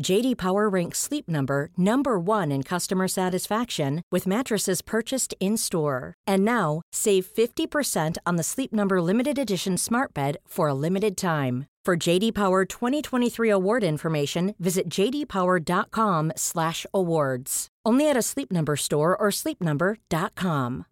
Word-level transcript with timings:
JD 0.00 0.38
Power 0.38 0.68
ranks 0.68 0.98
Sleep 0.98 1.28
Number 1.28 1.70
number 1.76 2.18
1 2.18 2.50
in 2.50 2.62
customer 2.62 3.08
satisfaction 3.08 4.02
with 4.10 4.26
mattresses 4.26 4.80
purchased 4.82 5.34
in-store. 5.40 6.14
And 6.26 6.44
now, 6.44 6.82
save 6.92 7.26
50% 7.26 8.16
on 8.24 8.36
the 8.36 8.42
Sleep 8.42 8.72
Number 8.72 9.02
limited 9.02 9.38
edition 9.38 9.76
Smart 9.76 10.14
Bed 10.14 10.38
for 10.46 10.68
a 10.68 10.74
limited 10.74 11.16
time. 11.16 11.66
For 11.84 11.96
JD 11.96 12.34
Power 12.34 12.64
2023 12.64 13.50
award 13.50 13.82
information, 13.82 14.54
visit 14.60 14.88
jdpower.com/awards. 14.88 17.68
Only 17.84 18.08
at 18.08 18.16
a 18.16 18.22
Sleep 18.22 18.52
Number 18.52 18.76
store 18.76 19.16
or 19.16 19.30
sleepnumber.com. 19.30 20.86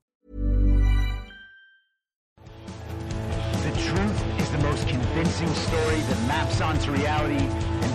The 3.63 3.71
truth 3.79 4.41
is 4.41 4.51
the 4.51 4.59
most 4.59 4.89
convincing 4.89 5.55
story 5.55 6.01
that 6.01 6.27
maps 6.27 6.61
onto 6.61 6.91
reality, 6.91 7.47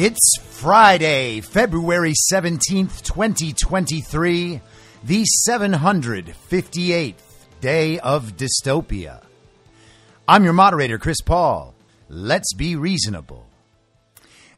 It's 0.00 0.38
Friday, 0.40 1.40
February 1.40 2.14
17th, 2.32 3.02
2023, 3.02 4.60
the 5.02 5.24
758th 5.48 7.14
day 7.60 7.98
of 7.98 8.36
dystopia. 8.36 9.24
I'm 10.28 10.44
your 10.44 10.52
moderator, 10.52 10.98
Chris 10.98 11.20
Paul. 11.20 11.74
Let's 12.08 12.54
be 12.54 12.76
reasonable. 12.76 13.48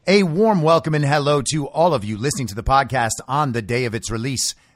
A 0.05 0.21
warm 0.21 0.61
welcome 0.61 0.93
and 0.93 1.05
hello 1.05 1.41
to 1.51 1.67
all 1.69 1.95
of 1.95 2.05
you 2.05 2.19
listening 2.19 2.45
to 2.45 2.55
the 2.55 2.61
podcast 2.61 3.19
on 3.27 3.53
the 3.53 3.63
day 3.63 3.85
of 3.85 3.95
its 3.95 4.11
release. 4.11 4.53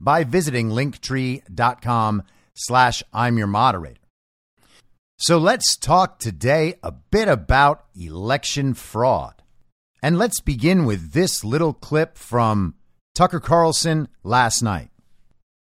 by 0.00 0.24
visiting 0.24 0.70
linktree.com 0.70 2.22
slash 2.54 3.02
I'm 3.12 3.38
your 3.38 3.46
moderator. 3.46 4.00
So 5.18 5.36
let's 5.36 5.76
talk 5.76 6.18
today 6.18 6.74
a 6.82 6.92
bit 6.92 7.28
about 7.28 7.84
election 7.94 8.72
fraud. 8.72 9.34
And 10.02 10.16
let's 10.16 10.40
begin 10.40 10.86
with 10.86 11.12
this 11.12 11.44
little 11.44 11.74
clip 11.74 12.16
from 12.16 12.74
Tucker 13.14 13.40
Carlson 13.40 14.08
last 14.22 14.62
night. 14.62 14.88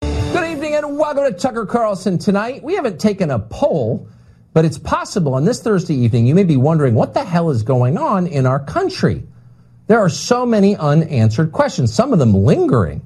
Good 0.01 0.49
evening 0.49 0.75
and 0.75 0.97
welcome 0.97 1.25
to 1.25 1.33
Tucker 1.33 1.65
Carlson 1.65 2.17
tonight. 2.17 2.63
We 2.63 2.75
haven't 2.75 3.01
taken 3.01 3.31
a 3.31 3.39
poll, 3.39 4.07
but 4.53 4.63
it's 4.63 4.79
possible 4.79 5.33
on 5.33 5.43
this 5.43 5.61
Thursday 5.61 5.95
evening 5.95 6.25
you 6.25 6.35
may 6.35 6.45
be 6.45 6.55
wondering 6.55 6.95
what 6.95 7.13
the 7.13 7.25
hell 7.25 7.49
is 7.49 7.63
going 7.63 7.97
on 7.97 8.27
in 8.27 8.45
our 8.45 8.63
country. 8.63 9.23
There 9.87 9.99
are 9.99 10.09
so 10.09 10.45
many 10.45 10.77
unanswered 10.77 11.51
questions, 11.51 11.93
some 11.93 12.13
of 12.13 12.19
them 12.19 12.33
lingering. 12.33 13.01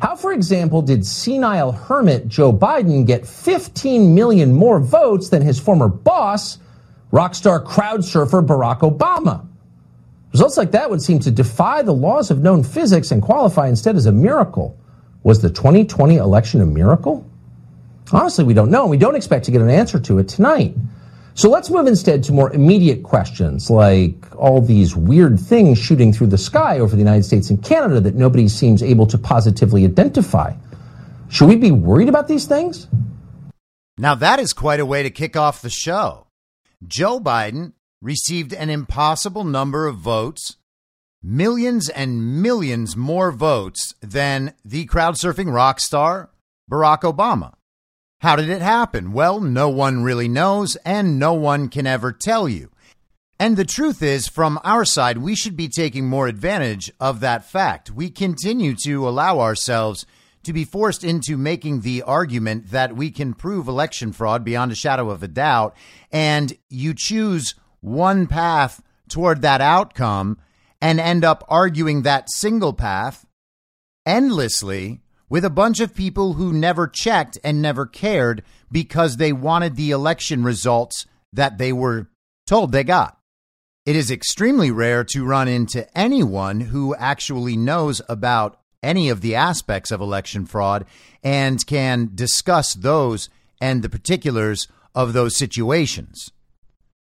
How, 0.00 0.16
for 0.16 0.32
example, 0.32 0.80
did 0.80 1.06
senile 1.06 1.72
hermit 1.72 2.26
Joe 2.26 2.52
Biden 2.52 3.06
get 3.06 3.26
15 3.26 4.14
million 4.14 4.52
more 4.52 4.80
votes 4.80 5.28
than 5.28 5.42
his 5.42 5.60
former 5.60 5.88
boss, 5.88 6.58
rock 7.10 7.34
star 7.34 7.60
crowd 7.60 8.04
surfer 8.04 8.42
Barack 8.42 8.80
Obama? 8.80 9.46
Results 10.32 10.56
like 10.56 10.70
that 10.70 10.88
would 10.88 11.02
seem 11.02 11.18
to 11.20 11.30
defy 11.30 11.82
the 11.82 11.92
laws 11.92 12.30
of 12.30 12.40
known 12.40 12.62
physics 12.62 13.10
and 13.10 13.20
qualify 13.20 13.68
instead 13.68 13.96
as 13.96 14.06
a 14.06 14.12
miracle. 14.12 14.78
Was 15.22 15.42
the 15.42 15.50
2020 15.50 16.16
election 16.16 16.62
a 16.62 16.66
miracle? 16.66 17.28
Honestly, 18.10 18.44
we 18.44 18.54
don't 18.54 18.70
know. 18.70 18.82
And 18.82 18.90
we 18.90 18.96
don't 18.96 19.16
expect 19.16 19.44
to 19.46 19.50
get 19.50 19.60
an 19.60 19.68
answer 19.68 19.98
to 20.00 20.18
it 20.18 20.28
tonight. 20.28 20.74
So 21.40 21.48
let's 21.48 21.70
move 21.70 21.86
instead 21.86 22.22
to 22.24 22.32
more 22.32 22.52
immediate 22.52 23.02
questions 23.02 23.70
like 23.70 24.36
all 24.36 24.60
these 24.60 24.94
weird 24.94 25.40
things 25.40 25.78
shooting 25.78 26.12
through 26.12 26.26
the 26.26 26.36
sky 26.36 26.78
over 26.80 26.94
the 26.94 27.00
United 27.00 27.22
States 27.22 27.48
and 27.48 27.64
Canada 27.64 27.98
that 28.00 28.14
nobody 28.14 28.46
seems 28.46 28.82
able 28.82 29.06
to 29.06 29.16
positively 29.16 29.86
identify. 29.86 30.52
Should 31.30 31.48
we 31.48 31.56
be 31.56 31.70
worried 31.70 32.10
about 32.10 32.28
these 32.28 32.44
things? 32.44 32.88
Now, 33.96 34.14
that 34.16 34.38
is 34.38 34.52
quite 34.52 34.80
a 34.80 34.84
way 34.84 35.02
to 35.02 35.08
kick 35.08 35.34
off 35.34 35.62
the 35.62 35.70
show. 35.70 36.26
Joe 36.86 37.18
Biden 37.18 37.72
received 38.02 38.52
an 38.52 38.68
impossible 38.68 39.44
number 39.44 39.86
of 39.86 39.96
votes, 39.96 40.58
millions 41.22 41.88
and 41.88 42.42
millions 42.42 42.98
more 42.98 43.32
votes 43.32 43.94
than 44.02 44.52
the 44.62 44.84
crowd 44.84 45.14
surfing 45.14 45.50
rock 45.50 45.80
star 45.80 46.28
Barack 46.70 47.00
Obama. 47.00 47.54
How 48.20 48.36
did 48.36 48.50
it 48.50 48.60
happen? 48.60 49.12
Well, 49.12 49.40
no 49.40 49.70
one 49.70 50.02
really 50.02 50.28
knows, 50.28 50.76
and 50.84 51.18
no 51.18 51.32
one 51.32 51.68
can 51.68 51.86
ever 51.86 52.12
tell 52.12 52.48
you. 52.48 52.70
And 53.38 53.56
the 53.56 53.64
truth 53.64 54.02
is, 54.02 54.28
from 54.28 54.60
our 54.62 54.84
side, 54.84 55.16
we 55.16 55.34
should 55.34 55.56
be 55.56 55.68
taking 55.68 56.06
more 56.06 56.26
advantage 56.26 56.92
of 57.00 57.20
that 57.20 57.46
fact. 57.46 57.90
We 57.90 58.10
continue 58.10 58.74
to 58.84 59.08
allow 59.08 59.40
ourselves 59.40 60.04
to 60.42 60.52
be 60.52 60.66
forced 60.66 61.02
into 61.02 61.38
making 61.38 61.80
the 61.80 62.02
argument 62.02 62.70
that 62.70 62.94
we 62.94 63.10
can 63.10 63.32
prove 63.32 63.68
election 63.68 64.12
fraud 64.12 64.44
beyond 64.44 64.70
a 64.70 64.74
shadow 64.74 65.08
of 65.08 65.22
a 65.22 65.28
doubt. 65.28 65.74
And 66.12 66.52
you 66.68 66.92
choose 66.94 67.54
one 67.80 68.26
path 68.26 68.82
toward 69.08 69.40
that 69.40 69.62
outcome 69.62 70.36
and 70.82 71.00
end 71.00 71.24
up 71.24 71.42
arguing 71.48 72.02
that 72.02 72.30
single 72.30 72.74
path 72.74 73.24
endlessly 74.04 75.00
with 75.30 75.44
a 75.44 75.50
bunch 75.50 75.80
of 75.80 75.94
people 75.94 76.34
who 76.34 76.52
never 76.52 76.86
checked 76.86 77.38
and 77.42 77.62
never 77.62 77.86
cared 77.86 78.42
because 78.70 79.16
they 79.16 79.32
wanted 79.32 79.76
the 79.76 79.92
election 79.92 80.42
results 80.42 81.06
that 81.32 81.56
they 81.56 81.72
were 81.72 82.08
told 82.46 82.72
they 82.72 82.84
got. 82.84 83.16
It 83.86 83.96
is 83.96 84.10
extremely 84.10 84.70
rare 84.70 85.04
to 85.04 85.24
run 85.24 85.48
into 85.48 85.86
anyone 85.96 86.60
who 86.60 86.94
actually 86.96 87.56
knows 87.56 88.02
about 88.08 88.58
any 88.82 89.08
of 89.08 89.20
the 89.20 89.34
aspects 89.34 89.90
of 89.90 90.00
election 90.00 90.44
fraud 90.44 90.84
and 91.22 91.64
can 91.66 92.10
discuss 92.14 92.74
those 92.74 93.30
and 93.60 93.82
the 93.82 93.88
particulars 93.88 94.68
of 94.94 95.12
those 95.12 95.36
situations. 95.36 96.30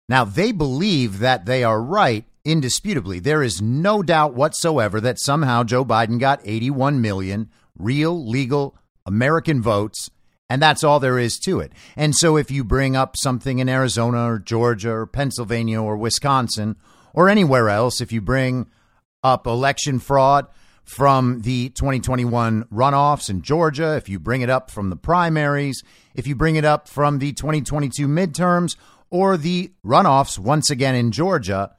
Now, 0.08 0.24
they 0.24 0.52
believe 0.52 1.18
that 1.18 1.46
they 1.46 1.64
are 1.64 1.82
right 1.82 2.24
indisputably. 2.44 3.18
There 3.18 3.42
is 3.42 3.62
no 3.62 4.02
doubt 4.02 4.34
whatsoever 4.34 5.00
that 5.00 5.20
somehow 5.20 5.64
Joe 5.64 5.84
Biden 5.84 6.18
got 6.18 6.40
81 6.44 7.00
million 7.00 7.50
real, 7.82 8.26
legal 8.26 8.76
American 9.06 9.62
votes, 9.62 10.10
and 10.48 10.60
that's 10.60 10.84
all 10.84 11.00
there 11.00 11.18
is 11.18 11.38
to 11.40 11.60
it. 11.60 11.72
And 11.96 12.14
so 12.14 12.36
if 12.36 12.50
you 12.50 12.64
bring 12.64 12.96
up 12.96 13.16
something 13.16 13.58
in 13.58 13.68
Arizona 13.68 14.30
or 14.30 14.38
Georgia 14.38 14.92
or 14.92 15.06
Pennsylvania 15.06 15.80
or 15.80 15.96
Wisconsin 15.96 16.76
or 17.14 17.28
anywhere 17.28 17.68
else, 17.68 18.00
if 18.00 18.12
you 18.12 18.20
bring 18.20 18.66
up 19.22 19.46
election 19.46 19.98
fraud, 19.98 20.46
from 20.84 21.40
the 21.40 21.70
2021 21.70 22.64
runoffs 22.64 23.30
in 23.30 23.42
Georgia, 23.42 23.96
if 23.96 24.08
you 24.08 24.18
bring 24.18 24.42
it 24.42 24.50
up 24.50 24.70
from 24.70 24.90
the 24.90 24.96
primaries, 24.96 25.82
if 26.14 26.26
you 26.26 26.34
bring 26.34 26.56
it 26.56 26.64
up 26.64 26.88
from 26.88 27.18
the 27.18 27.32
2022 27.32 28.06
midterms 28.08 28.76
or 29.10 29.36
the 29.36 29.72
runoffs 29.84 30.38
once 30.38 30.70
again 30.70 30.94
in 30.94 31.12
Georgia, 31.12 31.74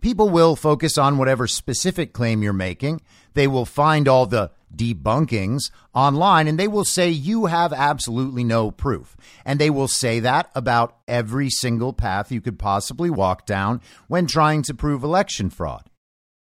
people 0.00 0.28
will 0.28 0.56
focus 0.56 0.98
on 0.98 1.18
whatever 1.18 1.46
specific 1.46 2.12
claim 2.12 2.42
you're 2.42 2.52
making. 2.52 3.00
They 3.34 3.46
will 3.46 3.64
find 3.64 4.08
all 4.08 4.26
the 4.26 4.50
debunkings 4.74 5.70
online 5.94 6.48
and 6.48 6.58
they 6.58 6.68
will 6.68 6.84
say 6.84 7.10
you 7.10 7.46
have 7.46 7.72
absolutely 7.72 8.44
no 8.44 8.70
proof. 8.70 9.16
And 9.44 9.58
they 9.58 9.70
will 9.70 9.88
say 9.88 10.20
that 10.20 10.50
about 10.54 10.96
every 11.06 11.50
single 11.50 11.92
path 11.92 12.30
you 12.32 12.40
could 12.40 12.58
possibly 12.58 13.10
walk 13.10 13.46
down 13.46 13.80
when 14.06 14.26
trying 14.26 14.62
to 14.62 14.74
prove 14.74 15.02
election 15.02 15.50
fraud. 15.50 15.88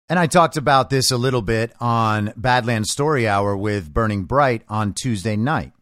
And 0.08 0.18
I 0.18 0.26
talked 0.26 0.56
about 0.56 0.90
this 0.90 1.12
a 1.12 1.16
little 1.16 1.42
bit 1.42 1.72
on 1.78 2.32
Badlands 2.36 2.90
Story 2.90 3.28
Hour 3.28 3.56
with 3.56 3.94
Burning 3.94 4.24
Bright 4.24 4.62
on 4.68 4.92
Tuesday 4.92 5.36
night. 5.36 5.72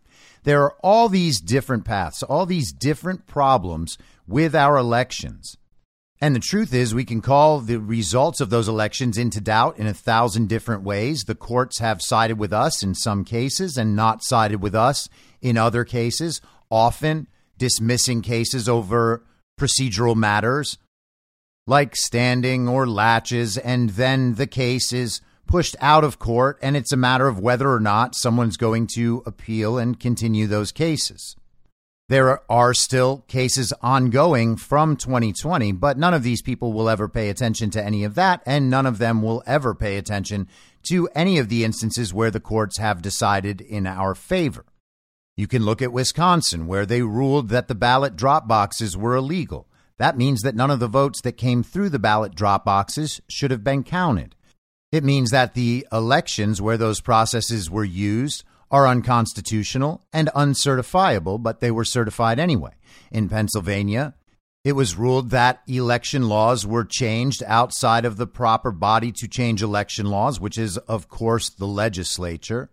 There 0.45 0.63
are 0.63 0.77
all 0.83 1.09
these 1.09 1.41
different 1.41 1.85
paths, 1.85 2.23
all 2.23 2.45
these 2.45 2.73
different 2.73 3.27
problems 3.27 3.97
with 4.27 4.55
our 4.55 4.77
elections. 4.77 5.57
And 6.21 6.35
the 6.35 6.41
truth 6.41 6.75
is, 6.75 6.95
we 6.95 7.05
can 7.05 7.21
call 7.21 7.61
the 7.61 7.79
results 7.79 8.41
of 8.41 8.51
those 8.51 8.69
elections 8.69 9.17
into 9.17 9.41
doubt 9.41 9.79
in 9.79 9.87
a 9.87 9.95
thousand 9.95 10.49
different 10.49 10.83
ways. 10.83 11.25
The 11.25 11.37
courts 11.37 11.79
have 11.79 12.03
sided 12.03 12.39
with 12.39 12.53
us 12.53 12.83
in 12.83 12.95
some 12.95 13.25
cases 13.25 13.77
and 13.77 13.95
not 13.95 14.25
sided 14.25 14.61
with 14.61 14.75
us 14.75 15.09
in 15.41 15.57
other 15.57 15.85
cases, 15.85 16.41
often 16.71 17.29
dismissing 17.57 18.23
cases 18.23 18.69
over 18.69 19.23
procedural 19.59 20.17
matters 20.17 20.77
like 21.69 21.95
standing 21.95 22.67
or 22.67 22.87
laches, 22.87 23.59
and 23.59 23.91
then 23.91 24.35
the 24.35 24.47
case 24.47 24.91
is 24.91 25.21
pushed 25.47 25.77
out 25.81 26.03
of 26.03 26.19
court, 26.19 26.59
and 26.63 26.77
it's 26.77 26.93
a 26.93 26.97
matter 26.97 27.29
of 27.29 27.39
whether 27.39 27.71
or 27.71 27.79
not 27.79 28.17
someone's 28.17 28.57
going 28.57 28.87
to 28.87 29.23
appeal 29.27 29.77
and 29.77 30.01
continue 30.01 30.47
those 30.47 30.73
cases. 30.73 31.37
There 32.09 32.41
are 32.51 32.73
still 32.73 33.19
cases 33.29 33.71
ongoing 33.83 34.57
from 34.57 34.97
2020, 34.97 35.73
but 35.73 35.99
none 35.99 36.15
of 36.15 36.23
these 36.23 36.41
people 36.41 36.73
will 36.73 36.89
ever 36.89 37.07
pay 37.07 37.29
attention 37.29 37.69
to 37.71 37.85
any 37.85 38.03
of 38.03 38.15
that, 38.15 38.43
and 38.47 38.71
none 38.71 38.87
of 38.87 38.97
them 38.97 39.21
will 39.21 39.43
ever 39.47 39.75
pay 39.75 39.99
attention 39.99 40.49
to 40.85 41.11
any 41.15 41.37
of 41.37 41.51
the 41.51 41.65
instances 41.65 42.15
where 42.15 42.31
the 42.31 42.41
courts 42.41 42.79
have 42.79 43.03
decided 43.03 43.61
in 43.61 43.87
our 43.87 44.15
favor. 44.15 44.65
You 45.37 45.47
can 45.47 45.67
look 45.67 45.83
at 45.83 45.93
Wisconsin, 45.93 46.67
where 46.67 46.87
they 46.87 47.03
ruled 47.03 47.51
that 47.51 47.69
the 47.69 47.75
ballot 47.75 48.17
drop 48.17 48.49
boxes 48.49 48.97
were 48.97 49.15
illegal. 49.15 49.69
That 49.99 50.17
means 50.17 50.41
that 50.41 50.57
none 50.57 50.71
of 50.71 50.81
the 50.81 50.89
votes 50.89 51.21
that 51.21 51.33
came 51.33 51.63
through 51.63 51.91
the 51.91 51.99
ballot 51.99 52.35
drop 52.35 52.65
boxes 52.65 53.21
should 53.29 53.51
have 53.51 53.63
been 53.63 53.85
counted. 53.85 54.35
It 54.91 55.05
means 55.05 55.31
that 55.31 55.53
the 55.53 55.87
elections 55.93 56.63
where 56.63 56.79
those 56.79 57.03
processes 57.03 57.71
were 57.71 57.85
used 57.85 58.45
are 58.71 58.87
unconstitutional 58.87 60.05
and 60.13 60.31
uncertifiable, 60.35 61.39
but 61.39 61.61
they 61.61 61.71
were 61.71 61.85
certified 61.85 62.39
anyway. 62.39 62.73
In 63.11 63.29
Pennsylvania, 63.29 64.15
it 64.65 64.73
was 64.73 64.97
ruled 64.97 65.31
that 65.31 65.63
election 65.67 66.29
laws 66.29 66.67
were 66.67 66.85
changed 66.85 67.43
outside 67.47 68.05
of 68.05 68.17
the 68.17 68.27
proper 68.27 68.71
body 68.71 69.13
to 69.13 69.29
change 69.29 69.63
election 69.63 70.07
laws, 70.07 70.41
which 70.41 70.59
is, 70.59 70.77
of 70.77 71.09
course, 71.09 71.49
the 71.49 71.67
legislature. 71.67 72.71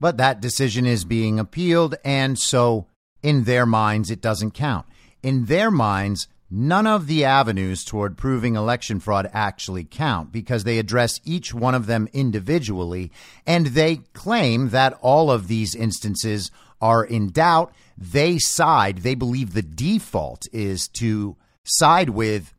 But 0.00 0.16
that 0.18 0.40
decision 0.40 0.86
is 0.86 1.04
being 1.04 1.38
appealed, 1.38 1.96
and 2.04 2.38
so 2.38 2.86
in 3.22 3.44
their 3.44 3.66
minds, 3.66 4.10
it 4.10 4.20
doesn't 4.20 4.52
count. 4.52 4.86
In 5.22 5.46
their 5.46 5.70
minds, 5.70 6.28
None 6.48 6.86
of 6.86 7.08
the 7.08 7.24
avenues 7.24 7.84
toward 7.84 8.16
proving 8.16 8.54
election 8.54 9.00
fraud 9.00 9.28
actually 9.32 9.84
count 9.84 10.30
because 10.30 10.62
they 10.62 10.78
address 10.78 11.20
each 11.24 11.52
one 11.52 11.74
of 11.74 11.86
them 11.86 12.08
individually, 12.12 13.10
and 13.46 13.66
they 13.66 13.96
claim 14.12 14.68
that 14.68 14.96
all 15.02 15.30
of 15.30 15.48
these 15.48 15.74
instances 15.74 16.52
are 16.80 17.04
in 17.04 17.30
doubt. 17.30 17.74
They 17.98 18.38
side, 18.38 18.98
they 18.98 19.16
believe 19.16 19.54
the 19.54 19.62
default 19.62 20.46
is 20.52 20.88
to 20.98 21.36
side 21.64 22.10
with 22.10 22.54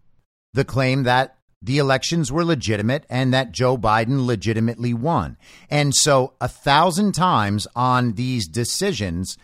the 0.54 0.66
claim 0.66 1.04
that 1.04 1.38
the 1.62 1.78
elections 1.78 2.31
were 2.31 2.45
legitimate 2.45 3.06
and 3.10 3.33
that 3.33 3.51
Joe 3.51 3.78
Biden 3.78 4.25
legitimately 4.25 4.94
won. 4.94 5.38
And 5.69 5.95
so, 5.95 6.33
a 6.42 6.48
thousand 6.48 7.13
times 7.13 7.68
on 7.75 8.13
these 8.13 8.48
decisions 8.48 9.38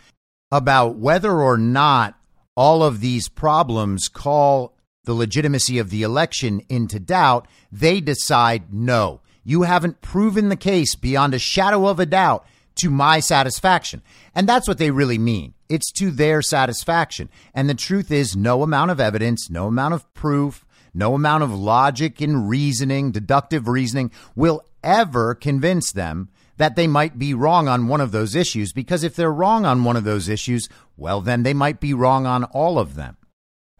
about 0.52 0.96
whether 0.96 1.40
or 1.40 1.56
not 1.56 2.18
all 2.56 2.82
of 2.82 3.00
these 3.00 3.28
problems 3.28 4.08
call 4.08 4.76
the 5.04 5.14
legitimacy 5.14 5.78
of 5.78 5.90
the 5.90 6.02
election 6.02 6.62
into 6.68 6.98
doubt, 6.98 7.46
they 7.70 8.00
decide 8.00 8.72
no, 8.72 9.20
you 9.42 9.62
haven't 9.62 10.00
proven 10.00 10.48
the 10.48 10.56
case 10.56 10.94
beyond 10.94 11.34
a 11.34 11.38
shadow 11.38 11.86
of 11.86 12.00
a 12.00 12.06
doubt 12.06 12.46
to 12.76 12.90
my 12.90 13.20
satisfaction. 13.20 14.02
And 14.34 14.48
that's 14.48 14.66
what 14.66 14.78
they 14.78 14.90
really 14.90 15.18
mean. 15.18 15.54
It's 15.68 15.92
to 15.92 16.10
their 16.10 16.42
satisfaction. 16.42 17.28
And 17.54 17.68
the 17.68 17.74
truth 17.74 18.10
is, 18.10 18.36
no 18.36 18.62
amount 18.62 18.90
of 18.90 19.00
evidence, 19.00 19.48
no 19.50 19.66
amount 19.66 19.94
of 19.94 20.12
proof, 20.14 20.64
no 20.92 21.14
amount 21.14 21.44
of 21.44 21.52
logic 21.52 22.20
and 22.20 22.48
reasoning, 22.48 23.12
deductive 23.12 23.68
reasoning 23.68 24.10
will 24.34 24.62
ever 24.82 25.34
convince 25.34 25.92
them 25.92 26.28
that 26.56 26.76
they 26.76 26.86
might 26.86 27.18
be 27.18 27.34
wrong 27.34 27.68
on 27.68 27.88
one 27.88 28.00
of 28.00 28.12
those 28.12 28.34
issues 28.34 28.72
because 28.72 29.02
if 29.02 29.16
they're 29.16 29.32
wrong 29.32 29.64
on 29.64 29.84
one 29.84 29.96
of 29.96 30.04
those 30.04 30.28
issues, 30.28 30.68
well, 30.96 31.20
then 31.20 31.42
they 31.42 31.54
might 31.54 31.80
be 31.80 31.94
wrong 31.94 32.26
on 32.26 32.44
all 32.44 32.78
of 32.78 32.94
them. 32.94 33.16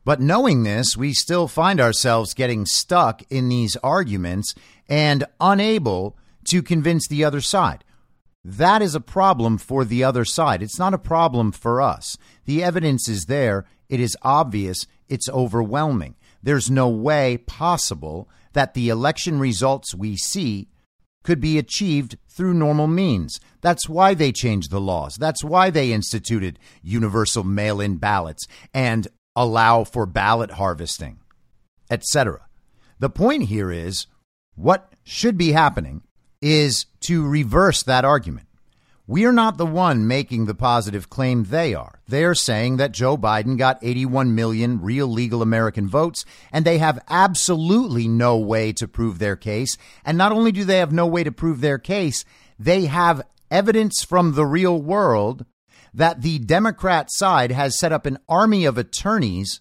But 0.05 0.21
knowing 0.21 0.65
this, 0.65 0.97
we 0.97 1.15
still 1.15 1.49
find 1.49 1.81
ourselves 1.81 2.35
getting 2.35 2.67
stuck 2.67 3.23
in 3.31 3.49
these 3.49 3.77
arguments 3.77 4.55
and 4.89 5.25
unable 5.41 6.17
to 6.51 6.63
convince 6.63 7.09
the 7.09 7.25
other 7.25 7.41
side. 7.41 7.85
That 8.45 8.83
is 8.83 8.95
a 8.95 9.01
problem 9.01 9.57
for 9.57 9.87
the 9.87 10.05
other 10.05 10.27
side. 10.27 10.63
It's 10.63 10.79
not 10.79 10.93
a 10.93 10.99
problem 10.99 11.53
for 11.53 11.81
us. 11.81 12.19
The 12.45 12.63
evidence 12.63 13.09
is 13.09 13.25
there. 13.25 13.65
It 13.89 14.01
is 14.01 14.19
obvious. 14.21 14.87
It's 15.09 15.31
overwhelming. 15.31 16.17
There's 16.43 16.71
no 16.71 16.89
way 16.91 17.39
possible 17.39 18.29
that 18.53 18.75
the 18.75 18.91
election 18.91 19.39
results 19.39 19.95
we 19.95 20.17
see 20.17 20.69
could 21.25 21.41
be 21.41 21.59
achieved 21.59 22.17
through 22.29 22.55
normal 22.55 22.87
means. 22.87 23.41
That's 23.61 23.89
why 23.89 24.15
they 24.15 24.31
changed 24.31 24.71
the 24.71 24.81
laws. 24.81 25.17
That's 25.17 25.43
why 25.43 25.71
they 25.71 25.93
instituted 25.93 26.59
universal 26.83 27.43
mail 27.43 27.81
in 27.81 27.97
ballots 27.97 28.47
and 28.73 29.09
allow 29.35 29.83
for 29.83 30.07
ballot 30.07 30.53
harvesting, 30.53 31.19
etc. 31.91 32.47
The 33.01 33.11
point 33.11 33.45
here 33.45 33.73
is 33.73 34.07
what 34.55 34.93
should 35.03 35.37
be 35.37 35.53
happening 35.53 36.03
is 36.41 36.87
to 37.01 37.27
reverse 37.27 37.83
that 37.83 38.05
argument. 38.05 38.47
We 39.07 39.27
are 39.27 39.33
not 39.33 39.59
the 39.59 39.67
one 39.67 40.07
making 40.07 40.47
the 40.47 40.55
positive 40.55 41.11
claim 41.11 41.45
they 41.45 41.75
are. 41.75 42.01
They 42.09 42.25
are 42.25 42.35
saying 42.35 42.79
that 42.79 42.93
Joe 42.93 43.19
Biden 43.19 43.59
got 43.59 43.79
81 43.83 44.35
million 44.35 44.81
real 44.81 45.07
legal 45.07 45.43
American 45.43 45.87
votes, 45.87 46.25
and 46.51 46.65
they 46.65 46.79
have 46.79 47.05
absolutely 47.11 48.09
no 48.09 48.39
way 48.39 48.73
to 48.73 48.89
prove 48.89 49.19
their 49.19 49.37
case. 49.37 49.77
And 50.07 50.17
not 50.17 50.33
only 50.33 50.53
do 50.53 50.65
they 50.65 50.79
have 50.79 50.91
no 50.91 51.07
way 51.07 51.23
to 51.23 51.31
prove 51.31 51.61
their 51.61 51.77
case, 51.77 52.25
they 52.59 52.87
have 52.87 53.21
evidence 53.51 54.03
from 54.03 54.33
the 54.33 54.47
real 54.47 54.81
world 54.81 55.45
that 55.93 56.23
the 56.23 56.39
Democrat 56.39 57.09
side 57.11 57.53
has 57.53 57.79
set 57.79 57.93
up 57.93 58.07
an 58.07 58.17
army 58.27 58.65
of 58.65 58.79
attorneys 58.79 59.61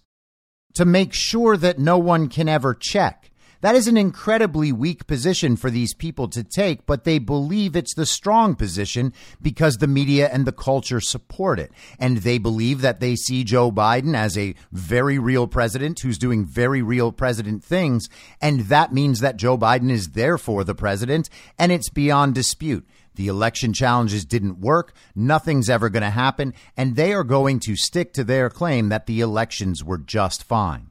to 0.76 0.86
make 0.86 1.14
sure 1.14 1.58
that 1.58 1.78
no 1.78 1.98
one 1.98 2.30
can 2.30 2.48
ever 2.48 2.74
check. 2.74 3.30
That 3.64 3.76
is 3.76 3.88
an 3.88 3.96
incredibly 3.96 4.74
weak 4.74 5.08
position 5.08 5.56
for 5.56 5.70
these 5.70 5.94
people 5.94 6.28
to 6.28 6.44
take, 6.44 6.86
but 6.86 7.06
they 7.06 7.18
believe 7.18 7.78
it's 7.78 7.96
the 7.96 8.06
strong 8.06 8.56
position 8.56 9.14
because 9.42 9.78
the 9.78 9.88
media 9.88 10.28
and 10.28 10.46
the 10.46 10.52
culture 10.52 11.00
support 11.00 11.60
it. 11.62 11.72
And 11.98 12.18
they 12.18 12.40
believe 12.40 12.82
that 12.82 13.00
they 13.00 13.16
see 13.16 13.46
Joe 13.46 13.72
Biden 13.72 14.18
as 14.18 14.38
a 14.38 14.56
very 14.74 15.18
real 15.18 15.48
president 15.48 16.02
who's 16.02 16.18
doing 16.18 16.44
very 16.44 16.82
real 16.82 17.14
president 17.14 17.64
things. 17.64 18.10
And 18.42 18.64
that 18.68 18.92
means 18.92 19.22
that 19.22 19.38
Joe 19.38 19.58
Biden 19.58 19.90
is 19.90 20.10
therefore 20.10 20.66
the 20.66 20.76
president, 20.76 21.30
and 21.58 21.72
it's 21.72 21.90
beyond 21.90 22.36
dispute. 22.36 22.86
The 23.16 23.30
election 23.30 23.72
challenges 23.72 24.26
didn't 24.26 24.60
work. 24.60 24.94
Nothing's 25.16 25.70
ever 25.70 25.88
going 25.88 26.04
to 26.04 26.10
happen. 26.10 26.54
And 26.76 26.98
they 26.98 27.14
are 27.14 27.24
going 27.24 27.62
to 27.62 27.78
stick 27.78 28.12
to 28.16 28.26
their 28.26 28.50
claim 28.50 28.90
that 28.90 29.06
the 29.06 29.22
elections 29.22 29.86
were 29.86 30.00
just 30.00 30.44
fine. 30.44 30.90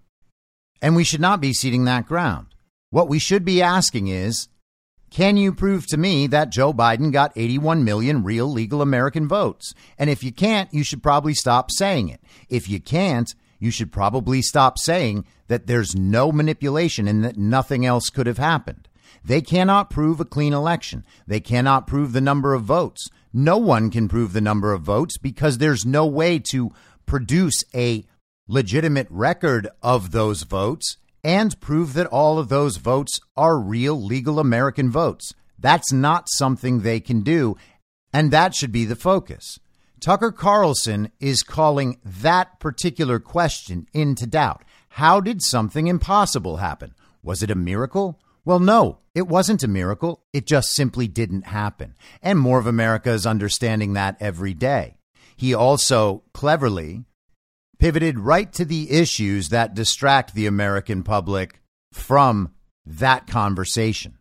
And 0.81 0.97
we 0.97 1.05
should 1.05 1.21
not 1.21 1.43
be 1.43 1.53
ceding 1.53 1.85
that 1.85 2.07
ground. 2.07 2.52
What 2.93 3.09
we 3.09 3.19
should 3.19 3.43
be 3.43 3.63
asking 3.63 4.09
is 4.09 4.49
can 5.09 5.39
you 5.39 5.55
prove 5.55 5.87
to 5.87 5.97
me 5.97 6.27
that 6.27 6.51
Joe 6.51 6.75
Biden 6.75 7.11
got 7.11 7.33
81 7.35 7.85
million 7.85 8.23
real 8.23 8.47
legal 8.47 8.83
American 8.83 9.27
votes? 9.27 9.73
And 9.99 10.11
if 10.11 10.23
you 10.23 10.31
can't, 10.31 10.73
you 10.75 10.85
should 10.85 11.03
probably 11.03 11.33
stop 11.33 11.71
saying 11.71 12.11
it. 12.11 12.21
If 12.51 12.69
you 12.69 12.81
can't, 12.81 13.35
you 13.59 13.71
should 13.71 13.93
probably 13.93 14.43
stop 14.43 14.79
saying 14.79 15.25
that 15.49 15.67
there's 15.67 15.97
no 15.97 16.33
manipulation 16.33 17.09
and 17.09 17.25
that 17.25 17.39
nothing 17.39 17.87
else 17.87 18.11
could 18.11 18.27
have 18.27 18.37
happened. 18.37 18.91
They 19.25 19.41
cannot 19.41 19.89
prove 19.89 20.21
a 20.21 20.27
clean 20.27 20.53
election. 20.53 21.07
They 21.27 21.41
cannot 21.41 21.87
prove 21.87 22.13
the 22.13 22.21
number 22.21 22.53
of 22.53 22.65
votes. 22.65 23.09
No 23.33 23.57
one 23.57 23.89
can 23.91 24.07
prove 24.07 24.35
the 24.35 24.43
number 24.43 24.75
of 24.75 24.83
votes 24.83 25.17
because 25.17 25.57
there's 25.57 25.87
no 25.87 26.05
way 26.05 26.39
to 26.51 26.73
produce 27.07 27.65
a 27.75 28.05
legitimate 28.47 29.07
record 29.09 29.67
of 29.83 30.11
those 30.11 30.43
votes 30.43 30.99
and 31.25 31.61
prove 31.61 31.95
that 31.95 32.07
all 32.07 32.39
of 32.39 32.49
those 32.49 32.77
votes 32.77 33.21
are 33.37 33.59
real 33.59 34.01
legal 34.01 34.39
American 34.39 34.91
votes. 34.91 35.33
That's 35.59 35.93
not 35.93 36.29
something 36.29 36.81
they 36.81 37.01
can 37.01 37.23
do, 37.23 37.57
and 38.13 38.31
that 38.31 38.55
should 38.55 38.73
be 38.73 38.85
the 38.85 38.97
focus. 38.97 39.59
Tucker 40.01 40.33
Carlson 40.33 41.13
is 41.21 41.45
calling 41.45 41.99
that 42.05 42.59
particular 42.59 43.21
question 43.21 43.87
into 43.93 44.27
doubt. 44.27 44.65
How 44.89 45.21
did 45.21 45.43
something 45.43 45.87
impossible 45.87 46.57
happen? 46.57 46.95
Was 47.23 47.43
it 47.43 47.53
a 47.53 47.55
miracle? 47.55 48.19
Well, 48.45 48.59
no, 48.59 48.99
it 49.15 49.29
wasn't 49.29 49.63
a 49.63 49.69
miracle. 49.69 50.25
It 50.33 50.47
just 50.47 50.71
simply 50.75 51.07
didn't 51.07 51.47
happen. 51.47 51.95
And 52.21 52.39
more 52.41 52.59
of 52.59 52.67
America 52.67 53.11
is 53.11 53.25
understanding 53.25 53.93
that 53.93 54.17
every 54.19 54.55
day. 54.55 54.97
He 55.37 55.55
also 55.55 56.25
cleverly 56.35 57.05
pivoted 57.83 58.17
right 58.17 58.53
to 58.53 58.65
the 58.65 58.93
issues 58.93 59.49
that 59.49 59.75
distract 59.75 60.37
the 60.37 60.47
American 60.47 61.03
public 61.03 61.61
from 61.91 62.55
that 62.87 63.27
conversation. 63.27 64.17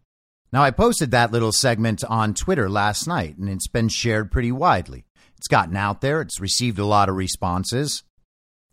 Now, 0.51 0.63
I 0.63 0.71
posted 0.71 1.11
that 1.11 1.31
little 1.31 1.51
segment 1.51 2.03
on 2.05 2.33
Twitter 2.33 2.67
last 2.67 3.05
night, 3.05 3.37
and 3.37 3.47
it's 3.47 3.67
been 3.67 3.87
shared 3.87 4.31
pretty 4.31 4.51
widely. 4.51 5.05
It's 5.37 5.47
gotten 5.47 5.75
out 5.75 6.01
there, 6.01 6.21
it's 6.21 6.39
received 6.39 6.79
a 6.79 6.87
lot 6.87 7.07
of 7.07 7.15
responses. 7.15 8.01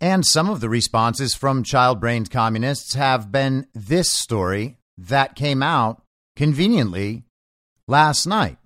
And 0.00 0.24
some 0.24 0.48
of 0.48 0.60
the 0.60 0.70
responses 0.70 1.34
from 1.34 1.64
child 1.64 2.00
brained 2.00 2.30
communists 2.30 2.94
have 2.94 3.30
been 3.30 3.66
this 3.74 4.10
story 4.10 4.78
that 4.96 5.36
came 5.36 5.62
out 5.62 6.00
conveniently 6.34 7.24
last 7.86 8.24
night, 8.24 8.56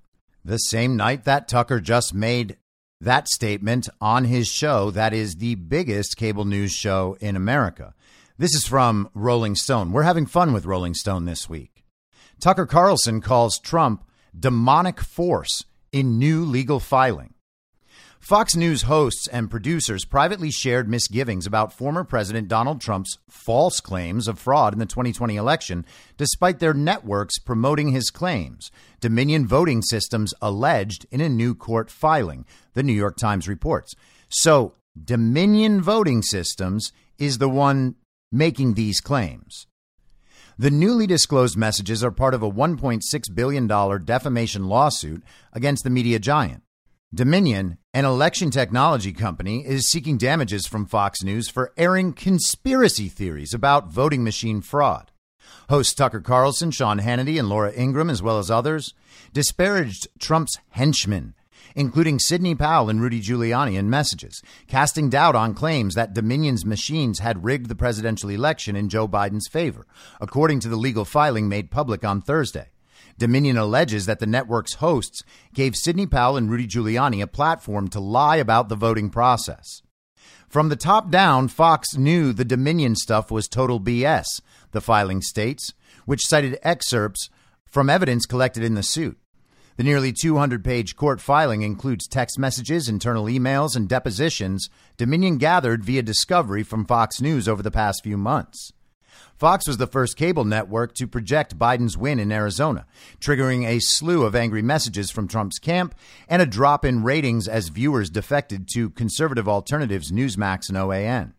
the 0.44 0.58
same 0.58 0.96
night 0.96 1.24
that 1.24 1.48
Tucker 1.48 1.80
just 1.80 2.14
made 2.14 2.58
that 3.02 3.28
statement 3.28 3.88
on 4.00 4.24
his 4.24 4.46
show 4.46 4.90
that 4.92 5.12
is 5.12 5.34
the 5.34 5.56
biggest 5.56 6.16
cable 6.16 6.44
news 6.44 6.72
show 6.72 7.16
in 7.20 7.34
America. 7.34 7.94
This 8.38 8.54
is 8.54 8.64
from 8.64 9.10
Rolling 9.12 9.56
Stone. 9.56 9.90
We're 9.90 10.04
having 10.04 10.24
fun 10.24 10.52
with 10.52 10.66
Rolling 10.66 10.94
Stone 10.94 11.24
this 11.24 11.48
week. 11.48 11.84
Tucker 12.40 12.64
Carlson 12.64 13.20
calls 13.20 13.58
Trump 13.58 14.04
demonic 14.38 15.00
force 15.00 15.64
in 15.90 16.18
new 16.18 16.44
legal 16.44 16.78
filing. 16.78 17.31
Fox 18.22 18.54
News 18.54 18.82
hosts 18.82 19.26
and 19.26 19.50
producers 19.50 20.04
privately 20.04 20.52
shared 20.52 20.88
misgivings 20.88 21.44
about 21.44 21.72
former 21.72 22.04
President 22.04 22.46
Donald 22.46 22.80
Trump's 22.80 23.18
false 23.28 23.80
claims 23.80 24.28
of 24.28 24.38
fraud 24.38 24.72
in 24.72 24.78
the 24.78 24.86
2020 24.86 25.34
election, 25.34 25.84
despite 26.16 26.60
their 26.60 26.72
networks 26.72 27.40
promoting 27.40 27.88
his 27.88 28.10
claims. 28.10 28.70
Dominion 29.00 29.44
voting 29.44 29.82
systems 29.82 30.32
alleged 30.40 31.04
in 31.10 31.20
a 31.20 31.28
new 31.28 31.52
court 31.52 31.90
filing, 31.90 32.46
the 32.74 32.84
New 32.84 32.92
York 32.92 33.16
Times 33.16 33.48
reports. 33.48 33.92
So, 34.28 34.76
Dominion 35.04 35.82
voting 35.82 36.22
systems 36.22 36.92
is 37.18 37.38
the 37.38 37.48
one 37.48 37.96
making 38.30 38.74
these 38.74 39.00
claims. 39.00 39.66
The 40.56 40.70
newly 40.70 41.08
disclosed 41.08 41.56
messages 41.56 42.04
are 42.04 42.12
part 42.12 42.34
of 42.34 42.42
a 42.44 42.50
$1.6 42.50 43.02
billion 43.34 43.66
defamation 44.04 44.68
lawsuit 44.68 45.24
against 45.52 45.82
the 45.82 45.90
media 45.90 46.20
giant. 46.20 46.62
Dominion, 47.14 47.76
an 47.92 48.06
election 48.06 48.50
technology 48.50 49.12
company, 49.12 49.66
is 49.66 49.90
seeking 49.90 50.16
damages 50.16 50.66
from 50.66 50.86
Fox 50.86 51.22
News 51.22 51.50
for 51.50 51.74
airing 51.76 52.14
conspiracy 52.14 53.10
theories 53.10 53.52
about 53.52 53.92
voting 53.92 54.24
machine 54.24 54.62
fraud. 54.62 55.10
Hosts 55.68 55.92
Tucker 55.92 56.22
Carlson, 56.22 56.70
Sean 56.70 57.00
Hannity, 57.00 57.38
and 57.38 57.50
Laura 57.50 57.70
Ingraham, 57.70 58.08
as 58.08 58.22
well 58.22 58.38
as 58.38 58.50
others, 58.50 58.94
disparaged 59.34 60.08
Trump's 60.18 60.58
henchmen, 60.70 61.34
including 61.76 62.18
Sidney 62.18 62.54
Powell 62.54 62.88
and 62.88 63.02
Rudy 63.02 63.20
Giuliani, 63.20 63.76
in 63.76 63.90
messages, 63.90 64.40
casting 64.66 65.10
doubt 65.10 65.36
on 65.36 65.52
claims 65.52 65.94
that 65.94 66.14
Dominion's 66.14 66.64
machines 66.64 67.18
had 67.18 67.44
rigged 67.44 67.68
the 67.68 67.74
presidential 67.74 68.30
election 68.30 68.74
in 68.74 68.88
Joe 68.88 69.06
Biden's 69.06 69.48
favor, 69.48 69.86
according 70.18 70.60
to 70.60 70.68
the 70.70 70.76
legal 70.76 71.04
filing 71.04 71.46
made 71.46 71.70
public 71.70 72.06
on 72.06 72.22
Thursday. 72.22 72.71
Dominion 73.22 73.56
alleges 73.56 74.06
that 74.06 74.18
the 74.18 74.26
network's 74.26 74.74
hosts 74.74 75.22
gave 75.54 75.76
Sidney 75.76 76.08
Powell 76.08 76.36
and 76.36 76.50
Rudy 76.50 76.66
Giuliani 76.66 77.22
a 77.22 77.28
platform 77.28 77.86
to 77.90 78.00
lie 78.00 78.34
about 78.34 78.68
the 78.68 78.74
voting 78.74 79.10
process. 79.10 79.80
From 80.48 80.70
the 80.70 80.74
top 80.74 81.08
down, 81.08 81.46
Fox 81.46 81.96
knew 81.96 82.32
the 82.32 82.44
Dominion 82.44 82.96
stuff 82.96 83.30
was 83.30 83.46
total 83.46 83.78
BS, 83.78 84.26
the 84.72 84.80
filing 84.80 85.22
states, 85.22 85.72
which 86.04 86.26
cited 86.26 86.58
excerpts 86.64 87.30
from 87.64 87.88
evidence 87.88 88.26
collected 88.26 88.64
in 88.64 88.74
the 88.74 88.82
suit. 88.82 89.16
The 89.76 89.84
nearly 89.84 90.12
200 90.12 90.64
page 90.64 90.96
court 90.96 91.20
filing 91.20 91.62
includes 91.62 92.08
text 92.08 92.40
messages, 92.40 92.88
internal 92.88 93.26
emails, 93.26 93.76
and 93.76 93.88
depositions 93.88 94.68
Dominion 94.96 95.38
gathered 95.38 95.84
via 95.84 96.02
discovery 96.02 96.64
from 96.64 96.86
Fox 96.86 97.20
News 97.20 97.46
over 97.46 97.62
the 97.62 97.70
past 97.70 98.02
few 98.02 98.16
months. 98.16 98.72
Fox 99.36 99.66
was 99.66 99.76
the 99.76 99.86
first 99.86 100.16
cable 100.16 100.44
network 100.44 100.94
to 100.94 101.06
project 101.06 101.58
Biden's 101.58 101.96
win 101.96 102.18
in 102.18 102.30
Arizona, 102.30 102.86
triggering 103.20 103.66
a 103.66 103.80
slew 103.80 104.24
of 104.24 104.34
angry 104.34 104.62
messages 104.62 105.10
from 105.10 105.28
Trump's 105.28 105.58
camp 105.58 105.94
and 106.28 106.40
a 106.40 106.46
drop 106.46 106.84
in 106.84 107.02
ratings 107.02 107.48
as 107.48 107.68
viewers 107.68 108.10
defected 108.10 108.68
to 108.74 108.90
conservative 108.90 109.48
alternatives 109.48 110.12
Newsmax 110.12 110.68
and 110.68 110.78
OAN. 110.78 111.32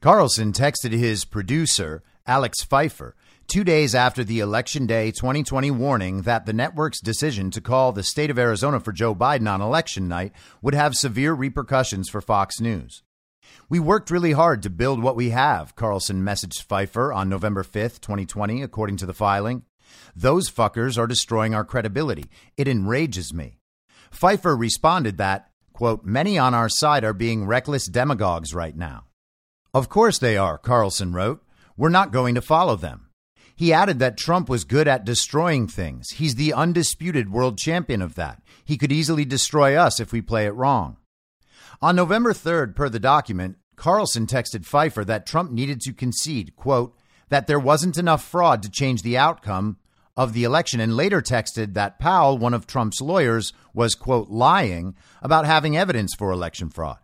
Carlson 0.00 0.52
texted 0.52 0.92
his 0.92 1.24
producer, 1.24 2.02
Alex 2.26 2.62
Pfeiffer, 2.62 3.14
two 3.46 3.64
days 3.64 3.94
after 3.94 4.24
the 4.24 4.40
Election 4.40 4.86
Day 4.86 5.10
2020 5.10 5.70
warning 5.70 6.22
that 6.22 6.46
the 6.46 6.52
network's 6.52 7.00
decision 7.00 7.50
to 7.50 7.60
call 7.60 7.92
the 7.92 8.02
state 8.02 8.30
of 8.30 8.38
Arizona 8.38 8.80
for 8.80 8.92
Joe 8.92 9.14
Biden 9.14 9.50
on 9.50 9.60
election 9.60 10.08
night 10.08 10.32
would 10.62 10.74
have 10.74 10.94
severe 10.94 11.32
repercussions 11.34 12.08
for 12.08 12.20
Fox 12.20 12.60
News. 12.60 13.02
We 13.68 13.78
worked 13.80 14.10
really 14.10 14.32
hard 14.32 14.62
to 14.62 14.70
build 14.70 15.02
what 15.02 15.16
we 15.16 15.30
have, 15.30 15.74
Carlson 15.76 16.22
messaged 16.22 16.62
Pfeiffer 16.62 17.12
on 17.12 17.28
November 17.28 17.62
5th, 17.62 18.00
2020, 18.00 18.62
according 18.62 18.96
to 18.98 19.06
the 19.06 19.14
filing. 19.14 19.62
Those 20.14 20.50
fuckers 20.50 20.98
are 20.98 21.06
destroying 21.06 21.54
our 21.54 21.64
credibility. 21.64 22.24
It 22.56 22.68
enrages 22.68 23.32
me. 23.32 23.58
Pfeiffer 24.10 24.56
responded 24.56 25.18
that, 25.18 25.50
quote, 25.72 26.04
many 26.04 26.38
on 26.38 26.54
our 26.54 26.68
side 26.68 27.04
are 27.04 27.12
being 27.12 27.46
reckless 27.46 27.86
demagogues 27.86 28.54
right 28.54 28.76
now. 28.76 29.04
Of 29.72 29.88
course 29.88 30.18
they 30.18 30.36
are, 30.36 30.56
Carlson 30.56 31.12
wrote. 31.12 31.42
We're 31.76 31.88
not 31.88 32.12
going 32.12 32.36
to 32.36 32.40
follow 32.40 32.76
them. 32.76 33.08
He 33.56 33.72
added 33.72 33.98
that 33.98 34.16
Trump 34.16 34.48
was 34.48 34.64
good 34.64 34.88
at 34.88 35.04
destroying 35.04 35.68
things. 35.68 36.10
He's 36.10 36.34
the 36.34 36.52
undisputed 36.52 37.30
world 37.30 37.58
champion 37.58 38.02
of 38.02 38.14
that. 38.14 38.42
He 38.64 38.76
could 38.76 38.92
easily 38.92 39.24
destroy 39.24 39.76
us 39.76 40.00
if 40.00 40.12
we 40.12 40.20
play 40.20 40.46
it 40.46 40.54
wrong. 40.54 40.96
On 41.84 41.94
November 41.94 42.32
3rd, 42.32 42.74
per 42.74 42.88
the 42.88 42.98
document, 42.98 43.58
Carlson 43.76 44.26
texted 44.26 44.64
Pfeiffer 44.64 45.04
that 45.04 45.26
Trump 45.26 45.50
needed 45.50 45.82
to 45.82 45.92
concede, 45.92 46.56
quote, 46.56 46.96
that 47.28 47.46
there 47.46 47.60
wasn't 47.60 47.98
enough 47.98 48.24
fraud 48.24 48.62
to 48.62 48.70
change 48.70 49.02
the 49.02 49.18
outcome 49.18 49.76
of 50.16 50.32
the 50.32 50.44
election, 50.44 50.80
and 50.80 50.96
later 50.96 51.20
texted 51.20 51.74
that 51.74 51.98
Powell, 51.98 52.38
one 52.38 52.54
of 52.54 52.66
Trump's 52.66 53.02
lawyers, 53.02 53.52
was, 53.74 53.94
quote, 53.94 54.30
lying 54.30 54.96
about 55.20 55.44
having 55.44 55.76
evidence 55.76 56.14
for 56.14 56.32
election 56.32 56.70
fraud. 56.70 56.96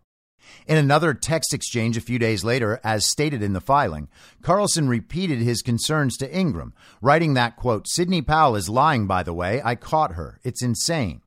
In 0.66 0.78
another 0.78 1.12
text 1.12 1.52
exchange 1.52 1.98
a 1.98 2.00
few 2.00 2.18
days 2.18 2.42
later, 2.42 2.80
as 2.82 3.04
stated 3.04 3.42
in 3.42 3.52
the 3.52 3.60
filing, 3.60 4.08
Carlson 4.40 4.88
repeated 4.88 5.40
his 5.40 5.60
concerns 5.60 6.16
to 6.16 6.34
Ingraham, 6.34 6.72
writing 7.02 7.34
that, 7.34 7.56
quote, 7.56 7.86
Sidney 7.86 8.22
Powell 8.22 8.56
is 8.56 8.70
lying, 8.70 9.06
by 9.06 9.24
the 9.24 9.34
way. 9.34 9.60
I 9.62 9.74
caught 9.74 10.14
her. 10.14 10.40
It's 10.42 10.62
insane. 10.62 11.20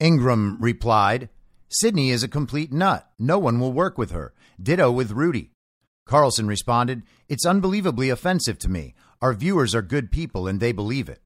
Ingraham 0.00 0.56
replied, 0.58 1.28
Sidney 1.70 2.10
is 2.10 2.22
a 2.22 2.28
complete 2.28 2.72
nut. 2.72 3.06
No 3.18 3.38
one 3.38 3.60
will 3.60 3.72
work 3.72 3.98
with 3.98 4.10
her. 4.10 4.32
Ditto 4.60 4.90
with 4.90 5.10
Rudy. 5.10 5.50
Carlson 6.06 6.46
responded, 6.46 7.02
It's 7.28 7.44
unbelievably 7.44 8.08
offensive 8.08 8.58
to 8.60 8.70
me. 8.70 8.94
Our 9.20 9.34
viewers 9.34 9.74
are 9.74 9.82
good 9.82 10.10
people 10.10 10.46
and 10.46 10.60
they 10.60 10.72
believe 10.72 11.08
it. 11.10 11.20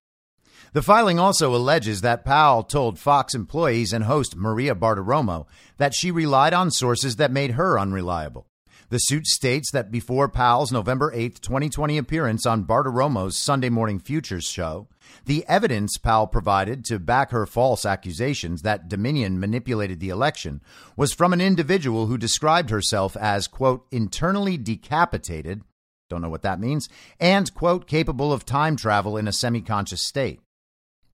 The 0.72 0.82
filing 0.82 1.18
also 1.18 1.54
alleges 1.54 2.00
that 2.00 2.24
Powell 2.24 2.64
told 2.64 2.98
Fox 2.98 3.34
employees 3.34 3.92
and 3.92 4.04
host 4.04 4.34
Maria 4.34 4.74
Bartiromo 4.74 5.46
that 5.76 5.94
she 5.94 6.10
relied 6.10 6.54
on 6.54 6.70
sources 6.70 7.16
that 7.16 7.30
made 7.30 7.52
her 7.52 7.78
unreliable. 7.78 8.46
The 8.92 8.98
suit 8.98 9.26
states 9.26 9.70
that 9.70 9.90
before 9.90 10.28
Powell's 10.28 10.70
November 10.70 11.10
8, 11.14 11.40
2020 11.40 11.96
appearance 11.96 12.44
on 12.44 12.66
Bartiromo's 12.66 13.38
Sunday 13.38 13.70
Morning 13.70 13.98
Futures 13.98 14.44
show, 14.44 14.86
the 15.24 15.46
evidence 15.48 15.96
Powell 15.96 16.26
provided 16.26 16.84
to 16.84 16.98
back 16.98 17.30
her 17.30 17.46
false 17.46 17.86
accusations 17.86 18.60
that 18.60 18.90
Dominion 18.90 19.40
manipulated 19.40 19.98
the 19.98 20.10
election 20.10 20.60
was 20.94 21.14
from 21.14 21.32
an 21.32 21.40
individual 21.40 22.04
who 22.04 22.18
described 22.18 22.68
herself 22.68 23.16
as, 23.16 23.48
quote, 23.48 23.86
internally 23.90 24.58
decapitated, 24.58 25.62
don't 26.10 26.20
know 26.20 26.28
what 26.28 26.42
that 26.42 26.60
means, 26.60 26.90
and, 27.18 27.54
quote, 27.54 27.86
capable 27.86 28.30
of 28.30 28.44
time 28.44 28.76
travel 28.76 29.16
in 29.16 29.26
a 29.26 29.32
semi 29.32 29.62
conscious 29.62 30.06
state. 30.06 30.42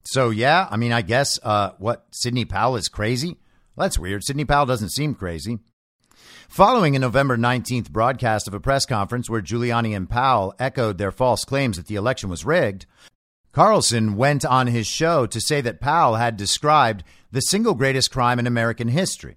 So, 0.02 0.30
yeah, 0.30 0.66
I 0.68 0.76
mean, 0.76 0.90
I 0.90 1.02
guess 1.02 1.38
uh, 1.44 1.75
what 1.78 2.06
Sidney 2.11 2.44
Powell 2.44 2.75
is 2.75 2.88
crazy? 2.88 3.37
That's 3.76 4.00
weird. 4.00 4.25
Sidney 4.25 4.44
Powell 4.44 4.66
doesn't 4.66 4.90
seem 4.90 5.14
crazy. 5.14 5.61
Following 6.49 6.97
a 6.97 6.99
November 6.99 7.37
19th 7.37 7.90
broadcast 7.90 8.49
of 8.49 8.54
a 8.54 8.61
press 8.61 8.87
conference 8.87 9.28
where 9.28 9.42
Giuliani 9.42 9.94
and 9.97 10.08
Powell 10.08 10.54
echoed 10.58 10.99
their 10.99 11.12
false 11.12 11.44
claims 11.44 11.76
that 11.76 11.87
the 11.87 11.94
election 11.94 12.28
was 12.28 12.44
rigged, 12.44 12.87
Carlson 13.52 14.16
went 14.16 14.44
on 14.44 14.66
his 14.66 14.87
show 14.87 15.26
to 15.26 15.40
say 15.40 15.61
that 15.61 15.80
Powell 15.80 16.16
had 16.16 16.37
described 16.37 17.04
the 17.30 17.40
single 17.40 17.75
greatest 17.75 18.11
crime 18.11 18.38
in 18.38 18.47
American 18.47 18.88
history. 18.88 19.37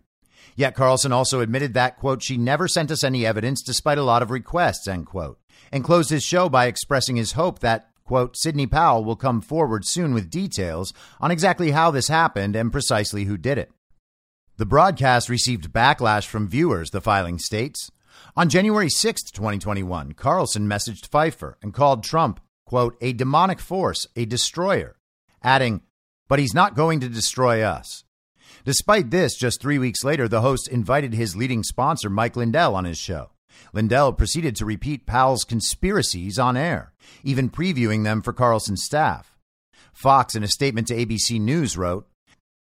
Yet 0.56 0.76
Carlson 0.76 1.12
also 1.12 1.40
admitted 1.40 1.74
that, 1.74 1.98
quote, 1.98 2.22
she 2.22 2.38
never 2.38 2.68
sent 2.68 2.92
us 2.92 3.04
any 3.04 3.26
evidence 3.26 3.62
despite 3.62 3.98
a 3.98 4.04
lot 4.04 4.22
of 4.22 4.32
requests, 4.32 4.88
end 4.88 5.06
quote, 5.06 5.40
and 5.72 5.84
closed 5.84 6.10
his 6.10 6.24
show 6.24 6.50
by 6.50 6.66
expressing 6.66 7.16
his 7.16 7.34
hope 7.34 7.60
that 7.60 7.92
quote, 8.12 8.36
Sidney 8.36 8.68
Powell 8.68 9.06
will 9.06 9.16
come 9.16 9.40
forward 9.40 9.86
soon 9.86 10.14
with 10.14 10.30
details 10.30 10.94
on 11.22 11.32
exactly 11.32 11.72
how 11.72 11.92
this 11.92 12.10
happened 12.10 12.58
and 12.58 12.72
precisely 12.72 13.24
who 13.24 13.38
did 13.38 13.58
it. 13.58 13.72
The 14.58 14.66
broadcast 14.66 15.30
received 15.30 15.72
backlash 15.72 16.28
from 16.28 16.48
viewers, 16.48 16.92
the 16.92 17.02
filing 17.02 17.40
states. 17.40 17.90
On 18.36 18.50
January 18.50 18.90
6, 18.90 19.24
2021, 19.32 20.14
Carlson 20.14 20.68
messaged 20.68 21.08
Pfeiffer 21.08 21.58
and 21.62 21.74
called 21.74 22.04
Trump, 22.04 22.40
quote, 22.66 22.96
a 23.02 23.14
demonic 23.14 23.60
force, 23.60 24.08
a 24.16 24.26
destroyer, 24.26 24.98
adding, 25.42 25.82
but 26.28 26.40
he's 26.40 26.54
not 26.54 26.76
going 26.76 27.00
to 27.00 27.10
destroy 27.10 27.62
us. 27.62 28.04
Despite 28.64 29.10
this, 29.10 29.36
just 29.36 29.60
three 29.60 29.80
weeks 29.80 30.04
later, 30.04 30.28
the 30.28 30.42
host 30.42 30.68
invited 30.68 31.14
his 31.14 31.36
leading 31.36 31.64
sponsor, 31.64 32.10
Mike 32.10 32.36
Lindell, 32.36 32.76
on 32.76 32.86
his 32.86 32.98
show. 32.98 33.32
Lindell 33.74 34.14
proceeded 34.14 34.56
to 34.58 34.66
repeat 34.66 35.06
Powell's 35.06 35.44
conspiracies 35.44 36.38
on 36.38 36.56
air, 36.56 36.94
even 37.24 37.50
previewing 37.50 38.04
them 38.04 38.22
for 38.22 38.34
Carlson's 38.34 38.84
staff. 38.84 39.38
Fox, 39.94 40.36
in 40.36 40.44
a 40.44 40.48
statement 40.48 40.88
to 40.88 40.96
ABC 40.96 41.40
News, 41.40 41.78
wrote, 41.78 42.08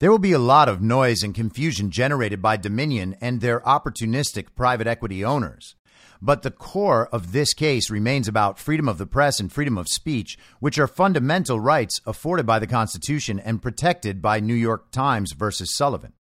There 0.01 0.09
will 0.09 0.17
be 0.17 0.31
a 0.31 0.39
lot 0.39 0.67
of 0.67 0.81
noise 0.81 1.21
and 1.21 1.35
confusion 1.35 1.91
generated 1.91 2.41
by 2.41 2.57
Dominion 2.57 3.15
and 3.21 3.39
their 3.39 3.59
opportunistic 3.59 4.47
private 4.55 4.87
equity 4.87 5.23
owners. 5.23 5.75
But 6.19 6.41
the 6.41 6.49
core 6.49 7.07
of 7.09 7.33
this 7.33 7.53
case 7.53 7.91
remains 7.91 8.27
about 8.27 8.57
freedom 8.57 8.89
of 8.89 8.97
the 8.97 9.05
press 9.05 9.39
and 9.39 9.53
freedom 9.53 9.77
of 9.77 9.87
speech, 9.87 10.39
which 10.59 10.79
are 10.79 10.87
fundamental 10.87 11.59
rights 11.59 12.01
afforded 12.07 12.47
by 12.47 12.57
the 12.57 12.65
Constitution 12.65 13.39
and 13.39 13.61
protected 13.61 14.23
by 14.23 14.39
New 14.39 14.55
York 14.55 14.89
Times 14.89 15.33
versus 15.33 15.77
Sullivan. 15.77 16.13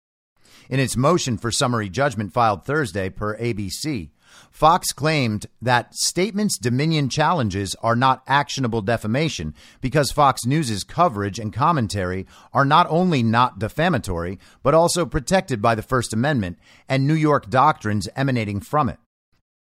In 0.68 0.78
its 0.78 0.94
motion 0.94 1.38
for 1.38 1.50
summary 1.50 1.88
judgment 1.88 2.34
filed 2.34 2.66
Thursday 2.66 3.08
per 3.08 3.34
ABC, 3.38 4.10
Fox 4.50 4.92
claimed 4.92 5.46
that 5.62 5.94
statements 5.94 6.58
Dominion 6.58 7.08
challenges 7.08 7.74
are 7.82 7.96
not 7.96 8.22
actionable 8.26 8.82
defamation 8.82 9.54
because 9.80 10.12
Fox 10.12 10.44
News' 10.44 10.84
coverage 10.84 11.38
and 11.38 11.52
commentary 11.52 12.26
are 12.52 12.64
not 12.64 12.86
only 12.90 13.22
not 13.22 13.58
defamatory, 13.58 14.38
but 14.62 14.74
also 14.74 15.06
protected 15.06 15.62
by 15.62 15.74
the 15.74 15.82
First 15.82 16.12
Amendment 16.12 16.58
and 16.88 17.06
New 17.06 17.14
York 17.14 17.48
doctrines 17.48 18.08
emanating 18.16 18.60
from 18.60 18.88
it. 18.88 18.98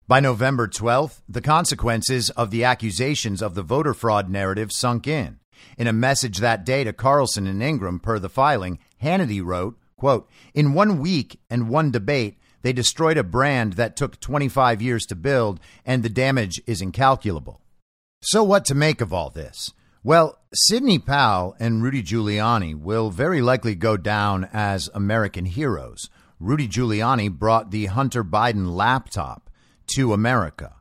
By 0.07 0.19
November 0.19 0.67
12th, 0.67 1.21
the 1.29 1.41
consequences 1.41 2.29
of 2.31 2.51
the 2.51 2.65
accusations 2.65 3.41
of 3.41 3.55
the 3.55 3.63
voter 3.63 3.93
fraud 3.93 4.29
narrative 4.29 4.69
sunk 4.73 5.07
in. 5.07 5.39
In 5.77 5.87
a 5.87 5.93
message 5.93 6.39
that 6.39 6.65
day 6.65 6.83
to 6.83 6.91
Carlson 6.91 7.47
and 7.47 7.63
Ingraham, 7.63 7.99
per 7.99 8.19
the 8.19 8.29
filing, 8.29 8.79
Hannity 9.01 9.43
wrote, 9.43 9.77
quote, 9.95 10.29
In 10.53 10.73
one 10.73 10.99
week 10.99 11.39
and 11.49 11.69
one 11.69 11.89
debate, 11.89 12.37
they 12.63 12.73
destroyed 12.73 13.17
a 13.17 13.23
brand 13.23 13.73
that 13.73 13.95
took 13.95 14.19
25 14.19 14.81
years 14.81 15.05
to 15.05 15.15
build, 15.15 15.59
and 15.85 16.01
the 16.01 16.09
damage 16.09 16.59
is 16.65 16.81
incalculable. 16.81 17.61
So, 18.21 18.43
what 18.43 18.65
to 18.65 18.75
make 18.75 19.01
of 19.01 19.13
all 19.13 19.29
this? 19.29 19.71
Well, 20.03 20.39
Sidney 20.53 20.99
Powell 20.99 21.55
and 21.59 21.83
Rudy 21.83 22.01
Giuliani 22.01 22.73
will 22.75 23.09
very 23.09 23.41
likely 23.41 23.75
go 23.75 23.95
down 23.95 24.49
as 24.51 24.89
American 24.93 25.45
heroes. 25.45 26.09
Rudy 26.39 26.67
Giuliani 26.67 27.31
brought 27.31 27.71
the 27.71 27.85
Hunter 27.85 28.23
Biden 28.23 28.75
laptop 28.75 29.49
to 29.95 30.11
America 30.11 30.75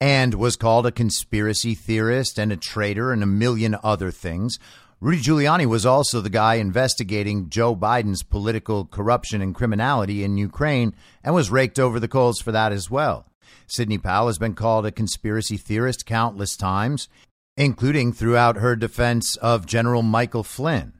and 0.00 0.34
was 0.34 0.56
called 0.56 0.86
a 0.86 0.92
conspiracy 0.92 1.74
theorist 1.74 2.38
and 2.38 2.52
a 2.52 2.56
traitor 2.56 3.12
and 3.12 3.22
a 3.22 3.26
million 3.26 3.76
other 3.82 4.10
things. 4.10 4.58
Rudy 5.00 5.18
Giuliani 5.18 5.64
was 5.64 5.86
also 5.86 6.20
the 6.20 6.28
guy 6.28 6.54
investigating 6.54 7.50
Joe 7.50 7.76
Biden's 7.76 8.24
political 8.24 8.84
corruption 8.84 9.40
and 9.40 9.54
criminality 9.54 10.24
in 10.24 10.38
Ukraine 10.38 10.92
and 11.22 11.36
was 11.36 11.52
raked 11.52 11.78
over 11.78 12.00
the 12.00 12.08
coals 12.08 12.40
for 12.40 12.50
that 12.50 12.72
as 12.72 12.90
well. 12.90 13.26
Sidney 13.68 13.98
Powell 13.98 14.26
has 14.26 14.38
been 14.38 14.54
called 14.54 14.86
a 14.86 14.90
conspiracy 14.90 15.56
theorist 15.56 16.04
countless 16.04 16.56
times, 16.56 17.08
including 17.56 18.12
throughout 18.12 18.56
her 18.56 18.74
defense 18.74 19.36
of 19.36 19.66
General 19.66 20.02
Michael 20.02 20.42
Flynn. 20.42 20.94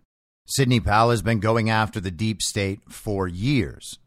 Sidney 0.47 0.79
Powell 0.79 1.11
has 1.11 1.23
been 1.23 1.41
going 1.41 1.69
after 1.69 1.99
the 1.99 2.13
deep 2.13 2.41
state 2.41 2.81
for 2.89 3.27
years. 3.27 3.99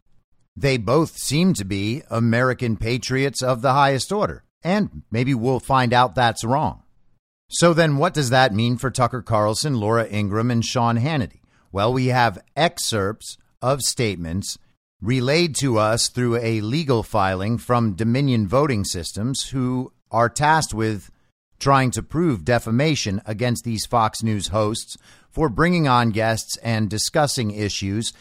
They 0.56 0.78
both 0.78 1.18
seem 1.18 1.54
to 1.56 1.66
be 1.66 2.02
American 2.10 2.78
patriots 2.78 3.44
of 3.44 3.62
the 3.62 3.74
highest 3.74 4.14
order, 4.14 4.46
and 4.64 5.02
maybe 5.12 5.34
we'll 5.34 5.60
find 5.60 5.92
out 5.92 6.16
that's 6.16 6.46
wrong. 6.46 6.81
So 7.54 7.74
then, 7.74 7.98
what 7.98 8.14
does 8.14 8.30
that 8.30 8.54
mean 8.54 8.78
for 8.78 8.90
Tucker 8.90 9.22
Carlson, 9.22 9.78
Laura 9.78 10.08
Ingraham, 10.08 10.52
and 10.52 10.64
Sean 10.64 10.98
Hannity? 10.98 11.42
Well, 11.70 11.92
we 11.92 12.08
have 12.08 12.42
excerpts 12.56 13.38
of 13.62 13.82
statements 13.82 14.58
relayed 15.02 15.56
to 15.58 15.78
us 15.78 16.08
through 16.08 16.38
a 16.38 16.62
legal 16.62 17.04
filing 17.04 17.58
from 17.58 17.94
Dominion 17.94 18.48
Voting 18.48 18.86
Systems, 18.86 19.50
who 19.50 19.92
are 20.12 20.30
tasked 20.30 20.74
with 20.74 21.12
trying 21.60 21.92
to 21.92 22.02
prove 22.02 22.46
defamation 22.46 23.22
against 23.26 23.66
these 23.66 23.86
Fox 23.86 24.24
News 24.24 24.48
hosts 24.48 24.98
for 25.30 25.50
bringing 25.50 25.90
on 25.90 26.12
guests 26.12 26.56
and 26.58 26.90
discussing 26.90 27.52
issues 27.52 28.14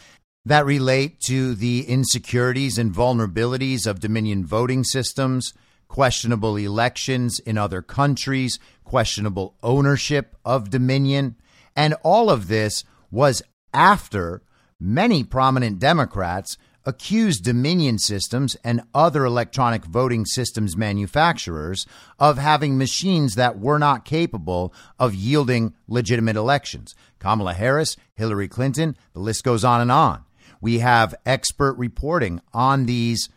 that 0.45 0.65
relate 0.65 1.21
to 1.21 1.55
the 1.55 1.87
insecurities 1.87 2.77
and 2.77 2.93
vulnerabilities 2.93 3.87
of 3.87 4.01
Dominion 4.01 4.45
voting 4.45 4.83
systems, 4.83 5.53
questionable 5.91 6.55
elections 6.55 7.37
in 7.39 7.57
other 7.57 7.81
countries, 7.81 8.59
questionable 8.85 9.57
ownership 9.61 10.37
of 10.45 10.69
Dominion. 10.69 11.35
And 11.75 11.95
all 12.01 12.29
of 12.29 12.47
this 12.47 12.85
was 13.11 13.41
after 13.73 14.41
many 14.79 15.21
prominent 15.25 15.79
Democrats 15.79 16.55
accused 16.85 17.43
Dominion 17.43 17.99
Systems 17.99 18.55
and 18.63 18.83
other 18.95 19.25
electronic 19.25 19.83
voting 19.83 20.25
systems 20.25 20.77
manufacturers 20.77 21.85
of 22.17 22.37
having 22.37 22.77
machines 22.77 23.35
that 23.35 23.59
were 23.59 23.77
not 23.77 24.05
capable 24.05 24.73
of 24.97 25.13
yielding 25.13 25.73
legitimate 25.89 26.37
elections. 26.37 26.95
Kamala 27.19 27.53
Harris, 27.53 27.97
Hillary 28.15 28.47
Clinton, 28.47 28.95
the 29.11 29.19
list 29.19 29.43
goes 29.43 29.65
on 29.65 29.81
and 29.81 29.91
on. 29.91 30.23
We 30.61 30.79
have 30.79 31.15
expert 31.25 31.73
reporting 31.73 32.39
on 32.53 32.85
these 32.85 33.27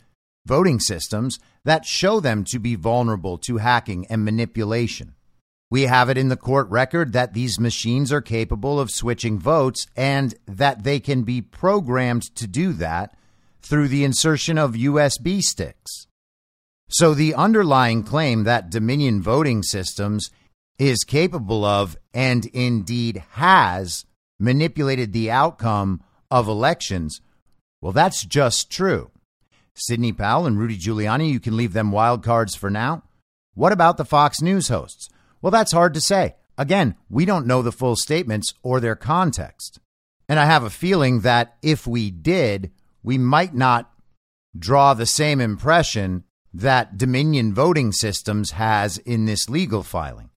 voting 0.47 0.79
systems 0.79 1.41
that 1.65 1.87
show 1.87 2.21
them 2.21 2.45
to 2.45 2.59
be 2.59 2.75
vulnerable 2.75 3.39
to 3.39 3.59
hacking 3.59 4.07
and 4.07 4.25
manipulation. 4.25 5.15
We 5.71 5.83
have 5.83 6.09
it 6.09 6.19
in 6.19 6.29
the 6.29 6.37
court 6.37 6.69
record 6.69 7.13
that 7.15 7.35
these 7.35 7.59
machines 7.59 8.13
are 8.13 8.21
capable 8.21 8.79
of 8.79 8.91
switching 8.91 9.39
votes 9.39 9.87
and 9.97 10.35
that 10.47 10.85
they 10.85 11.01
can 11.01 11.23
be 11.23 11.41
programmed 11.41 12.23
to 12.37 12.47
do 12.47 12.73
that 12.75 13.17
through 13.61 13.89
the 13.89 14.05
insertion 14.05 14.59
of 14.59 14.75
USB 14.75 15.41
sticks. 15.41 16.07
So 16.89 17.15
the 17.15 17.35
underlying 17.35 18.05
claim 18.05 18.45
that 18.45 18.71
Dominion 18.71 19.23
voting 19.23 19.63
systems 19.63 20.31
is 20.79 21.03
capable 21.03 21.65
of 21.65 21.97
and 22.13 22.47
indeed 22.47 23.25
has 23.33 24.05
manipulated 24.39 25.13
the 25.13 25.31
outcome 25.31 26.03
of 26.31 26.47
elections, 26.47 27.21
well, 27.81 27.93
that's 27.93 28.25
just 28.25 28.71
true. 28.71 29.11
Sidney 29.75 30.13
Powell 30.13 30.47
and 30.47 30.59
Rudy 30.59 30.79
Giuliani, 30.79 31.31
you 31.31 31.41
can 31.41 31.57
leave 31.57 31.73
them 31.73 31.91
wild 31.91 32.23
cards 32.23 32.55
for 32.55 32.71
now. 32.71 33.03
What 33.55 33.73
about 33.73 33.97
the 33.97 34.05
Fox 34.05 34.41
News 34.41 34.69
hosts? 34.69 35.09
Well, 35.43 35.51
that's 35.51 35.73
hard 35.73 35.95
to 35.95 36.01
say. 36.01 36.37
Again, 36.57 36.95
we 37.11 37.25
don't 37.25 37.47
know 37.47 37.63
the 37.63 37.73
full 37.73 37.97
statements 37.97 38.55
or 38.63 38.81
their 38.81 38.97
context. 38.97 39.81
And 40.29 40.39
I 40.39 40.47
have 40.47 40.63
a 40.63 40.71
feeling 40.71 41.21
that 41.21 41.57
if 41.63 41.87
we 41.87 42.11
did, 42.11 42.71
we 43.03 43.19
might 43.19 43.55
not 43.55 43.93
draw 44.57 44.95
the 44.95 45.07
same 45.07 45.41
impression 45.41 46.25
that 46.53 46.97
Dominion 46.97 47.53
Voting 47.53 47.93
Systems 47.93 48.53
has 48.53 48.99
in 48.99 49.25
this 49.25 49.49
legal 49.49 49.83
filing. 49.83 50.31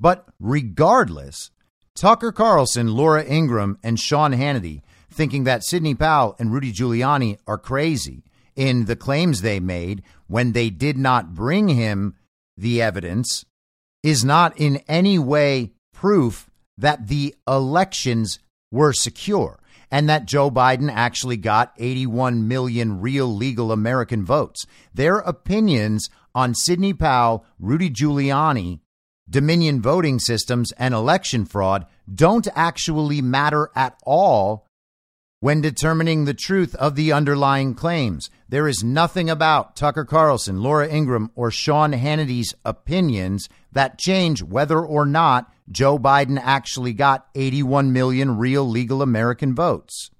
But 0.00 0.26
regardless, 0.40 1.50
Tucker 1.94 2.32
Carlson, 2.32 2.88
Laura 2.88 3.24
Ingraham, 3.24 3.78
and 3.82 4.00
Sean 4.00 4.32
Hannity 4.32 4.82
thinking 5.10 5.44
that 5.44 5.64
Sidney 5.64 5.94
Powell 5.94 6.36
and 6.38 6.52
Rudy 6.52 6.72
Giuliani 6.72 7.38
are 7.46 7.58
crazy 7.58 8.24
in 8.58 8.86
the 8.86 8.96
claims 8.96 9.40
they 9.40 9.60
made 9.60 10.02
when 10.26 10.50
they 10.50 10.68
did 10.68 10.98
not 10.98 11.32
bring 11.32 11.68
him 11.68 12.16
the 12.56 12.82
evidence 12.82 13.44
is 14.02 14.24
not 14.24 14.52
in 14.58 14.78
any 14.88 15.16
way 15.16 15.70
proof 15.94 16.50
that 16.76 17.06
the 17.06 17.32
elections 17.46 18.40
were 18.72 18.92
secure 18.92 19.60
and 19.92 20.08
that 20.08 20.26
Joe 20.26 20.50
Biden 20.50 20.90
actually 20.92 21.36
got 21.36 21.72
81 21.78 22.48
million 22.48 23.00
real 23.00 23.28
legal 23.28 23.70
American 23.70 24.24
votes. 24.24 24.66
Their 24.92 25.18
opinions 25.18 26.10
on 26.34 26.54
Sidney 26.54 26.92
Powell, 26.92 27.46
Rudy 27.60 27.88
Giuliani, 27.88 28.80
Dominion 29.30 29.80
voting 29.80 30.18
systems, 30.18 30.72
and 30.72 30.94
election 30.94 31.44
fraud 31.44 31.86
don't 32.12 32.48
actually 32.56 33.22
matter 33.22 33.70
at 33.76 33.96
all 34.04 34.66
when 35.40 35.60
determining 35.60 36.24
the 36.24 36.34
truth 36.34 36.74
of 36.76 36.96
the 36.96 37.12
underlying 37.12 37.74
claims. 37.74 38.28
There 38.48 38.66
is 38.66 38.82
nothing 38.82 39.30
about 39.30 39.76
Tucker 39.76 40.04
Carlson, 40.04 40.62
Laura 40.62 40.88
Ingraham, 40.88 41.30
or 41.34 41.50
Sean 41.50 41.92
Hannity's 41.92 42.54
opinions 42.64 43.48
that 43.70 43.98
change 43.98 44.42
whether 44.42 44.80
or 44.80 45.06
not 45.06 45.52
Joe 45.70 45.98
Biden 45.98 46.40
actually 46.42 46.92
got 46.92 47.28
81 47.34 47.92
million 47.92 48.36
real 48.38 48.68
legal 48.68 49.02
American 49.02 49.54
votes. 49.54 50.10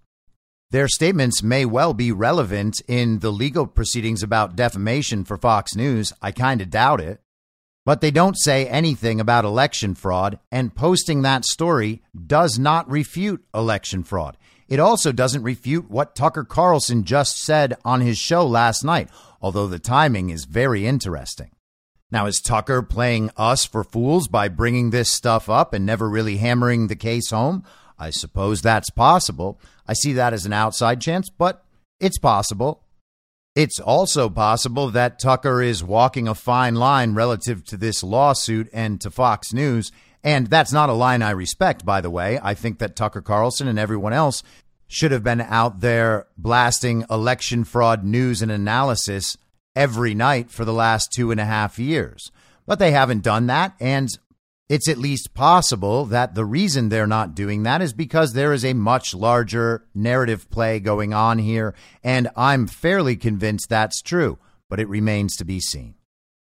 Their 0.71 0.87
statements 0.87 1.43
may 1.43 1.65
well 1.65 1.95
be 1.95 2.13
relevant 2.13 2.83
in 2.87 3.21
the 3.21 3.33
legal 3.33 3.67
proceedings 3.67 4.23
about 4.23 4.55
defamation 4.55 5.25
for 5.25 5.39
Fox 5.39 5.75
News. 5.75 6.13
I 6.21 6.31
kind 6.31 6.61
of 6.61 6.69
doubt 6.69 7.01
it. 7.01 7.21
But 7.87 8.03
they 8.03 8.11
don't 8.11 8.39
say 8.39 8.67
anything 8.67 9.19
about 9.19 9.47
election 9.47 9.95
fraud, 9.95 10.39
and 10.53 10.75
posting 10.75 11.23
that 11.23 11.47
story 11.47 12.03
does 12.15 12.59
not 12.59 12.91
refute 12.91 13.43
election 13.55 14.05
fraud. 14.05 14.37
It 14.69 14.81
also 14.81 15.13
doesn't 15.13 15.43
refute 15.43 15.91
what 15.91 16.15
Tucker 16.15 16.45
Carlson 16.45 17.05
just 17.05 17.39
said 17.41 17.77
on 17.85 18.03
his 18.03 18.19
show 18.19 18.47
last 18.47 18.85
night, 18.85 19.09
although 19.41 19.67
the 19.67 19.79
timing 19.79 20.31
is 20.31 20.45
very 20.45 20.87
interesting. 20.87 21.51
Now, 22.11 22.27
is 22.27 22.41
Tucker 22.41 22.83
playing 22.83 23.31
us 23.37 23.67
for 23.67 23.85
fools 23.85 24.29
by 24.29 24.49
bringing 24.49 24.91
this 24.91 25.13
stuff 25.13 25.49
up 25.51 25.75
and 25.75 25.85
never 25.85 26.09
really 26.09 26.39
hammering 26.39 26.87
the 26.87 26.97
case 26.97 27.31
home? 27.31 27.65
I 27.99 28.11
suppose 28.11 28.63
that's 28.63 28.91
possible. 28.91 29.61
I 29.87 29.93
see 29.93 30.13
that 30.15 30.33
as 30.33 30.47
an 30.47 30.53
outside 30.53 31.01
chance, 31.01 31.29
but 31.31 31.65
it's 32.01 32.19
possible. 32.19 32.85
It's 33.55 33.81
also 33.81 34.31
possible 34.31 34.89
that 34.91 35.19
Tucker 35.19 35.61
is 35.61 35.83
walking 35.83 36.29
a 36.29 36.35
fine 36.35 36.77
line 36.77 37.15
relative 37.15 37.65
to 37.67 37.77
this 37.77 38.03
lawsuit 38.03 38.69
and 38.73 39.01
to 39.01 39.11
Fox 39.11 39.53
News. 39.53 39.91
And 40.25 40.49
that's 40.49 40.73
not 40.73 40.91
a 40.91 40.95
line 40.95 41.23
I 41.23 41.31
respect, 41.31 41.85
by 41.85 42.01
the 42.01 42.11
way. 42.11 42.39
I 42.43 42.55
think 42.55 42.79
that 42.79 42.97
Tucker 42.97 43.23
Carlson 43.23 43.69
and 43.69 43.79
everyone 43.79 44.13
else 44.13 44.43
should 44.87 45.13
have 45.13 45.23
been 45.23 45.41
out 45.43 45.81
there 45.81 46.27
blasting 46.37 47.05
election 47.11 47.63
fraud 47.65 48.05
news 48.05 48.43
and 48.43 48.51
analysis 48.51 49.37
every 49.77 50.15
night 50.15 50.51
for 50.51 50.65
the 50.65 50.73
last 50.73 51.13
two 51.13 51.31
and 51.31 51.39
a 51.41 51.45
half 51.45 51.79
years. 51.79 52.33
But 52.67 52.79
they 52.79 52.91
haven't 52.91 53.23
done 53.23 53.47
that. 53.47 53.75
And 53.79 54.09
it's 54.69 54.89
at 54.89 54.99
least 54.99 55.35
possible 55.35 56.05
that 56.07 56.35
the 56.35 56.45
reason 56.45 56.89
they're 56.89 57.07
not 57.07 57.35
doing 57.35 57.63
that 57.63 57.81
is 57.81 57.93
because 57.93 58.33
there 58.33 58.53
is 58.53 58.65
a 58.65 58.75
much 58.75 59.15
larger 59.15 59.85
narrative 59.95 60.51
play 60.51 60.81
going 60.81 61.15
on 61.15 61.39
here. 61.39 61.75
And 62.03 62.29
I'm 62.37 62.67
fairly 62.67 63.17
convinced 63.17 63.69
that's 63.69 64.03
true, 64.03 64.39
but 64.69 64.81
it 64.81 64.89
remains 64.89 65.37
to 65.37 65.45
be 65.45 65.61
seen. 65.61 65.95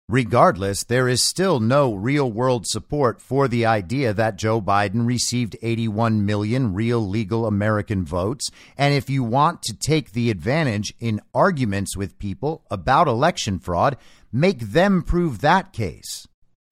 Regardless, 0.08 0.84
there 0.84 1.08
is 1.08 1.26
still 1.26 1.58
no 1.58 1.92
real 1.92 2.30
world 2.30 2.64
support 2.64 3.20
for 3.20 3.48
the 3.48 3.66
idea 3.66 4.14
that 4.14 4.36
Joe 4.36 4.60
Biden 4.60 5.04
received 5.04 5.56
81 5.62 6.24
million 6.24 6.74
real 6.74 7.00
legal 7.00 7.44
American 7.44 8.04
votes. 8.04 8.48
And 8.78 8.94
if 8.94 9.10
you 9.10 9.24
want 9.24 9.62
to 9.62 9.74
take 9.74 10.12
the 10.12 10.30
advantage 10.30 10.94
in 11.00 11.20
arguments 11.34 11.96
with 11.96 12.20
people 12.20 12.64
about 12.70 13.08
election 13.08 13.58
fraud, 13.58 13.96
make 14.32 14.60
them 14.60 15.02
prove 15.02 15.40
that 15.40 15.72
case. 15.72 16.28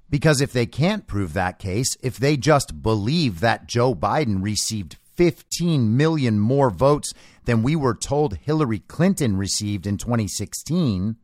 Because 0.09 0.41
if 0.41 0.53
they 0.53 0.67
can't 0.67 1.09
prove 1.09 1.33
that 1.33 1.59
case, 1.59 1.97
if 2.05 2.17
they 2.19 2.37
just 2.37 2.83
believe 2.83 3.41
that 3.41 3.67
Joe 3.67 3.97
Biden 3.97 4.45
received 4.45 4.97
15 5.17 5.97
million 5.97 6.39
more 6.39 6.71
votes 6.71 7.13
than 7.47 7.65
we 7.65 7.75
were 7.75 7.95
told 7.95 8.37
Hillary 8.37 8.79
Clinton 8.79 9.37
received 9.37 9.89
in 9.89 9.99
2016, 9.99 11.17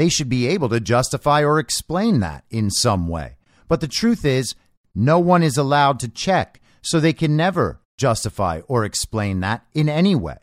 they 0.00 0.08
should 0.08 0.30
be 0.30 0.46
able 0.46 0.70
to 0.70 0.80
justify 0.80 1.44
or 1.44 1.58
explain 1.58 2.20
that 2.20 2.42
in 2.48 2.70
some 2.70 3.06
way. 3.06 3.36
But 3.68 3.82
the 3.82 3.86
truth 3.86 4.24
is, 4.24 4.54
no 4.94 5.18
one 5.18 5.42
is 5.42 5.58
allowed 5.58 6.00
to 6.00 6.08
check, 6.08 6.58
so 6.80 6.98
they 6.98 7.12
can 7.12 7.36
never 7.36 7.82
justify 7.98 8.62
or 8.66 8.86
explain 8.86 9.40
that 9.40 9.62
in 9.74 9.90
any 9.90 10.14
way. 10.14 10.38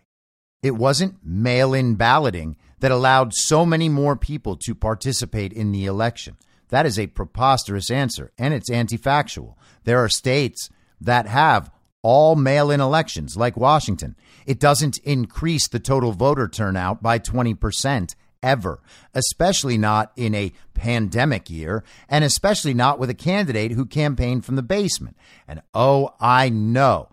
It 0.62 0.76
wasn't 0.76 1.26
mail 1.26 1.74
in 1.74 1.96
balloting 1.96 2.56
that 2.82 2.92
allowed 2.92 3.34
so 3.34 3.66
many 3.66 3.90
more 3.90 4.16
people 4.16 4.58
to 4.58 4.76
participate 4.76 5.54
in 5.54 5.72
the 5.72 5.88
election. 5.88 6.38
That 6.70 6.86
is 6.86 7.00
a 7.00 7.08
preposterous 7.08 7.90
answer, 7.90 8.32
and 8.38 8.54
it's 8.54 8.70
anti 8.70 8.98
factual. 8.98 9.58
There 9.86 9.98
are 10.04 10.08
states 10.08 10.70
that 11.02 11.26
have 11.26 11.72
all 12.04 12.36
mail 12.36 12.70
in 12.70 12.80
elections, 12.80 13.36
like 13.36 13.58
Washington. 13.58 14.16
It 14.46 14.60
doesn't 14.60 15.00
increase 15.00 15.68
the 15.68 15.80
total 15.80 16.12
voter 16.12 16.48
turnout 16.48 17.02
by 17.02 17.18
20% 17.18 18.14
ever, 18.48 18.80
especially 19.14 19.78
not 19.78 20.14
in 20.16 20.34
a 20.34 20.54
pandemic 20.74 21.50
year, 21.50 21.84
and 22.08 22.24
especially 22.24 22.74
not 22.74 22.98
with 22.98 23.10
a 23.10 23.14
candidate 23.14 23.74
who 23.74 23.86
campaigned 23.86 24.46
from 24.46 24.56
the 24.56 24.64
basement. 24.64 25.18
And 25.48 25.62
oh, 25.74 26.14
I 26.22 26.48
know. 26.48 27.10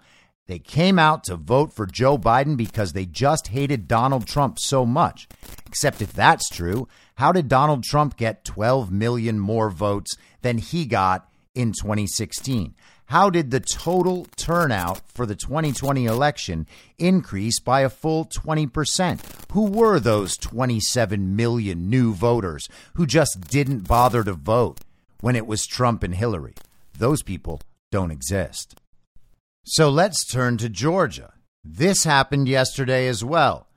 They 0.47 0.61
came 0.61 0.99
out 0.99 1.25
to 1.25 1.37
vote 1.37 1.73
for 1.73 1.87
Joe 1.87 2.19
Biden 2.19 2.57
because 2.57 2.93
they 2.93 3.07
just 3.07 3.49
hated 3.49 3.89
Donald 3.89 4.27
Trump 4.27 4.59
so 4.61 4.87
much. 4.87 5.27
Except 5.67 6.01
if 6.01 6.13
that's 6.13 6.49
true, 6.49 6.87
how 7.17 7.33
did 7.33 7.49
Donald 7.49 7.83
Trump 7.83 8.17
get 8.17 8.45
12 8.45 8.93
million 8.93 9.41
more 9.41 9.71
votes 9.71 10.15
than 10.43 10.59
he 10.59 10.85
got 10.85 11.29
in 11.55 11.73
2016? 11.73 12.75
How 13.07 13.29
did 13.31 13.51
the 13.51 13.61
total 13.61 14.27
turnout 14.37 15.01
for 15.09 15.27
the 15.27 15.35
2020 15.35 16.07
election 16.07 16.67
increase 16.99 17.61
by 17.61 17.81
a 17.81 17.91
full 17.91 18.25
20%? 18.25 19.21
Who 19.53 19.67
were 19.67 20.01
those 20.01 20.37
27 20.37 21.37
million 21.37 21.91
new 21.91 22.15
voters 22.15 22.69
who 22.95 23.07
just 23.07 23.43
didn't 23.43 23.87
bother 23.87 24.25
to 24.25 24.33
vote 24.33 24.81
when 25.21 25.37
it 25.37 25.47
was 25.47 25.67
Trump 25.67 26.03
and 26.03 26.15
Hillary? 26.15 26.55
Those 26.97 27.23
people 27.23 27.61
don't 27.93 28.11
exist. 28.11 28.81
So 29.65 29.91
let's 29.91 30.25
turn 30.25 30.57
to 30.59 30.69
Georgia. 30.69 31.35
This 31.63 32.05
happened 32.05 32.49
yesterday 32.49 33.07
as 33.07 33.25
well. 33.25 33.69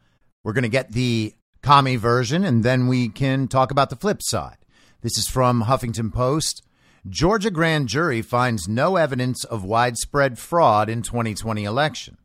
We're 0.44 0.54
going 0.54 0.64
to 0.64 0.70
get 0.70 0.92
the 0.92 1.34
commie 1.62 1.96
version, 1.98 2.44
and 2.44 2.64
then 2.64 2.88
we 2.88 3.10
can 3.10 3.48
talk 3.48 3.72
about 3.72 3.90
the 3.90 3.96
flip 3.96 4.22
side. 4.22 4.58
This 5.02 5.18
is 5.18 5.28
from 5.28 5.64
Huffington 5.64 6.14
Post. 6.14 6.64
Georgia 7.10 7.52
grand 7.52 7.88
jury 7.88 8.22
finds 8.22 8.68
no 8.68 8.98
evidence 8.98 9.46
of 9.46 9.64
widespread 9.64 10.38
fraud 10.38 10.90
in 10.90 11.02
2020 11.02 11.64
election. 11.64 12.18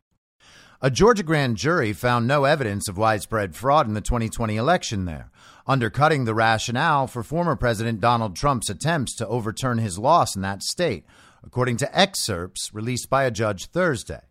A 0.81 0.91
Georgia 0.91 1.23
grand 1.23 1.57
jury 1.57 1.93
found 1.93 2.27
no 2.27 2.45
evidence 2.45 2.89
of 2.89 2.99
widespread 2.99 3.55
fraud 3.55 3.87
in 3.87 3.95
the 3.95 4.01
2020 4.01 4.57
election 4.57 5.05
there, 5.05 5.31
undercutting 5.69 6.25
the 6.25 6.35
rationale 6.35 7.07
for 7.07 7.23
former 7.23 7.55
President 7.55 8.01
Donald 8.01 8.35
Trump's 8.35 8.69
attempts 8.69 9.15
to 9.17 9.29
overturn 9.29 9.79
his 9.79 10.01
loss 10.01 10.35
in 10.35 10.43
that 10.43 10.65
state, 10.65 11.05
according 11.45 11.77
to 11.77 11.99
excerpts 11.99 12.75
released 12.75 13.09
by 13.09 13.23
a 13.23 13.31
judge 13.31 13.67
Thursday. 13.67 14.23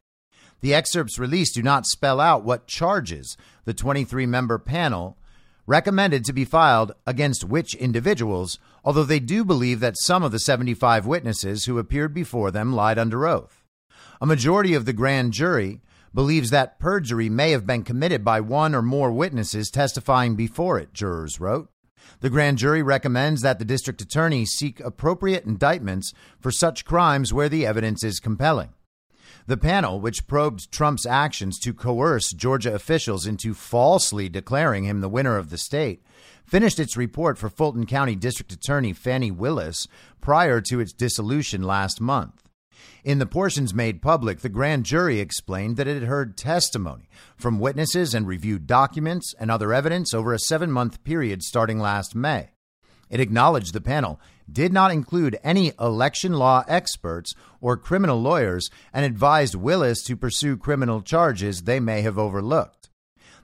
The 0.60 0.74
excerpts 0.74 1.18
released 1.18 1.56
do 1.56 1.64
not 1.64 1.86
spell 1.86 2.20
out 2.20 2.44
what 2.44 2.68
charges 2.68 3.38
the 3.64 3.74
23 3.74 4.26
member 4.26 4.60
panel 4.60 5.18
recommended 5.66 6.26
to 6.26 6.34
be 6.34 6.46
filed 6.46 6.94
against 7.06 7.44
which 7.44 7.76
individuals, 7.76 8.60
although 8.84 9.04
they 9.04 9.20
do 9.20 9.46
believe 9.46 9.80
that 9.80 10.00
some 10.00 10.24
of 10.24 10.32
the 10.32 10.40
75 10.40 11.06
witnesses 11.06 11.66
who 11.66 11.78
appeared 11.78 12.14
before 12.14 12.52
them 12.52 12.74
lied 12.74 12.98
under 12.98 13.28
oath. 13.28 13.64
A 14.20 14.26
majority 14.26 14.74
of 14.74 14.86
the 14.86 14.94
grand 14.94 15.34
jury 15.34 15.82
believes 16.14 16.50
that 16.50 16.80
perjury 16.80 17.30
may 17.30 17.52
have 17.52 17.66
been 17.66 17.84
committed 17.84 18.24
by 18.24 18.42
one 18.42 18.76
or 18.76 18.82
more 18.82 19.12
witnesses 19.12 19.70
testifying 19.70 20.36
before 20.36 20.78
it, 20.78 20.94
jurors 20.94 21.40
wrote. 21.40 21.70
The 22.20 22.30
grand 22.30 22.58
jury 22.58 22.84
recommends 22.84 23.42
that 23.42 23.60
the 23.60 23.66
district 23.66 24.02
attorney 24.02 24.46
seek 24.46 24.80
appropriate 24.80 25.46
indictments 25.46 26.14
for 26.40 26.52
such 26.52 26.86
crimes 26.86 27.34
where 27.34 27.50
the 27.50 27.66
evidence 27.66 28.04
is 28.04 28.20
compelling. 28.20 28.74
The 29.48 29.58
panel, 29.58 30.00
which 30.00 30.28
probed 30.28 30.72
Trump's 30.72 31.06
actions 31.06 31.60
to 31.60 31.74
coerce 31.74 32.32
Georgia 32.32 32.74
officials 32.74 33.26
into 33.26 33.54
falsely 33.54 34.30
declaring 34.30 34.84
him 34.84 35.02
the 35.02 35.10
winner 35.10 35.38
of 35.38 35.50
the 35.50 35.58
state, 35.58 36.04
finished 36.46 36.80
its 36.80 36.98
report 36.98 37.38
for 37.38 37.50
Fulton 37.50 37.86
County 37.86 38.16
District 38.16 38.52
Attorney 38.52 38.94
Fani 38.94 39.32
Willis 39.32 39.88
prior 40.20 40.62
to 40.62 40.80
its 40.80 40.94
dissolution 40.94 41.64
last 41.64 42.00
month. 42.00 42.42
In 43.04 43.18
the 43.18 43.26
portions 43.26 43.74
made 43.74 44.02
public, 44.02 44.40
the 44.40 44.50
grand 44.50 44.86
jury 44.86 45.20
explained 45.20 45.78
that 45.78 45.88
it 45.88 46.00
had 46.00 46.08
heard 46.08 46.38
testimony 46.38 47.10
from 47.36 47.60
witnesses 47.60 48.14
and 48.14 48.28
reviewed 48.28 48.68
documents 48.68 49.34
and 49.40 49.50
other 49.50 49.74
evidence 49.74 50.14
over 50.14 50.34
a 50.34 50.40
seven 50.40 50.72
month 50.72 51.04
period 51.04 51.42
starting 51.42 51.80
last 51.80 52.16
May. 52.16 52.50
It 53.10 53.20
acknowledged 53.20 53.74
the 53.74 53.82
panel 53.82 54.20
did 54.50 54.72
not 54.72 54.92
include 54.92 55.40
any 55.44 55.74
election 55.80 56.34
law 56.34 56.64
experts 56.68 57.34
or 57.60 57.76
criminal 57.76 58.22
lawyers 58.22 58.70
and 58.94 59.06
advised 59.06 59.56
Willis 59.56 60.04
to 60.04 60.16
pursue 60.16 60.56
criminal 60.56 61.02
charges 61.02 61.64
they 61.64 61.80
may 61.80 62.02
have 62.02 62.18
overlooked. 62.18 62.90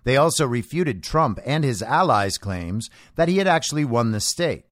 They 0.03 0.15
also 0.15 0.47
refuted 0.47 1.03
Trump 1.03 1.39
and 1.45 1.63
his 1.63 1.81
allies' 1.81 2.37
claims 2.37 2.89
that 3.15 3.27
he 3.27 3.37
had 3.37 3.47
actually 3.47 3.83
won 3.83 4.11
the 4.11 4.21
state. 4.21 4.65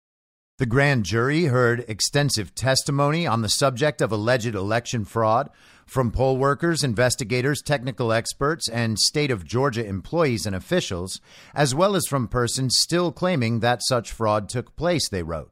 The 0.59 0.67
grand 0.67 1.05
jury 1.05 1.45
heard 1.47 1.85
extensive 1.89 2.55
testimony 2.55 3.27
on 3.27 3.43
the 3.43 3.49
subject 3.49 4.01
of 4.01 4.13
alleged 4.13 4.55
election 4.55 5.05
fraud 5.05 5.49
from 5.87 6.11
poll 6.11 6.37
workers, 6.37 6.85
investigators, 6.85 7.63
technical 7.63 8.13
experts, 8.13 8.69
and 8.69 8.99
state 8.99 9.31
of 9.31 9.45
Georgia 9.45 9.85
employees 9.85 10.47
and 10.47 10.55
officials, 10.55 11.21
as 11.55 11.75
well 11.75 11.97
as 11.97 12.07
from 12.07 12.29
persons 12.29 12.77
still 12.79 13.13
claiming 13.13 13.61
that 13.61 13.83
such 13.83 14.13
fraud 14.13 14.49
took 14.49 14.77
place, 14.77 15.09
they 15.09 15.23
wrote. 15.23 15.52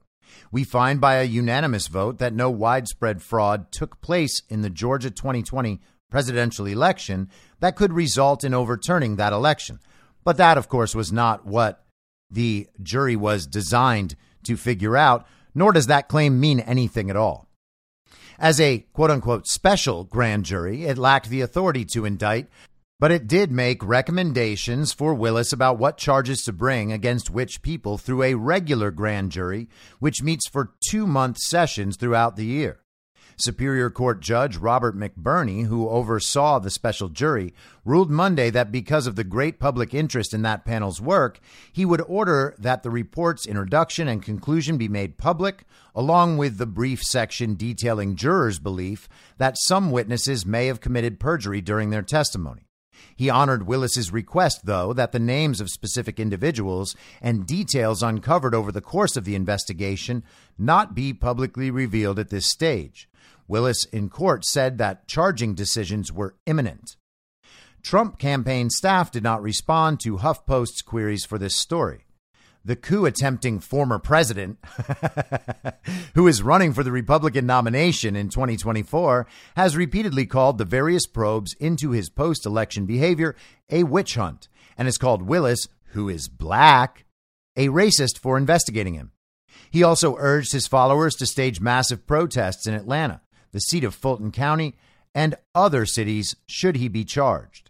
We 0.53 0.65
find 0.65 1.01
by 1.01 1.17
a 1.17 1.25
unanimous 1.25 1.87
vote 1.87 2.19
that 2.19 2.35
no 2.35 2.51
widespread 2.51 3.23
fraud 3.23 3.71
took 3.73 4.01
place 4.01 4.43
in 4.49 4.63
the 4.63 4.71
Georgia 4.71 5.11
2020 5.11 5.81
presidential 6.11 6.67
election 6.67 7.29
that 7.61 7.77
could 7.77 7.93
result 7.93 8.45
in 8.45 8.53
overturning 8.53 9.17
that 9.17 9.33
election. 9.33 9.79
But 10.25 10.37
that, 10.37 10.59
of 10.59 10.69
course, 10.69 10.95
was 10.95 11.13
not 11.13 11.47
what 11.47 11.85
the 12.31 12.69
jury 12.83 13.17
was 13.17 13.47
designed 13.47 14.17
to 14.45 14.57
figure 14.57 14.97
out, 14.97 15.27
nor 15.55 15.73
does 15.73 15.87
that 15.87 16.09
claim 16.09 16.41
mean 16.41 16.61
anything 16.61 17.11
at 17.11 17.17
all. 17.17 17.49
As 18.39 18.61
a 18.61 18.87
quote 18.93 19.11
unquote 19.11 19.47
special 19.47 20.05
grand 20.05 20.45
jury, 20.45 20.85
it 20.85 20.99
lacked 20.99 21.29
the 21.29 21.43
authority 21.43 21.85
to 21.93 22.05
indict, 22.05 22.49
but 23.01 23.11
it 23.11 23.27
did 23.27 23.51
make 23.51 23.83
recommendations 23.83 24.93
for 24.93 25.15
Willis 25.15 25.55
about 25.55 25.79
what 25.79 25.97
charges 25.97 26.43
to 26.43 26.53
bring 26.53 26.93
against 26.93 27.31
which 27.31 27.63
people 27.63 27.97
through 27.97 28.23
a 28.23 28.35
regular 28.35 28.91
grand 28.91 29.33
jury, 29.33 29.69
which 30.01 30.23
meets 30.23 30.47
for 30.47 30.75
two 30.91 31.07
month 31.07 31.39
sessions 31.39 31.97
throughout 31.97 32.37
the 32.37 32.45
year. 32.45 32.81
Superior 33.39 33.89
Court 33.89 34.21
Judge 34.21 34.59
Robert 34.59 34.95
McBurney, 34.95 35.65
who 35.65 35.89
oversaw 35.89 36.59
the 36.59 36.69
special 36.69 37.09
jury, 37.09 37.55
ruled 37.87 38.11
Monday 38.11 38.51
that 38.51 38.71
because 38.71 39.07
of 39.07 39.17
the 39.17 39.25
great 39.25 39.59
public 39.59 39.95
interest 39.95 40.35
in 40.35 40.43
that 40.43 40.67
panel's 40.67 41.01
work, 41.01 41.41
he 41.73 41.87
would 41.87 42.03
order 42.07 42.55
that 42.59 42.83
the 42.83 42.91
report's 42.91 43.47
introduction 43.47 44.09
and 44.09 44.23
conclusion 44.23 44.77
be 44.77 44.89
made 44.89 45.17
public, 45.17 45.65
along 45.95 46.37
with 46.37 46.59
the 46.59 46.67
brief 46.67 47.03
section 47.03 47.55
detailing 47.55 48.15
jurors' 48.15 48.59
belief 48.59 49.09
that 49.39 49.57
some 49.57 49.91
witnesses 49.91 50.45
may 50.45 50.67
have 50.67 50.83
committed 50.83 51.19
perjury 51.19 51.63
during 51.63 51.89
their 51.89 52.03
testimony. 52.03 52.70
He 53.17 53.31
honored 53.31 53.67
Willis's 53.67 54.13
request, 54.13 54.67
though, 54.67 54.93
that 54.93 55.13
the 55.13 55.19
names 55.19 55.61
of 55.61 55.71
specific 55.71 56.19
individuals 56.19 56.97
and 57.21 57.47
details 57.47 58.03
uncovered 58.03 58.55
over 58.55 58.73
the 58.73 58.81
course 58.81 59.17
of 59.17 59.25
the 59.25 59.35
investigation 59.35 60.23
not 60.59 60.95
be 60.95 61.13
publicly 61.13 61.71
revealed 61.71 62.19
at 62.19 62.31
this 62.31 62.47
stage. 62.47 63.09
Willis 63.49 63.85
in 63.87 64.09
court 64.09 64.45
said 64.45 64.79
that 64.79 65.09
charging 65.09 65.55
decisions 65.55 66.13
were 66.13 66.37
imminent. 66.47 66.97
Trump 67.83 68.19
campaign 68.19 68.71
staff 68.71 69.11
did 69.11 69.23
not 69.23 69.43
respond 69.43 70.01
to 70.01 70.19
HuffPost's 70.19 70.83
queries 70.83 71.25
for 71.25 71.39
this 71.39 71.57
story. 71.57 72.05
The 72.65 72.77
coup 72.77 73.07
attempting 73.07 73.61
former 73.61 73.99
president, 73.99 74.59
who 76.15 76.27
is 76.27 76.43
running 76.43 76.73
for 76.73 76.83
the 76.83 76.93
Republican 76.93 77.47
nomination 77.47 78.17
in 78.17 78.29
2024, 78.29 79.27
has 79.57 79.77
repeatedly 79.77 80.27
called 80.27 80.59
the 80.59 80.65
various 80.65 81.07
probes 81.07 81.55
into 81.59 81.91
his 81.93 82.11
post 82.11 82.45
election 82.45 82.85
behavior 82.85 83.35
a 83.71 83.85
witch 83.85 84.17
hunt 84.17 84.49
and 84.77 84.87
has 84.87 84.99
called 84.99 85.23
Willis, 85.23 85.69
who 85.93 86.09
is 86.09 86.29
black, 86.29 87.07
a 87.57 87.69
racist 87.69 88.19
for 88.19 88.37
investigating 88.37 88.95
him. 88.95 89.13
He 89.71 89.83
also 89.83 90.17
urged 90.19 90.53
his 90.53 90.67
followers 90.67 91.15
to 91.17 91.27
stage 91.27 91.61
massive 91.61 92.07
protests 92.07 92.67
in 92.67 92.75
Atlanta 92.75 93.23
the 93.53 93.61
seat 93.61 93.85
of 93.85 93.95
Fulton 93.95 94.31
County, 94.31 94.77
and 95.15 95.35
other 95.55 95.85
cities 95.85 96.37
should 96.47 96.77
he 96.77 96.89
be 96.89 97.05
charged. 97.05 97.70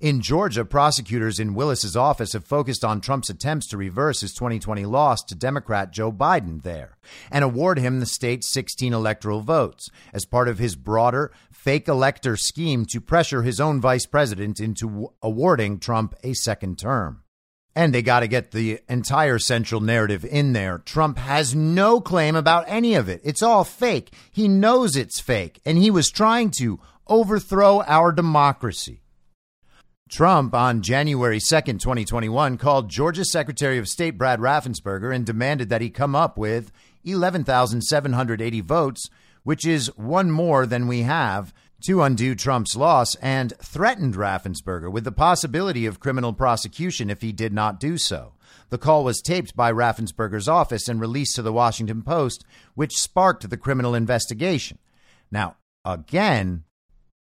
In 0.00 0.20
Georgia, 0.20 0.64
prosecutors 0.64 1.40
in 1.40 1.54
Willis's 1.54 1.96
office 1.96 2.32
have 2.34 2.44
focused 2.44 2.84
on 2.84 3.00
Trump's 3.00 3.30
attempts 3.30 3.66
to 3.68 3.76
reverse 3.76 4.20
his 4.20 4.34
2020 4.34 4.84
loss 4.84 5.22
to 5.24 5.34
Democrat 5.34 5.92
Joe 5.92 6.12
Biden 6.12 6.62
there 6.62 6.98
and 7.30 7.42
award 7.44 7.78
him 7.78 8.00
the 8.00 8.06
state's 8.06 8.48
16 8.50 8.92
electoral 8.92 9.40
votes 9.40 9.90
as 10.12 10.26
part 10.26 10.48
of 10.48 10.58
his 10.58 10.76
broader 10.76 11.32
fake 11.50 11.88
elector 11.88 12.36
scheme 12.36 12.84
to 12.86 13.00
pressure 13.00 13.42
his 13.42 13.60
own 13.60 13.80
vice 13.80 14.06
president 14.06 14.60
into 14.60 15.10
awarding 15.22 15.78
Trump 15.78 16.14
a 16.22 16.32
second 16.32 16.78
term. 16.78 17.22
And 17.74 17.92
they 17.92 18.02
got 18.02 18.20
to 18.20 18.28
get 18.28 18.52
the 18.52 18.80
entire 18.88 19.38
central 19.38 19.80
narrative 19.80 20.24
in 20.24 20.52
there. 20.52 20.78
Trump 20.78 21.18
has 21.18 21.54
no 21.54 22.00
claim 22.00 22.36
about 22.36 22.64
any 22.68 22.94
of 22.94 23.08
it. 23.08 23.20
It's 23.22 23.42
all 23.42 23.64
fake. 23.64 24.12
He 24.30 24.48
knows 24.48 24.96
it's 24.96 25.20
fake. 25.20 25.60
And 25.64 25.76
he 25.76 25.90
was 25.90 26.10
trying 26.10 26.52
to 26.52 26.80
overthrow 27.06 27.82
our 27.86 28.12
democracy. 28.12 29.02
Trump 30.08 30.54
on 30.54 30.82
January 30.82 31.40
2nd, 31.40 31.80
2021, 31.80 32.58
called 32.58 32.88
Georgia 32.88 33.24
Secretary 33.24 33.76
of 33.76 33.88
State 33.88 34.16
Brad 34.16 34.38
Raffensperger 34.38 35.12
and 35.12 35.26
demanded 35.26 35.68
that 35.68 35.80
he 35.80 35.90
come 35.90 36.14
up 36.14 36.38
with 36.38 36.70
11,780 37.04 38.60
votes, 38.60 39.10
which 39.42 39.66
is 39.66 39.88
one 39.96 40.30
more 40.30 40.64
than 40.64 40.86
we 40.86 41.02
have 41.02 41.52
to 41.86 42.02
undo 42.02 42.36
Trump's 42.36 42.76
loss 42.76 43.16
and 43.16 43.52
threatened 43.58 44.14
Raffensperger 44.14 44.90
with 44.92 45.02
the 45.02 45.10
possibility 45.10 45.86
of 45.86 45.98
criminal 45.98 46.32
prosecution 46.32 47.10
if 47.10 47.20
he 47.20 47.32
did 47.32 47.52
not 47.52 47.80
do 47.80 47.98
so. 47.98 48.34
The 48.70 48.78
call 48.78 49.02
was 49.02 49.20
taped 49.20 49.56
by 49.56 49.72
Raffensperger's 49.72 50.48
office 50.48 50.86
and 50.88 51.00
released 51.00 51.34
to 51.34 51.42
the 51.42 51.52
Washington 51.52 52.02
Post, 52.02 52.44
which 52.76 52.96
sparked 52.96 53.50
the 53.50 53.56
criminal 53.56 53.94
investigation. 53.94 54.78
Now, 55.32 55.56
again, 55.84 56.62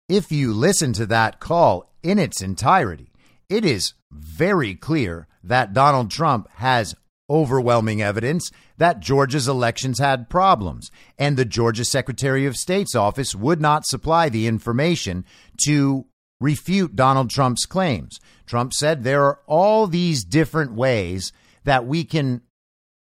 if 0.10 0.34
you 0.34 0.54
listen 0.54 0.91
to 0.93 1.06
that 1.06 1.39
call 1.39 1.92
in 2.04 2.20
its 2.20 2.42
entirety, 2.42 3.12
it 3.50 3.66
is 3.66 3.94
very 4.12 4.76
clear 4.76 5.28
that 5.44 5.74
Donald 5.74 6.12
Trump 6.12 6.50
has 6.56 6.96
overwhelming 7.30 8.02
evidence 8.02 8.52
that 8.78 9.00
Georgia's 9.00 9.48
elections 9.48 10.00
had 10.00 10.30
problems, 10.30 10.92
and 11.18 11.38
the 11.38 11.46
Georgia 11.46 11.86
Secretary 11.86 12.46
of 12.46 12.56
State's 12.56 12.96
office 12.96 13.34
would 13.34 13.62
not 13.62 13.86
supply 13.86 14.30
the 14.30 14.46
information 14.46 15.26
to 15.66 16.06
refute 16.39 16.96
Donald 16.96 17.30
Trump's 17.30 17.66
claims. 17.66 18.20
Trump 18.46 18.74
said 18.74 19.04
there 19.04 19.24
are 19.24 19.39
all 19.48 19.88
these 19.88 20.26
different 20.26 20.74
ways 20.74 21.32
that 21.63 21.86
we 21.86 22.04
can 22.04 22.42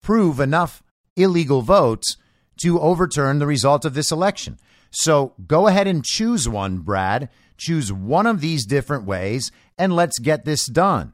prove 0.02 0.40
enough 0.40 0.82
illegal 1.16 1.62
votes 1.62 2.16
to 2.60 2.80
overturn 2.80 3.38
the 3.38 3.46
result 3.46 3.84
of 3.84 3.94
this 3.94 4.10
election. 4.10 4.58
So 4.90 5.34
go 5.46 5.68
ahead 5.68 5.86
and 5.86 6.04
choose 6.04 6.48
one, 6.48 6.78
Brad. 6.78 7.28
Choose 7.58 7.92
one 7.92 8.26
of 8.26 8.40
these 8.40 8.64
different 8.64 9.04
ways, 9.04 9.50
and 9.76 9.94
let's 9.94 10.18
get 10.18 10.44
this 10.44 10.66
done. 10.66 11.12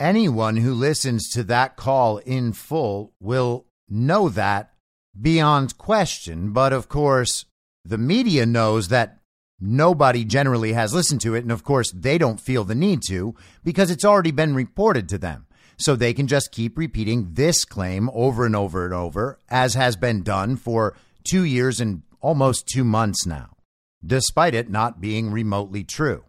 Anyone 0.00 0.56
who 0.56 0.74
listens 0.74 1.28
to 1.30 1.44
that 1.44 1.76
call 1.76 2.18
in 2.18 2.52
full 2.52 3.12
will 3.20 3.66
know 3.88 4.28
that 4.30 4.72
beyond 5.18 5.78
question. 5.78 6.52
But 6.52 6.72
of 6.72 6.88
course, 6.88 7.46
the 7.84 7.98
media 7.98 8.44
knows 8.44 8.88
that 8.88 9.20
nobody 9.60 10.24
generally 10.24 10.72
has 10.72 10.92
listened 10.92 11.20
to 11.22 11.34
it. 11.34 11.44
And 11.44 11.52
of 11.52 11.64
course, 11.64 11.90
they 11.92 12.18
don't 12.18 12.40
feel 12.40 12.64
the 12.64 12.74
need 12.74 13.00
to 13.08 13.34
because 13.64 13.90
it's 13.90 14.04
already 14.04 14.32
been 14.32 14.54
reported 14.54 15.08
to 15.10 15.18
them. 15.18 15.46
So 15.78 15.94
they 15.94 16.14
can 16.14 16.26
just 16.26 16.52
keep 16.52 16.78
repeating 16.78 17.30
this 17.32 17.64
claim 17.64 18.10
over 18.12 18.46
and 18.46 18.56
over 18.56 18.84
and 18.84 18.94
over, 18.94 19.38
as 19.48 19.74
has 19.74 19.96
been 19.96 20.22
done 20.22 20.56
for 20.56 20.96
two 21.24 21.44
years 21.44 21.80
and 21.80 22.02
almost 22.20 22.66
two 22.66 22.84
months 22.84 23.26
now, 23.26 23.55
despite 24.06 24.54
it 24.54 24.70
not 24.70 25.00
being 25.00 25.30
remotely 25.30 25.84
true. 25.84 26.24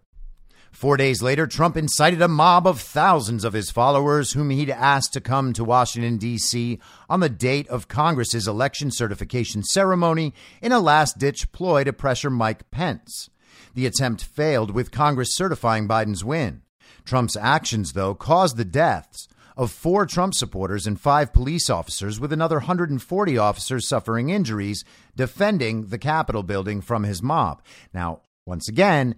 Four 0.71 0.97
days 0.97 1.23
later, 1.23 1.47
Trump 1.47 1.75
incited 1.75 2.21
a 2.21 2.27
mob 2.27 2.67
of 2.67 2.79
thousands 2.79 3.43
of 3.43 3.53
his 3.53 3.71
followers, 3.71 4.33
whom 4.33 4.51
he'd 4.51 4.69
asked 4.69 5.13
to 5.13 5.21
come 5.21 5.51
to 5.53 5.63
Washington, 5.63 6.17
D.C. 6.17 6.79
on 7.09 7.19
the 7.19 7.29
date 7.29 7.67
of 7.69 7.87
Congress's 7.87 8.47
election 8.47 8.91
certification 8.91 9.63
ceremony 9.63 10.35
in 10.61 10.71
a 10.71 10.79
last 10.79 11.17
ditch 11.17 11.51
ploy 11.51 11.83
to 11.83 11.93
pressure 11.93 12.29
Mike 12.29 12.69
Pence. 12.69 13.29
The 13.73 13.87
attempt 13.87 14.23
failed, 14.23 14.69
with 14.69 14.91
Congress 14.91 15.35
certifying 15.35 15.87
Biden's 15.87 16.23
win. 16.23 16.61
Trump's 17.05 17.37
actions, 17.37 17.93
though, 17.93 18.13
caused 18.13 18.57
the 18.57 18.65
deaths 18.65 19.27
of 19.57 19.71
four 19.71 20.05
Trump 20.05 20.35
supporters 20.35 20.85
and 20.85 21.01
five 21.01 21.33
police 21.33 21.69
officers, 21.69 22.19
with 22.19 22.31
another 22.31 22.57
140 22.57 23.37
officers 23.37 23.87
suffering 23.87 24.29
injuries 24.29 24.85
defending 25.15 25.87
the 25.87 25.97
Capitol 25.97 26.43
building 26.43 26.79
from 26.79 27.03
his 27.03 27.23
mob. 27.23 27.61
Now, 27.93 28.21
once 28.45 28.69
again, 28.69 29.15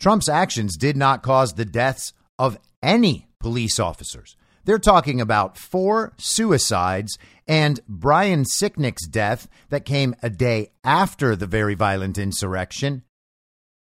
Trump's 0.00 0.28
actions 0.28 0.76
did 0.76 0.96
not 0.96 1.22
cause 1.22 1.52
the 1.52 1.64
deaths 1.64 2.12
of 2.38 2.58
any 2.82 3.28
police 3.38 3.78
officers. 3.78 4.36
They're 4.64 4.78
talking 4.78 5.20
about 5.20 5.56
four 5.56 6.12
suicides 6.18 7.18
and 7.46 7.78
Brian 7.86 8.44
Sicknick's 8.44 9.06
death 9.06 9.46
that 9.68 9.84
came 9.84 10.16
a 10.22 10.30
day 10.30 10.72
after 10.82 11.36
the 11.36 11.46
very 11.46 11.74
violent 11.74 12.18
insurrection, 12.18 13.04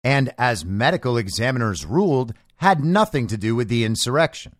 and 0.03 0.31
as 0.37 0.63
medical 0.63 1.17
examiners 1.17 1.85
ruled, 1.85 2.33
had 2.57 2.83
nothing 2.83 3.25
to 3.27 3.37
do 3.37 3.55
with 3.55 3.67
the 3.67 3.83
insurrection. 3.83 4.55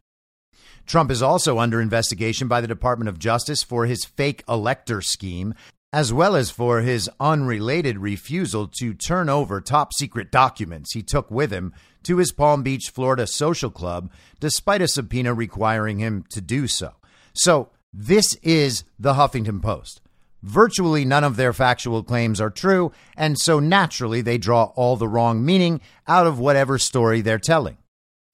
Trump 0.85 1.09
is 1.09 1.21
also 1.21 1.59
under 1.59 1.81
investigation 1.81 2.47
by 2.47 2.61
the 2.61 2.67
Department 2.67 3.09
of 3.09 3.19
Justice 3.19 3.63
for 3.63 3.85
his 3.85 4.05
fake 4.05 4.43
elector 4.47 5.01
scheme, 5.01 5.55
as 5.91 6.13
well 6.13 6.35
as 6.35 6.51
for 6.51 6.81
his 6.81 7.09
unrelated 7.19 7.97
refusal 7.97 8.67
to 8.79 8.93
turn 8.93 9.29
over 9.29 9.61
top 9.61 9.93
secret 9.93 10.31
documents 10.31 10.93
he 10.93 11.01
took 11.01 11.31
with 11.31 11.51
him 11.51 11.73
to 12.03 12.17
his 12.17 12.31
Palm 12.31 12.61
Beach, 12.61 12.91
Florida 12.93 13.25
social 13.25 13.71
club, 13.71 14.11
despite 14.39 14.81
a 14.81 14.87
subpoena 14.87 15.33
requiring 15.33 15.99
him 15.99 16.23
to 16.29 16.41
do 16.41 16.67
so. 16.67 16.93
So, 17.33 17.69
this 17.91 18.35
is 18.43 18.83
the 18.99 19.13
Huffington 19.13 19.61
Post. 19.61 20.01
Virtually 20.43 21.05
none 21.05 21.23
of 21.23 21.37
their 21.37 21.53
factual 21.53 22.03
claims 22.03 22.39
are 22.39 22.51
true, 22.51 22.91
and 23.17 23.39
so 23.39 23.59
naturally 23.59 24.21
they 24.21 24.37
draw 24.37 24.65
all 24.75 24.97
the 24.97 25.07
wrong 25.07 25.43
meaning 25.43 25.81
out 26.07 26.27
of 26.27 26.37
whatever 26.37 26.77
story 26.77 27.21
they're 27.21 27.39
telling. 27.39 27.77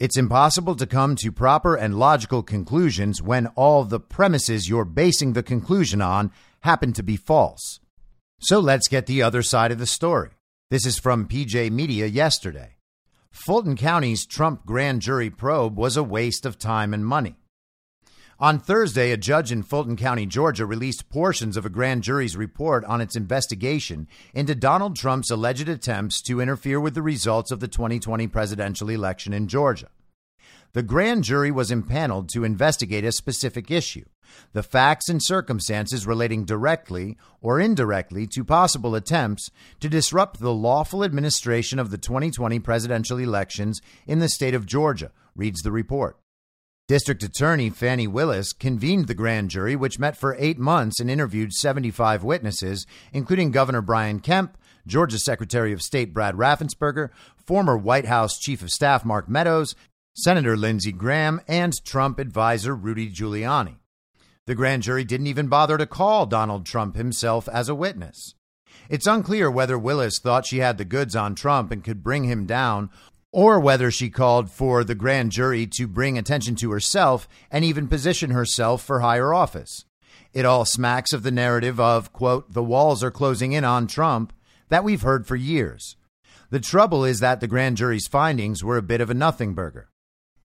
It's 0.02 0.18
impossible 0.18 0.74
to 0.78 0.88
come 0.88 1.16
to 1.18 1.32
proper 1.32 1.76
and 1.76 1.94
logical 1.94 2.42
conclusions 2.42 3.22
when 3.22 3.46
all 3.50 3.84
the 3.84 4.00
premises 4.00 4.68
you're 4.68 4.84
basing 4.84 5.34
the 5.34 5.44
conclusion 5.44 6.02
on 6.02 6.32
happen 6.62 6.92
to 6.94 7.04
be 7.04 7.16
false. 7.16 7.80
So 8.40 8.60
let's 8.60 8.88
get 8.88 9.06
the 9.06 9.22
other 9.22 9.44
side 9.44 9.72
of 9.72 9.78
the 9.78 9.86
story. 9.86 10.32
This 10.72 10.88
is 10.88 10.98
from 10.98 11.28
PJ 11.28 11.70
Media 11.70 12.08
yesterday. 12.08 12.78
Fulton 13.30 13.78
County's 13.78 14.26
Trump 14.26 14.66
grand 14.66 15.04
jury 15.04 15.30
probe 15.30 15.78
was 15.78 15.96
a 15.96 16.04
waste 16.04 16.48
of 16.48 16.58
time 16.58 16.96
and 16.96 17.06
money. 17.06 17.36
On 18.42 18.58
Thursday, 18.58 19.12
a 19.12 19.18
judge 19.18 19.52
in 19.52 19.62
Fulton 19.62 19.96
County, 19.96 20.26
Georgia, 20.26 20.66
released 20.66 21.10
portions 21.10 21.56
of 21.56 21.64
a 21.64 21.70
grand 21.70 22.02
jury's 22.02 22.36
report 22.36 22.84
on 22.86 23.00
its 23.00 23.16
investigation 23.16 24.08
into 24.34 24.56
Donald 24.56 24.96
Trump's 24.96 25.30
alleged 25.30 25.70
attempts 25.70 26.24
to 26.24 26.42
interfere 26.42 26.80
with 26.80 26.96
the 26.96 27.04
results 27.04 27.52
of 27.52 27.60
the 27.60 27.68
2020 27.68 28.26
presidential 28.30 28.90
election 28.90 29.32
in 29.32 29.48
Georgia. 29.48 29.90
The 30.74 30.82
grand 30.82 31.24
jury 31.24 31.52
was 31.52 31.70
impaneled 31.70 32.30
to 32.30 32.44
investigate 32.44 33.06
a 33.06 33.12
specific 33.12 33.70
issue 33.70 34.06
the 34.54 34.64
facts 34.64 35.08
and 35.08 35.22
circumstances 35.22 36.08
relating 36.08 36.44
directly 36.44 37.18
or 37.42 37.60
indirectly 37.60 38.26
to 38.26 38.44
possible 38.44 38.96
attempts 38.96 39.52
to 39.82 39.88
disrupt 39.88 40.40
the 40.40 40.54
lawful 40.54 41.04
administration 41.04 41.78
of 41.78 41.92
the 41.92 41.98
2020 42.00 42.58
presidential 42.58 43.20
elections 43.20 43.82
in 44.08 44.18
the 44.18 44.30
state 44.30 44.56
of 44.56 44.66
Georgia, 44.66 45.12
reads 45.36 45.62
the 45.62 45.72
report. 45.72 46.21
District 46.92 47.24
Attorney 47.24 47.70
Fani 47.70 48.06
Willis 48.06 48.52
convened 48.52 49.08
the 49.08 49.14
grand 49.14 49.50
jury, 49.50 49.78
which 49.78 49.98
met 49.98 50.18
for 50.18 50.36
eight 50.38 50.60
months 50.60 51.00
and 51.00 51.10
interviewed 51.10 51.54
75 51.54 52.22
witnesses, 52.22 52.86
including 53.14 53.52
Governor 53.52 53.82
Brian 53.82 54.20
Kemp, 54.20 54.58
Georgia 54.86 55.18
Secretary 55.18 55.72
of 55.72 55.82
State 55.82 56.14
Brad 56.14 56.36
Raffensperger, 56.36 57.08
former 57.38 57.78
White 57.78 58.08
House 58.08 58.38
Chief 58.38 58.62
of 58.62 58.72
Staff 58.72 59.06
Mark 59.06 59.30
Meadows, 59.30 59.74
Senator 60.18 60.58
Lindsey 60.58 60.92
Graham, 60.92 61.40
and 61.48 61.74
Trump 61.86 62.20
advisor 62.20 62.76
Rudy 62.76 63.10
Giuliani. 63.10 63.78
The 64.46 64.56
grand 64.56 64.84
jury 64.84 65.06
didn't 65.06 65.28
even 65.28 65.48
bother 65.48 65.78
to 65.78 65.86
call 65.86 66.26
Donald 66.26 66.66
Trump 66.66 66.98
himself 66.98 67.48
as 67.48 67.70
a 67.70 67.74
witness. 67.74 68.36
It's 68.90 69.08
unclear 69.08 69.50
whether 69.50 69.80
Willis 69.80 70.20
thought 70.20 70.46
she 70.46 70.58
had 70.58 70.78
the 70.78 70.84
goods 70.84 71.16
on 71.16 71.36
Trump 71.36 71.72
and 71.72 71.86
could 71.86 72.04
bring 72.04 72.26
him 72.26 72.46
down, 72.46 72.90
or 73.32 73.60
whether 73.60 73.92
she 73.92 74.10
called 74.10 74.50
for 74.50 74.84
the 74.84 74.96
grand 74.96 75.32
jury 75.32 75.66
to 75.66 75.88
bring 75.88 76.18
attention 76.18 76.56
to 76.56 76.72
herself 76.72 77.28
and 77.50 77.64
even 77.64 77.88
position 77.88 78.32
herself 78.32 78.82
for 78.82 79.00
higher 79.00 79.34
office. 79.34 79.86
It 80.34 80.46
all 80.46 80.66
smacks 80.66 81.14
of 81.14 81.24
the 81.24 81.32
narrative 81.32 81.80
of, 81.80 82.14
quote, 82.14 82.54
the 82.54 82.64
walls 82.64 83.04
are 83.04 83.12
closing 83.12 83.52
in 83.52 83.64
on 83.64 83.88
Trump 83.88 84.34
that 84.70 84.84
we've 84.84 85.02
heard 85.02 85.28
for 85.28 85.36
years. 85.36 85.98
The 86.50 86.60
trouble 86.60 87.06
is 87.06 87.20
that 87.20 87.40
the 87.40 87.48
grand 87.48 87.78
jury's 87.78 88.08
findings 88.08 88.64
were 88.64 88.78
a 88.78 88.82
bit 88.82 89.02
of 89.02 89.10
a 89.10 89.14
nothing 89.14 89.54
burger. 89.54 89.91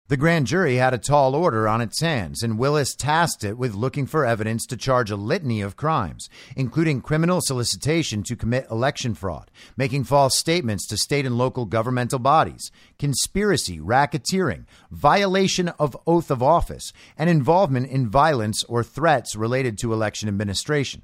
The 0.08 0.18
grand 0.18 0.46
jury 0.46 0.76
had 0.76 0.94
a 0.94 1.00
tall 1.00 1.34
order 1.34 1.68
on 1.68 1.82
its 1.82 2.00
hands, 2.00 2.44
and 2.44 2.60
Willis 2.60 2.94
tasked 2.94 3.44
it 3.44 3.58
with 3.58 3.74
looking 3.74 4.06
for 4.06 4.24
evidence 4.24 4.68
to 4.68 4.78
charge 4.78 5.10
a 5.10 5.16
litany 5.16 5.62
of 5.62 5.76
crimes, 5.76 6.30
including 6.56 7.02
criminal 7.02 7.42
solicitation 7.42 8.22
to 8.26 8.36
commit 8.36 8.68
election 8.70 9.16
fraud, 9.16 9.50
making 9.76 10.04
false 10.04 10.38
statements 10.38 10.86
to 10.90 10.98
state 10.98 11.26
and 11.26 11.40
local 11.40 11.66
governmental 11.66 12.20
bodies, 12.20 12.70
conspiracy, 13.00 13.80
racketeering, 13.80 14.66
violation 14.92 15.70
of 15.70 15.98
oath 16.06 16.30
of 16.30 16.44
office, 16.44 16.94
and 17.18 17.28
involvement 17.28 17.90
in 17.90 18.08
violence 18.08 18.64
or 18.66 18.84
threats 18.84 19.36
related 19.36 19.76
to 19.80 19.92
election 19.92 20.30
administration. 20.30 21.02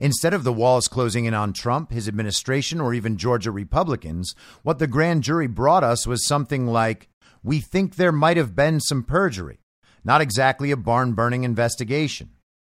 Instead 0.00 0.32
of 0.32 0.44
the 0.44 0.54
walls 0.54 0.88
closing 0.88 1.26
in 1.26 1.34
on 1.34 1.52
Trump, 1.52 1.90
his 1.90 2.08
administration, 2.08 2.80
or 2.80 2.94
even 2.94 3.18
Georgia 3.18 3.50
Republicans, 3.50 4.34
what 4.62 4.78
the 4.78 4.86
grand 4.86 5.22
jury 5.22 5.46
brought 5.46 5.84
us 5.84 6.06
was 6.06 6.26
something 6.26 6.66
like 6.66 7.10
we 7.48 7.60
think 7.60 7.96
there 7.96 8.12
might 8.12 8.36
have 8.36 8.54
been 8.54 8.78
some 8.78 9.02
perjury, 9.02 9.58
not 10.04 10.20
exactly 10.20 10.70
a 10.70 10.76
barn 10.76 11.14
burning 11.14 11.44
investigation. 11.44 12.28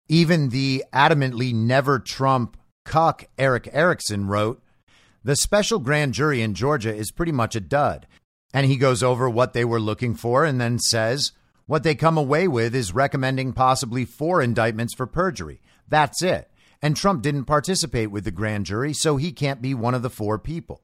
Even 0.08 0.48
the 0.48 0.84
adamantly 0.92 1.54
never 1.54 2.00
Trump 2.00 2.56
cuck 2.84 3.26
Erick 3.38 3.68
Erickson 3.70 4.26
wrote, 4.26 4.60
The 5.22 5.37
special 5.37 5.78
grand 5.78 6.12
jury 6.12 6.42
in 6.42 6.54
Georgia 6.54 6.92
is 6.92 7.12
pretty 7.12 7.30
much 7.30 7.54
a 7.54 7.60
dud. 7.60 8.08
And 8.52 8.66
he 8.66 8.76
goes 8.76 9.00
over 9.00 9.30
what 9.30 9.52
they 9.52 9.64
were 9.64 9.78
looking 9.78 10.16
for 10.16 10.44
and 10.44 10.60
then 10.60 10.80
says, 10.80 11.30
What 11.66 11.84
they 11.84 11.94
come 11.94 12.18
away 12.18 12.48
with 12.48 12.74
is 12.74 12.92
recommending 12.92 13.52
possibly 13.52 14.04
four 14.04 14.42
indictments 14.42 14.92
for 14.92 15.06
perjury. 15.06 15.60
That's 15.87 16.20
it. 16.20 16.50
And 16.82 16.96
Trump 16.96 17.22
didn't 17.22 17.44
participate 17.44 18.10
with 18.10 18.24
the 18.24 18.32
grand 18.32 18.66
jury, 18.66 18.92
so 18.92 19.18
he 19.18 19.30
can't 19.30 19.62
be 19.62 19.72
one 19.72 19.94
of 19.94 20.02
the 20.02 20.10
four 20.10 20.37
people. 20.37 20.82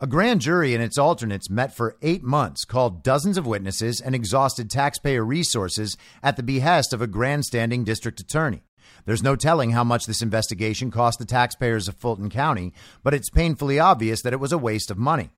A 0.00 0.06
grand 0.06 0.40
jury 0.40 0.74
and 0.74 0.82
its 0.82 0.98
alternates 0.98 1.48
met 1.50 1.74
for 1.74 1.96
eight 2.02 2.22
months, 2.22 2.64
called 2.64 3.02
dozens 3.02 3.36
of 3.36 3.46
witnesses, 3.46 4.00
and 4.00 4.14
exhausted 4.14 4.70
taxpayer 4.70 5.24
resources 5.24 5.96
at 6.22 6.36
the 6.36 6.42
behest 6.42 6.92
of 6.92 7.00
a 7.00 7.06
grandstanding 7.06 7.84
district 7.84 8.20
attorney. 8.20 8.62
There's 9.04 9.22
no 9.22 9.36
telling 9.36 9.70
how 9.70 9.84
much 9.84 10.06
this 10.06 10.22
investigation 10.22 10.90
cost 10.90 11.18
the 11.18 11.24
taxpayers 11.24 11.88
of 11.88 11.96
Fulton 11.96 12.28
County, 12.28 12.72
but 13.02 13.14
it's 13.14 13.30
painfully 13.30 13.78
obvious 13.78 14.22
that 14.22 14.32
it 14.32 14.40
was 14.40 14.52
a 14.52 14.58
waste 14.58 14.90
of 14.90 14.98
money. 14.98 15.30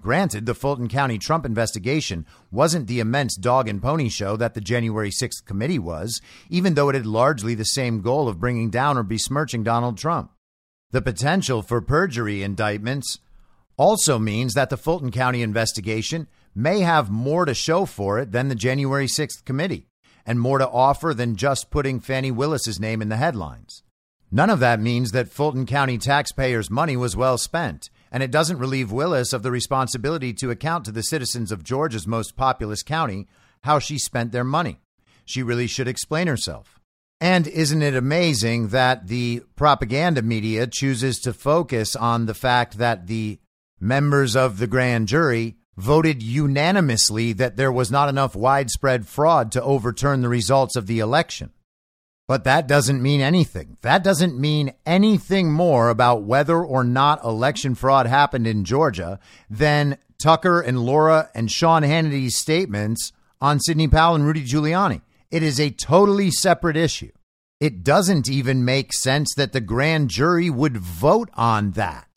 Granted, 0.00 0.46
the 0.46 0.54
Fulton 0.54 0.88
County 0.88 1.18
Trump 1.18 1.44
investigation 1.44 2.24
wasn't 2.52 2.86
the 2.86 3.00
immense 3.00 3.36
dog 3.36 3.68
and 3.68 3.82
pony 3.82 4.08
show 4.08 4.36
that 4.36 4.54
the 4.54 4.60
January 4.60 5.10
6th 5.10 5.44
committee 5.44 5.78
was, 5.78 6.20
even 6.48 6.74
though 6.74 6.88
it 6.88 6.94
had 6.94 7.06
largely 7.06 7.54
the 7.54 7.64
same 7.64 8.00
goal 8.00 8.28
of 8.28 8.38
bringing 8.38 8.70
down 8.70 8.96
or 8.96 9.02
besmirching 9.02 9.64
Donald 9.64 9.98
Trump. 9.98 10.30
The 10.92 11.02
potential 11.02 11.62
for 11.62 11.80
perjury 11.80 12.42
indictments 12.44 13.18
also 13.78 14.18
means 14.18 14.52
that 14.52 14.68
the 14.68 14.76
Fulton 14.76 15.10
County 15.10 15.40
investigation 15.40 16.26
may 16.54 16.80
have 16.80 17.08
more 17.08 17.46
to 17.46 17.54
show 17.54 17.86
for 17.86 18.18
it 18.18 18.32
than 18.32 18.48
the 18.48 18.54
January 18.54 19.06
6th 19.06 19.44
committee 19.46 19.86
and 20.26 20.38
more 20.38 20.58
to 20.58 20.68
offer 20.68 21.14
than 21.14 21.36
just 21.36 21.70
putting 21.70 22.00
Fani 22.00 22.30
Willis's 22.30 22.78
name 22.78 23.00
in 23.00 23.08
the 23.08 23.16
headlines. 23.16 23.82
None 24.30 24.50
of 24.50 24.60
that 24.60 24.78
means 24.78 25.12
that 25.12 25.30
Fulton 25.30 25.64
County 25.64 25.96
taxpayers' 25.96 26.70
money 26.70 26.98
was 26.98 27.16
well 27.16 27.38
spent, 27.38 27.88
and 28.12 28.22
it 28.22 28.30
doesn't 28.30 28.58
relieve 28.58 28.92
Willis 28.92 29.32
of 29.32 29.42
the 29.42 29.50
responsibility 29.50 30.34
to 30.34 30.50
account 30.50 30.84
to 30.84 30.92
the 30.92 31.02
citizens 31.02 31.50
of 31.50 31.64
Georgia's 31.64 32.06
most 32.06 32.36
populous 32.36 32.82
county 32.82 33.26
how 33.62 33.78
she 33.78 33.96
spent 33.96 34.32
their 34.32 34.44
money. 34.44 34.80
She 35.24 35.42
really 35.42 35.66
should 35.66 35.88
explain 35.88 36.26
herself. 36.26 36.78
And 37.20 37.46
isn't 37.46 37.82
it 37.82 37.94
amazing 37.94 38.68
that 38.68 39.08
the 39.08 39.42
propaganda 39.56 40.22
media 40.22 40.66
chooses 40.66 41.18
to 41.20 41.32
focus 41.32 41.96
on 41.96 42.26
the 42.26 42.34
fact 42.34 42.78
that 42.78 43.06
the 43.06 43.40
members 43.80 44.36
of 44.36 44.58
the 44.58 44.66
grand 44.66 45.08
jury 45.08 45.56
voted 45.76 46.22
unanimously 46.22 47.32
that 47.32 47.56
there 47.56 47.70
was 47.70 47.90
not 47.90 48.08
enough 48.08 48.34
widespread 48.34 49.06
fraud 49.06 49.52
to 49.52 49.62
overturn 49.62 50.22
the 50.22 50.28
results 50.28 50.74
of 50.74 50.86
the 50.86 50.98
election. 50.98 51.50
But 52.26 52.44
that 52.44 52.66
doesn't 52.66 53.00
mean 53.00 53.20
anything. 53.20 53.78
That 53.80 54.04
doesn't 54.04 54.38
mean 54.38 54.74
anything 54.84 55.50
more 55.52 55.88
about 55.88 56.24
whether 56.24 56.62
or 56.62 56.84
not 56.84 57.24
election 57.24 57.74
fraud 57.74 58.06
happened 58.06 58.46
in 58.46 58.64
Georgia 58.64 59.18
than 59.48 59.96
Tucker 60.18 60.60
and 60.60 60.80
Laura 60.84 61.30
and 61.34 61.50
Sean 61.50 61.84
Hannity's 61.84 62.36
statements 62.36 63.12
on 63.40 63.60
Sidney 63.60 63.88
Powell 63.88 64.16
and 64.16 64.26
Rudy 64.26 64.44
Giuliani. 64.44 65.00
It 65.30 65.42
is 65.42 65.60
a 65.60 65.70
totally 65.70 66.30
separate 66.30 66.76
issue. 66.76 67.12
It 67.60 67.82
doesn't 67.82 68.28
even 68.28 68.64
make 68.64 68.92
sense 68.92 69.32
that 69.36 69.52
the 69.52 69.60
grand 69.60 70.10
jury 70.10 70.50
would 70.50 70.76
vote 70.76 71.30
on 71.34 71.72
that 71.72 72.07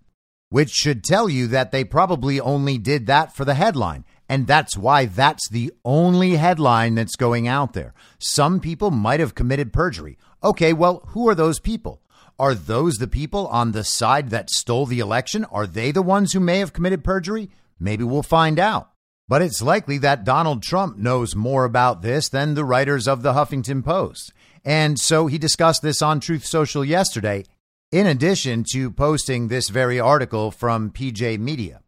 which 0.51 0.69
should 0.69 1.01
tell 1.01 1.29
you 1.29 1.47
that 1.47 1.71
they 1.71 1.83
probably 1.83 2.37
only 2.37 2.77
did 2.77 3.07
that 3.07 3.33
for 3.33 3.45
the 3.45 3.53
headline. 3.53 4.03
And 4.27 4.47
that's 4.47 4.77
why 4.77 5.05
that's 5.05 5.47
the 5.49 5.71
only 5.85 6.35
headline 6.35 6.95
that's 6.95 7.15
going 7.15 7.47
out 7.47 7.71
there. 7.71 7.93
Some 8.19 8.59
people 8.59 8.91
might 8.91 9.21
have 9.21 9.33
committed 9.33 9.71
perjury. 9.71 10.17
Okay, 10.43 10.73
well, 10.73 11.03
who 11.07 11.27
are 11.29 11.35
those 11.35 11.59
people? 11.59 12.01
Are 12.37 12.53
those 12.53 12.95
the 12.97 13.07
people 13.07 13.47
on 13.47 13.71
the 13.71 13.85
side 13.85 14.29
that 14.31 14.49
stole 14.49 14.85
the 14.85 14.99
election? 14.99 15.45
Are 15.45 15.65
they 15.65 15.91
the 15.91 16.01
ones 16.01 16.33
who 16.33 16.41
may 16.41 16.59
have 16.59 16.73
committed 16.73 17.01
perjury? 17.01 17.49
Maybe 17.79 18.03
we'll 18.03 18.21
find 18.21 18.59
out. 18.59 18.89
But 19.29 19.41
it's 19.41 19.61
likely 19.61 19.99
that 19.99 20.25
Donald 20.25 20.63
Trump 20.63 20.97
knows 20.97 21.33
more 21.33 21.63
about 21.63 22.01
this 22.01 22.27
than 22.27 22.55
the 22.55 22.65
writers 22.65 23.07
of 23.07 23.21
the 23.21 23.31
Huffington 23.33 23.85
Post. 23.85 24.33
And 24.65 24.99
so 24.99 25.27
he 25.27 25.37
discussed 25.37 25.81
this 25.81 26.01
on 26.01 26.19
Truth 26.19 26.45
Social 26.45 26.83
yesterday, 26.83 27.45
in 27.91 28.07
addition 28.07 28.63
to 28.71 28.89
posting 28.89 29.47
this 29.47 29.67
very 29.67 29.99
article 29.99 30.49
from 30.49 30.91
PJ 30.91 31.37
Media. 31.39 31.81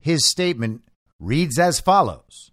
His 0.00 0.28
statement 0.28 0.82
reads 1.20 1.60
as 1.60 1.78
follows 1.78 2.50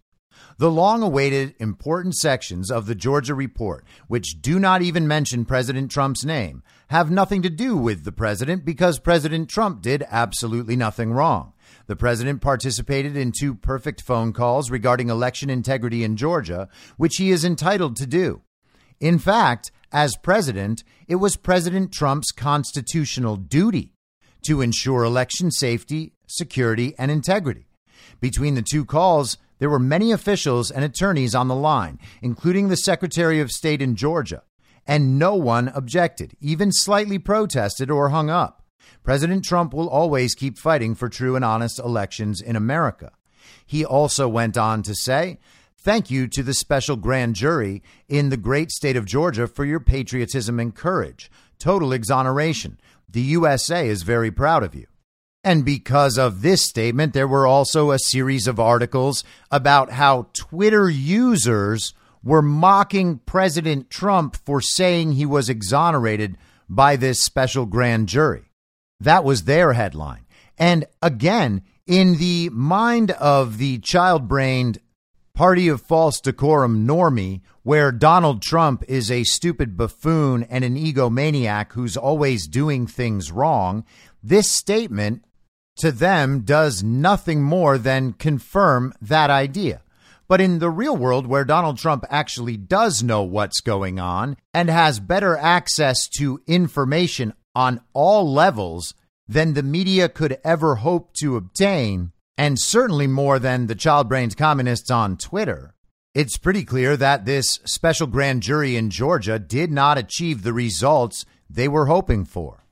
The 0.59 0.69
long 0.69 1.01
awaited 1.01 1.55
important 1.57 2.15
sections 2.15 2.69
of 2.69 2.85
the 2.85 2.93
Georgia 2.93 3.33
report, 3.33 3.85
which 4.07 4.39
do 4.39 4.59
not 4.59 4.83
even 4.83 5.07
mention 5.07 5.45
President 5.45 5.89
Trump's 5.89 6.23
name, 6.23 6.61
have 6.89 7.09
nothing 7.09 7.41
to 7.41 7.49
do 7.49 7.75
with 7.75 8.03
the 8.03 8.11
president 8.11 8.65
because 8.65 8.99
President 8.99 9.49
Trump 9.49 9.81
did 9.81 10.05
absolutely 10.11 10.75
nothing 10.75 11.11
wrong. 11.11 11.53
The 11.87 11.95
president 11.95 12.39
participated 12.41 13.17
in 13.17 13.31
two 13.31 13.55
perfect 13.55 14.01
phone 14.01 14.31
calls 14.31 14.69
regarding 14.69 15.09
election 15.09 15.49
integrity 15.49 16.03
in 16.03 16.17
Georgia, 16.17 16.69
which 16.97 17.15
he 17.17 17.31
is 17.31 17.43
entitled 17.43 17.95
to 17.95 18.05
do. 18.05 18.43
In 18.99 19.17
fact, 19.17 19.71
as 19.91 20.15
president, 20.15 20.83
it 21.11 21.19
was 21.19 21.35
President 21.35 21.91
Trump's 21.91 22.31
constitutional 22.31 23.35
duty 23.35 23.91
to 24.43 24.61
ensure 24.61 25.03
election 25.03 25.51
safety, 25.51 26.13
security, 26.25 26.95
and 26.97 27.11
integrity. 27.11 27.67
Between 28.21 28.55
the 28.55 28.61
two 28.61 28.85
calls, 28.85 29.37
there 29.59 29.69
were 29.69 29.77
many 29.77 30.13
officials 30.13 30.71
and 30.71 30.85
attorneys 30.85 31.35
on 31.35 31.49
the 31.49 31.53
line, 31.53 31.99
including 32.21 32.69
the 32.69 32.77
Secretary 32.77 33.41
of 33.41 33.51
State 33.51 33.81
in 33.81 33.97
Georgia, 33.97 34.43
and 34.87 35.19
no 35.19 35.35
one 35.35 35.67
objected, 35.75 36.31
even 36.39 36.71
slightly 36.71 37.19
protested 37.19 37.91
or 37.91 38.07
hung 38.07 38.29
up. 38.29 38.63
President 39.03 39.43
Trump 39.43 39.73
will 39.73 39.89
always 39.89 40.33
keep 40.33 40.57
fighting 40.57 40.95
for 40.95 41.09
true 41.09 41.35
and 41.35 41.43
honest 41.43 41.77
elections 41.77 42.39
in 42.39 42.55
America. 42.55 43.11
He 43.65 43.83
also 43.83 44.29
went 44.29 44.57
on 44.57 44.81
to 44.83 44.95
say 44.95 45.39
Thank 45.83 46.11
you 46.11 46.27
to 46.27 46.43
the 46.43 46.53
special 46.53 46.95
grand 46.95 47.33
jury 47.33 47.81
in 48.07 48.29
the 48.29 48.37
great 48.37 48.69
state 48.69 48.95
of 48.95 49.05
Georgia 49.05 49.47
for 49.47 49.65
your 49.65 49.79
patriotism 49.79 50.59
and 50.59 50.75
courage. 50.75 51.31
Total 51.57 51.91
exoneration. 51.91 52.79
The 53.09 53.21
USA 53.21 53.87
is 53.87 54.03
very 54.03 54.29
proud 54.29 54.61
of 54.61 54.75
you. 54.75 54.85
And 55.43 55.65
because 55.65 56.19
of 56.19 56.43
this 56.43 56.63
statement, 56.63 57.13
there 57.15 57.27
were 57.27 57.47
also 57.47 57.89
a 57.89 57.97
series 57.97 58.45
of 58.45 58.59
articles 58.59 59.23
about 59.49 59.93
how 59.93 60.27
Twitter 60.33 60.87
users 60.87 61.95
were 62.23 62.43
mocking 62.43 63.17
President 63.17 63.89
Trump 63.89 64.35
for 64.35 64.61
saying 64.61 65.13
he 65.13 65.25
was 65.25 65.49
exonerated 65.49 66.37
by 66.69 66.95
this 66.95 67.23
special 67.23 67.65
grand 67.65 68.07
jury. 68.07 68.51
That 68.99 69.23
was 69.23 69.45
their 69.45 69.73
headline. 69.73 70.27
And 70.59 70.85
again, 71.01 71.63
in 71.87 72.17
the 72.17 72.49
mind 72.51 73.09
of 73.09 73.57
the 73.57 73.79
child 73.79 74.27
brained 74.27 74.79
party 75.41 75.67
of 75.67 75.81
false 75.81 76.21
decorum 76.21 76.87
normie, 76.87 77.41
where 77.63 77.91
Donald 77.91 78.43
Trump 78.43 78.83
is 78.87 79.09
a 79.09 79.23
stupid 79.23 79.75
buffoon 79.75 80.43
and 80.43 80.63
an 80.63 80.75
egomaniac 80.75 81.71
who's 81.71 81.97
always 81.97 82.45
doing 82.45 82.85
things 82.85 83.31
wrong, 83.31 83.83
this 84.21 84.51
statement 84.51 85.25
to 85.75 85.91
them 85.91 86.41
does 86.41 86.83
nothing 86.83 87.41
more 87.41 87.79
than 87.79 88.13
confirm 88.13 88.93
that 89.01 89.31
idea. 89.31 89.81
But 90.27 90.41
in 90.41 90.59
the 90.59 90.69
real 90.69 90.95
world, 90.95 91.25
where 91.25 91.43
Donald 91.43 91.79
Trump 91.79 92.05
actually 92.11 92.55
does 92.55 93.01
know 93.01 93.23
what's 93.23 93.61
going 93.61 93.99
on 93.99 94.37
and 94.53 94.69
has 94.69 94.99
better 94.99 95.35
access 95.35 96.07
to 96.19 96.39
information 96.45 97.33
on 97.55 97.81
all 97.93 98.31
levels 98.31 98.93
than 99.27 99.55
the 99.55 99.63
media 99.63 100.07
could 100.07 100.37
ever 100.43 100.75
hope 100.75 101.13
to 101.13 101.35
obtain, 101.35 102.11
and 102.37 102.59
certainly 102.59 103.07
more 103.07 103.39
than 103.39 103.67
the 103.67 103.75
child 103.75 104.09
brains 104.09 104.35
communists 104.35 104.89
on 104.91 105.17
Twitter, 105.17 105.75
it's 106.13 106.37
pretty 106.37 106.65
clear 106.65 106.97
that 106.97 107.25
this 107.25 107.59
special 107.65 108.07
grand 108.07 108.43
jury 108.43 108.75
in 108.75 108.89
Georgia 108.89 109.39
did 109.39 109.71
not 109.71 109.97
achieve 109.97 110.43
the 110.43 110.53
results 110.53 111.25
they 111.49 111.67
were 111.67 111.85
hoping 111.85 112.25
for. 112.25 112.65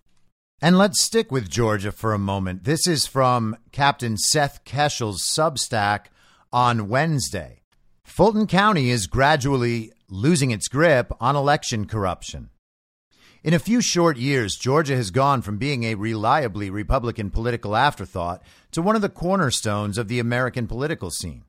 And 0.61 0.77
let's 0.77 1.01
stick 1.01 1.31
with 1.31 1.49
Georgia 1.49 1.91
for 1.91 2.13
a 2.13 2.19
moment. 2.19 2.65
This 2.65 2.85
is 2.85 3.07
from 3.07 3.55
Captain 3.71 4.17
Seth 4.17 4.65
Keshel's 4.65 5.21
Substack 5.21 6.07
on 6.51 6.89
Wednesday. 6.89 7.61
Fulton 8.03 8.45
County 8.45 8.89
is 8.89 9.07
gradually 9.07 9.93
losing 10.09 10.51
its 10.51 10.67
grip 10.67 11.13
on 11.21 11.37
election 11.37 11.85
corruption. 11.85 12.49
In 13.41 13.53
a 13.53 13.59
few 13.59 13.79
short 13.79 14.17
years, 14.17 14.57
Georgia 14.57 14.97
has 14.97 15.11
gone 15.11 15.41
from 15.41 15.57
being 15.57 15.85
a 15.85 15.95
reliably 15.95 16.69
Republican 16.69 17.31
political 17.31 17.73
afterthought 17.73 18.43
to 18.71 18.81
one 18.81 18.97
of 18.97 19.01
the 19.01 19.07
cornerstones 19.07 19.97
of 19.97 20.09
the 20.09 20.19
American 20.19 20.67
political 20.67 21.09
scene. 21.09 21.45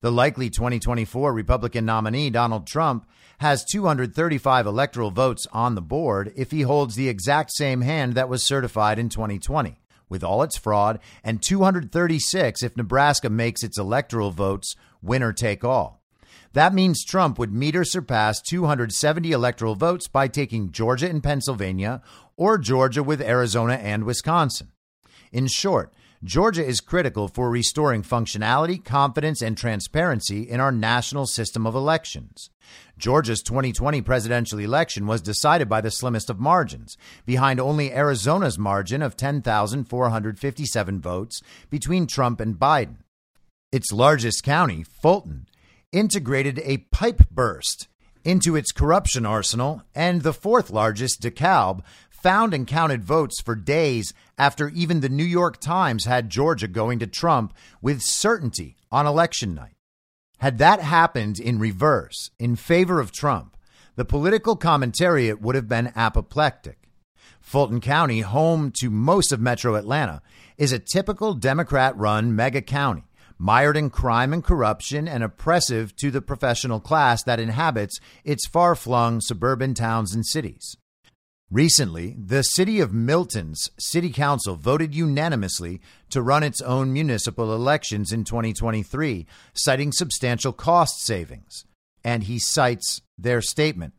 The 0.00 0.10
likely 0.10 0.48
2024 0.48 1.34
Republican 1.34 1.84
nominee, 1.84 2.30
Donald 2.30 2.66
Trump, 2.66 3.06
has 3.40 3.62
235 3.70 4.66
electoral 4.66 5.10
votes 5.10 5.46
on 5.52 5.74
the 5.74 5.82
board 5.82 6.32
if 6.34 6.50
he 6.50 6.62
holds 6.62 6.94
the 6.94 7.10
exact 7.10 7.52
same 7.52 7.82
hand 7.82 8.14
that 8.14 8.30
was 8.30 8.42
certified 8.42 8.98
in 8.98 9.10
2020, 9.10 9.78
with 10.08 10.24
all 10.24 10.42
its 10.42 10.56
fraud, 10.56 10.98
and 11.22 11.42
236 11.42 12.62
if 12.62 12.74
Nebraska 12.74 13.28
makes 13.28 13.62
its 13.62 13.78
electoral 13.78 14.30
votes 14.30 14.74
winner 15.02 15.34
take 15.34 15.62
all. 15.62 16.03
That 16.54 16.72
means 16.72 17.04
Trump 17.04 17.36
would 17.40 17.52
meet 17.52 17.74
or 17.74 17.82
surpass 17.82 18.40
270 18.40 19.32
electoral 19.32 19.74
votes 19.74 20.06
by 20.06 20.28
taking 20.28 20.70
Georgia 20.70 21.10
and 21.10 21.20
Pennsylvania 21.20 22.00
or 22.36 22.58
Georgia 22.58 23.02
with 23.02 23.20
Arizona 23.20 23.74
and 23.74 24.04
Wisconsin. 24.04 24.70
In 25.32 25.48
short, 25.48 25.92
Georgia 26.22 26.64
is 26.64 26.80
critical 26.80 27.26
for 27.26 27.50
restoring 27.50 28.04
functionality, 28.04 28.82
confidence, 28.82 29.42
and 29.42 29.58
transparency 29.58 30.42
in 30.42 30.60
our 30.60 30.70
national 30.70 31.26
system 31.26 31.66
of 31.66 31.74
elections. 31.74 32.50
Georgia's 32.96 33.42
2020 33.42 34.00
presidential 34.02 34.60
election 34.60 35.08
was 35.08 35.20
decided 35.20 35.68
by 35.68 35.80
the 35.80 35.90
slimmest 35.90 36.30
of 36.30 36.38
margins, 36.38 36.96
behind 37.26 37.58
only 37.58 37.92
Arizona's 37.92 38.60
margin 38.60 39.02
of 39.02 39.16
10,457 39.16 41.00
votes 41.00 41.42
between 41.68 42.06
Trump 42.06 42.40
and 42.40 42.54
Biden. 42.54 42.98
Its 43.72 43.90
largest 43.90 44.44
county, 44.44 44.84
Fulton, 44.84 45.46
integrated 45.94 46.60
a 46.64 46.78
pipe 46.90 47.22
burst 47.30 47.88
into 48.24 48.56
its 48.56 48.72
corruption 48.72 49.24
arsenal, 49.24 49.82
and 49.94 50.22
the 50.22 50.32
fourth 50.32 50.70
largest, 50.70 51.22
DeKalb, 51.22 51.82
found 52.10 52.54
and 52.54 52.66
counted 52.66 53.04
votes 53.04 53.40
for 53.40 53.54
days 53.54 54.12
after 54.36 54.68
even 54.70 55.00
the 55.00 55.08
New 55.08 55.24
York 55.24 55.60
Times 55.60 56.06
had 56.06 56.30
Georgia 56.30 56.66
going 56.66 56.98
to 56.98 57.06
Trump 57.06 57.54
with 57.80 58.02
certainty 58.02 58.76
on 58.90 59.06
election 59.06 59.54
night. 59.54 59.76
Had 60.38 60.58
that 60.58 60.80
happened 60.80 61.38
in 61.38 61.58
reverse, 61.58 62.30
in 62.38 62.56
favor 62.56 62.98
of 62.98 63.12
Trump, 63.12 63.56
the 63.94 64.04
political 64.04 64.56
commentariat 64.56 65.40
would 65.40 65.54
have 65.54 65.68
been 65.68 65.92
apoplectic. 65.94 66.88
Fulton 67.40 67.80
County, 67.80 68.20
home 68.22 68.72
to 68.80 68.90
most 68.90 69.30
of 69.30 69.40
metro 69.40 69.74
Atlanta, 69.74 70.22
is 70.56 70.72
a 70.72 70.78
typical 70.78 71.34
Democrat 71.34 71.96
run 71.96 72.34
mega 72.34 72.62
county 72.62 73.04
mired 73.38 73.76
in 73.76 73.90
crime 73.90 74.32
and 74.32 74.44
corruption 74.44 75.08
and 75.08 75.22
oppressive 75.22 75.94
to 75.96 76.10
the 76.10 76.22
professional 76.22 76.80
class 76.80 77.22
that 77.24 77.40
inhabits 77.40 77.98
its 78.24 78.46
far 78.46 78.74
flung 78.74 79.20
suburban 79.20 79.74
towns 79.74 80.14
and 80.14 80.26
cities. 80.26 80.76
Recently, 81.50 82.16
the 82.18 82.42
city 82.42 82.80
of 82.80 82.92
Milton's 82.92 83.70
city 83.78 84.10
council 84.10 84.56
voted 84.56 84.94
unanimously 84.94 85.80
to 86.10 86.22
run 86.22 86.42
its 86.42 86.60
own 86.62 86.92
municipal 86.92 87.54
elections 87.54 88.12
in 88.12 88.24
2023, 88.24 89.26
citing 89.52 89.92
substantial 89.92 90.52
cost 90.52 91.04
savings. 91.04 91.64
And 92.02 92.24
he 92.24 92.38
cites 92.38 93.02
their 93.16 93.40
statement. 93.40 93.94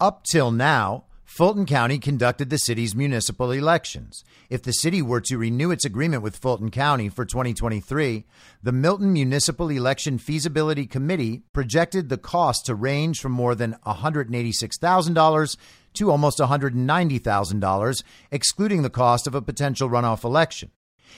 Up 0.00 0.24
till 0.24 0.50
now, 0.50 1.04
Fulton 1.34 1.66
County 1.66 1.98
conducted 1.98 2.48
the 2.48 2.58
city's 2.58 2.94
municipal 2.94 3.50
elections. 3.50 4.22
If 4.50 4.62
the 4.62 4.70
city 4.70 5.02
were 5.02 5.20
to 5.22 5.36
renew 5.36 5.72
its 5.72 5.84
agreement 5.84 6.22
with 6.22 6.36
Fulton 6.36 6.70
County 6.70 7.08
for 7.08 7.24
2023, 7.24 8.24
the 8.62 8.70
Milton 8.70 9.12
Municipal 9.12 9.68
Election 9.68 10.18
Feasibility 10.18 10.86
Committee 10.86 11.42
projected 11.52 12.08
the 12.08 12.18
cost 12.18 12.66
to 12.66 12.76
range 12.76 13.18
from 13.18 13.32
more 13.32 13.56
than 13.56 13.74
$186,000 13.84 15.56
to 15.94 16.10
almost 16.12 16.38
$190,000, 16.38 18.02
excluding 18.30 18.82
the 18.82 18.88
cost 18.88 19.26
of 19.26 19.34
a 19.34 19.42
potential 19.42 19.90
runoff 19.90 20.22
election. 20.22 20.70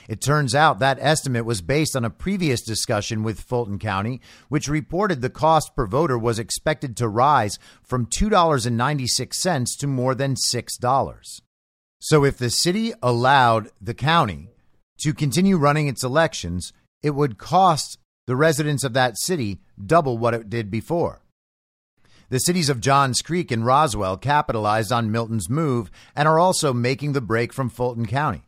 It 0.09 0.21
turns 0.21 0.55
out 0.55 0.79
that 0.79 0.99
estimate 1.01 1.45
was 1.45 1.61
based 1.61 1.97
on 1.97 2.05
a 2.05 2.11
previous 2.11 2.63
discussion 2.63 3.23
with 3.23 3.41
Fulton 3.41 3.79
County, 3.79 4.21
which 4.49 4.69
reported 4.69 5.21
the 5.21 5.31
cost 5.31 5.75
per 5.75 5.87
voter 5.87 6.19
was 6.19 6.39
expected 6.39 6.97
to 6.97 7.09
rise 7.09 7.59
from 7.83 8.07
$2.96 8.07 9.79
to 9.79 9.87
more 9.87 10.15
than 10.15 10.35
$6. 10.35 11.41
So 12.01 12.25
if 12.25 12.39
the 12.39 12.51
city 12.51 12.93
allowed 13.03 13.71
the 13.81 13.95
county 13.95 14.51
to 14.99 15.13
continue 15.13 15.57
running 15.57 15.89
its 15.89 16.05
elections, 16.05 16.73
it 17.03 17.11
would 17.11 17.39
cost 17.39 17.99
the 18.27 18.37
residents 18.37 18.85
of 18.85 18.93
that 18.93 19.19
city 19.19 19.61
double 19.85 20.19
what 20.19 20.35
it 20.35 20.51
did 20.51 20.71
before. 20.71 21.21
The 22.29 22.41
cities 22.41 22.69
of 22.69 22.81
Johns 22.81 23.21
Creek 23.23 23.53
and 23.53 23.65
Roswell 23.65 24.17
capitalized 24.17 24.91
on 24.91 25.13
Milton's 25.13 25.49
move 25.49 25.93
and 26.17 26.27
are 26.27 26.41
also 26.41 26.73
making 26.73 27.13
the 27.13 27.21
break 27.21 27.53
from 27.53 27.71
Fulton 27.71 28.07
County. 28.07 28.46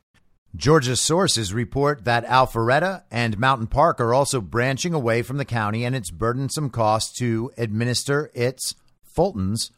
Georgia 0.58 0.96
sources 0.96 1.54
report 1.54 2.04
that 2.04 2.26
Alpharetta 2.26 3.04
and 3.12 3.38
Mountain 3.38 3.68
Park 3.68 4.00
are 4.00 4.12
also 4.12 4.40
branching 4.40 4.92
away 4.92 5.22
from 5.22 5.36
the 5.36 5.44
county 5.44 5.84
and 5.84 5.94
its 5.94 6.10
burdensome 6.10 6.68
cost 6.68 7.14
to 7.18 7.52
administer 7.56 8.28
its, 8.34 8.74
Fulton's, 9.04 9.70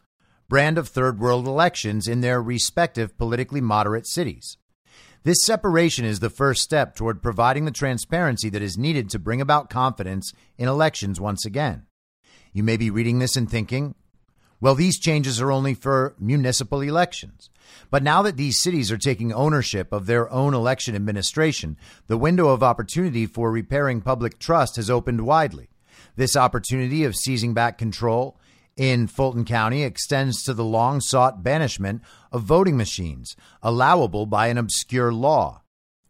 brand 0.49 0.79
of 0.79 0.87
third 0.87 1.19
world 1.19 1.47
elections 1.47 2.07
in 2.07 2.21
their 2.21 2.41
respective 2.41 3.15
politically 3.15 3.61
moderate 3.61 4.07
cities. 4.07 4.57
This 5.23 5.43
separation 5.43 6.03
is 6.03 6.19
the 6.19 6.31
first 6.31 6.63
step 6.63 6.95
toward 6.95 7.21
providing 7.21 7.65
the 7.65 7.71
transparency 7.71 8.49
that 8.49 8.63
is 8.63 8.75
needed 8.75 9.07
to 9.11 9.19
bring 9.19 9.39
about 9.39 9.69
confidence 9.69 10.33
in 10.57 10.67
elections 10.67 11.21
once 11.21 11.45
again. 11.45 11.85
You 12.53 12.63
may 12.63 12.75
be 12.75 12.89
reading 12.89 13.19
this 13.19 13.35
and 13.35 13.47
thinking, 13.47 13.93
well, 14.59 14.73
these 14.73 14.99
changes 14.99 15.39
are 15.39 15.51
only 15.51 15.75
for 15.75 16.15
municipal 16.19 16.81
elections. 16.81 17.50
But 17.89 18.03
now 18.03 18.21
that 18.21 18.37
these 18.37 18.61
cities 18.61 18.91
are 18.91 18.97
taking 18.97 19.33
ownership 19.33 19.91
of 19.91 20.05
their 20.05 20.31
own 20.31 20.53
election 20.53 20.95
administration, 20.95 21.77
the 22.07 22.17
window 22.17 22.49
of 22.49 22.63
opportunity 22.63 23.25
for 23.25 23.51
repairing 23.51 24.01
public 24.01 24.39
trust 24.39 24.75
has 24.77 24.89
opened 24.89 25.21
widely. 25.21 25.69
This 26.15 26.35
opportunity 26.35 27.03
of 27.03 27.15
seizing 27.15 27.53
back 27.53 27.77
control 27.77 28.37
in 28.77 29.07
Fulton 29.07 29.45
County 29.45 29.83
extends 29.83 30.43
to 30.43 30.53
the 30.53 30.63
long 30.63 31.01
sought 31.01 31.43
banishment 31.43 32.01
of 32.31 32.43
voting 32.43 32.77
machines, 32.77 33.35
allowable 33.61 34.25
by 34.25 34.47
an 34.47 34.57
obscure 34.57 35.11
law. 35.11 35.61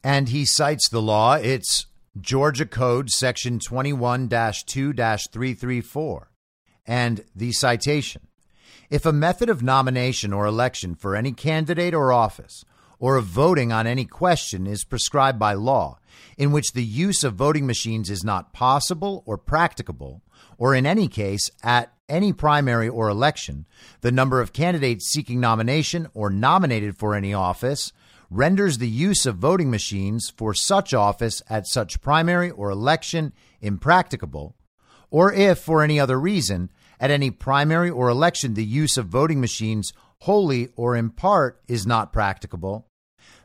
And 0.03 0.29
he 0.29 0.45
cites 0.45 0.89
the 0.89 1.01
law, 1.01 1.35
it's 1.35 1.87
Georgia 2.19 2.65
Code 2.65 3.09
Section 3.09 3.59
21 3.59 4.29
2 4.29 4.93
334. 4.93 6.31
And 6.85 7.23
the 7.35 7.51
citation 7.51 8.21
if 8.91 9.05
a 9.05 9.13
method 9.13 9.49
of 9.49 9.63
nomination 9.63 10.33
or 10.33 10.45
election 10.45 10.93
for 10.93 11.15
any 11.15 11.31
candidate 11.31 11.93
or 11.93 12.11
office, 12.11 12.65
or 12.99 13.15
of 13.15 13.23
voting 13.23 13.71
on 13.71 13.87
any 13.87 14.03
question 14.05 14.67
is 14.67 14.83
prescribed 14.83 15.39
by 15.39 15.53
law, 15.53 15.97
in 16.37 16.51
which 16.51 16.73
the 16.73 16.83
use 16.83 17.23
of 17.23 17.33
voting 17.33 17.65
machines 17.65 18.09
is 18.09 18.23
not 18.23 18.51
possible 18.51 19.23
or 19.25 19.37
practicable, 19.37 20.21
or 20.57 20.75
in 20.75 20.85
any 20.85 21.07
case 21.07 21.49
at 21.63 21.93
any 22.09 22.33
primary 22.33 22.89
or 22.89 23.07
election, 23.07 23.65
the 24.01 24.11
number 24.11 24.41
of 24.41 24.51
candidates 24.51 25.07
seeking 25.07 25.39
nomination 25.39 26.07
or 26.13 26.29
nominated 26.29 26.97
for 26.97 27.15
any 27.15 27.33
office 27.33 27.93
renders 28.29 28.77
the 28.77 28.89
use 28.89 29.25
of 29.25 29.37
voting 29.37 29.71
machines 29.71 30.31
for 30.35 30.53
such 30.53 30.93
office 30.93 31.41
at 31.49 31.65
such 31.65 32.01
primary 32.01 32.51
or 32.51 32.69
election 32.69 33.31
impracticable, 33.61 34.53
or 35.09 35.31
if, 35.31 35.59
for 35.59 35.81
any 35.81 35.97
other 35.97 36.19
reason, 36.19 36.69
at 37.01 37.11
any 37.11 37.31
primary 37.31 37.89
or 37.89 38.07
election 38.07 38.53
the 38.53 38.63
use 38.63 38.95
of 38.95 39.07
voting 39.07 39.41
machines 39.41 39.91
wholly 40.19 40.69
or 40.75 40.95
in 40.95 41.09
part 41.09 41.59
is 41.67 41.85
not 41.85 42.13
practicable, 42.13 42.87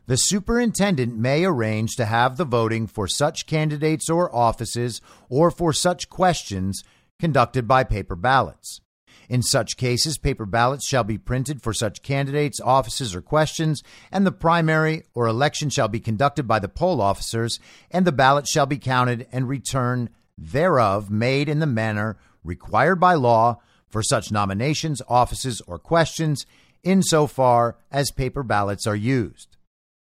the 0.07 0.19
superintendent 0.19 1.17
may 1.17 1.45
arrange 1.45 1.97
to 1.97 2.05
have 2.05 2.37
the 2.37 2.45
voting 2.45 2.87
for 2.87 3.09
such 3.09 3.47
candidates 3.47 4.09
or 4.11 4.33
offices 4.33 5.01
or 5.29 5.51
for 5.51 5.73
such 5.73 6.11
questions 6.11 6.85
conducted 7.19 7.67
by 7.67 7.83
paper 7.83 8.15
ballots. 8.15 8.81
In 9.29 9.43
such 9.43 9.77
cases, 9.77 10.19
paper 10.19 10.47
ballots 10.47 10.87
shall 10.87 11.03
be 11.03 11.19
printed 11.19 11.63
for 11.63 11.73
such 11.73 12.03
candidates, 12.03 12.61
offices, 12.61 13.15
or 13.15 13.23
questions, 13.23 13.83
and 14.13 14.25
the 14.25 14.31
primary 14.31 15.03
or 15.15 15.27
election 15.27 15.71
shall 15.71 15.89
be 15.89 15.99
conducted 15.99 16.47
by 16.47 16.61
the 16.61 16.69
poll 16.69 17.01
officers, 17.01 17.59
and 17.91 18.07
the 18.07 18.13
ballot 18.13 18.47
shall 18.47 18.67
be 18.67 18.79
counted 18.79 19.27
and 19.33 19.49
return 19.49 20.11
thereof 20.39 21.11
made 21.11 21.49
in 21.49 21.59
the 21.59 21.67
manner 21.67 22.17
required 22.47 23.01
by 23.01 23.15
law 23.15 23.61
for 23.89 24.03
such 24.03 24.33
nominations, 24.33 25.03
offices, 25.09 25.61
or 25.67 25.79
questions 25.79 26.47
insofar 26.83 27.77
as 27.91 28.11
paper 28.11 28.43
ballots 28.43 28.87
are 28.87 28.97
used. 28.97 29.57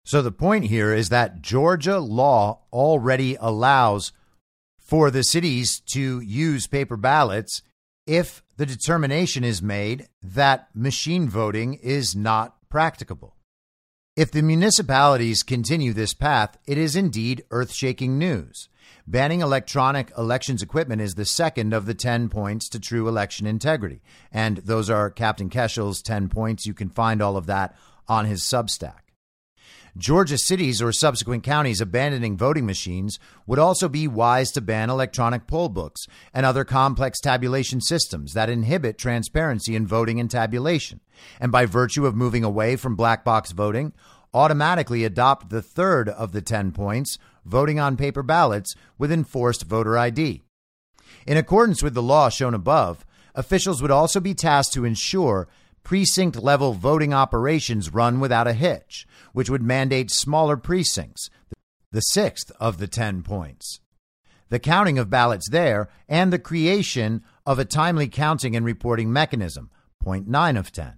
So 0.06 0.22
the 0.22 0.32
point 0.32 0.66
here 0.66 0.94
is 0.94 1.10
that 1.10 1.42
Georgia 1.42 2.00
law 2.00 2.60
already 2.72 3.38
allows 3.40 4.12
for 4.80 5.10
the 5.10 5.24
cities 5.24 5.82
to 5.94 6.20
use 6.20 6.68
paper 6.68 6.98
ballots 6.98 7.62
if 8.06 8.44
the 8.58 8.66
determination 8.66 9.44
is 9.44 9.62
made 9.62 10.08
that 10.22 10.68
machine 10.76 11.30
voting 11.30 11.76
is 11.76 12.16
not 12.16 12.58
practicable. 12.70 13.38
If 14.16 14.30
the 14.30 14.44
municipalities 14.44 15.42
continue 15.42 15.94
this 15.94 16.14
path, 16.14 16.58
it 16.68 16.78
is 16.78 16.96
indeed 16.96 17.46
earth 17.50 17.74
shaking 17.74 18.20
news. 18.20 18.68
Banning 19.06 19.42
electronic 19.42 20.14
elections 20.18 20.62
equipment 20.62 21.02
is 21.02 21.16
the 21.16 21.26
second 21.26 21.74
of 21.74 21.86
the 21.86 21.94
10 21.94 22.30
points 22.30 22.70
to 22.70 22.80
true 22.80 23.10
election 23.10 23.46
integrity. 23.46 24.02
And 24.32 24.58
those 24.58 24.90
are 24.90 25.10
Captain 25.10 25.50
Keshel's 25.50 26.02
10 26.02 26.30
points. 26.30 26.66
You 26.66 26.74
can 26.74 26.90
find 26.90 27.22
all 27.22 27.36
of 27.36 27.46
that 27.48 27.76
on 28.08 28.26
his 28.26 28.44
Substack. 28.44 29.00
Georgia 29.96 30.38
cities 30.40 30.82
or 30.82 30.92
subsequent 30.92 31.44
counties 31.44 31.80
abandoning 31.80 32.36
voting 32.36 32.66
machines 32.66 33.20
would 33.46 33.60
also 33.60 33.88
be 33.88 34.08
wise 34.08 34.52
to 34.52 34.62
ban 34.62 34.90
electronic 34.90 35.46
poll 35.46 35.70
books 35.70 36.08
and 36.34 36.46
other 36.46 36.64
complex 36.64 37.20
tabulation 37.20 37.80
systems 37.80 38.34
that 38.34 38.50
inhibit 38.50 38.98
transparency 38.98 39.76
in 39.76 39.86
voting 39.86 40.20
and 40.20 40.32
tabulation. 40.32 41.00
And 41.40 41.52
by 41.52 41.68
virtue 41.68 42.08
of 42.08 42.16
moving 42.16 42.44
away 42.44 42.76
from 42.76 42.96
black 42.96 43.24
box 43.24 43.52
voting, 43.52 43.94
automatically 44.34 45.04
adopt 45.04 45.50
the 45.50 45.62
third 45.62 46.10
of 46.10 46.32
the 46.32 46.42
10 46.42 46.72
points, 46.72 47.18
voting 47.46 47.80
on 47.80 47.98
paper 47.98 48.24
ballots 48.24 48.76
with 48.98 49.12
enforced 49.12 49.64
voter 49.64 49.98
ID. 49.98 50.42
In 51.26 51.38
accordance 51.38 51.84
with 51.84 51.94
the 51.94 52.02
law 52.02 52.30
shown 52.30 52.54
above, 52.54 53.06
officials 53.36 53.82
would 53.82 53.92
also 53.92 54.20
be 54.20 54.34
tasked 54.34 54.74
to 54.74 54.86
ensure 54.86 55.48
precinct 55.84 56.42
level 56.42 56.74
voting 56.74 57.14
operations 57.14 57.94
run 57.94 58.20
without 58.20 58.48
a 58.48 58.54
hitch, 58.54 59.06
which 59.34 59.50
would 59.50 59.62
mandate 59.62 60.10
smaller 60.12 60.58
precincts, 60.58 61.30
the 61.92 62.02
sixth 62.02 62.52
of 62.60 62.78
the 62.78 62.88
10 62.88 63.22
points. 63.22 63.80
The 64.50 64.60
counting 64.60 64.98
of 65.00 65.10
ballots 65.10 65.50
there 65.50 65.90
and 66.08 66.32
the 66.32 66.40
creation 66.40 67.24
of 67.46 67.60
a 67.60 67.66
timely 67.66 68.08
counting 68.08 68.56
and 68.56 68.66
reporting 68.66 69.12
mechanism, 69.12 69.70
point 70.02 70.28
9 70.28 70.58
of 70.58 70.72
10. 70.72 70.94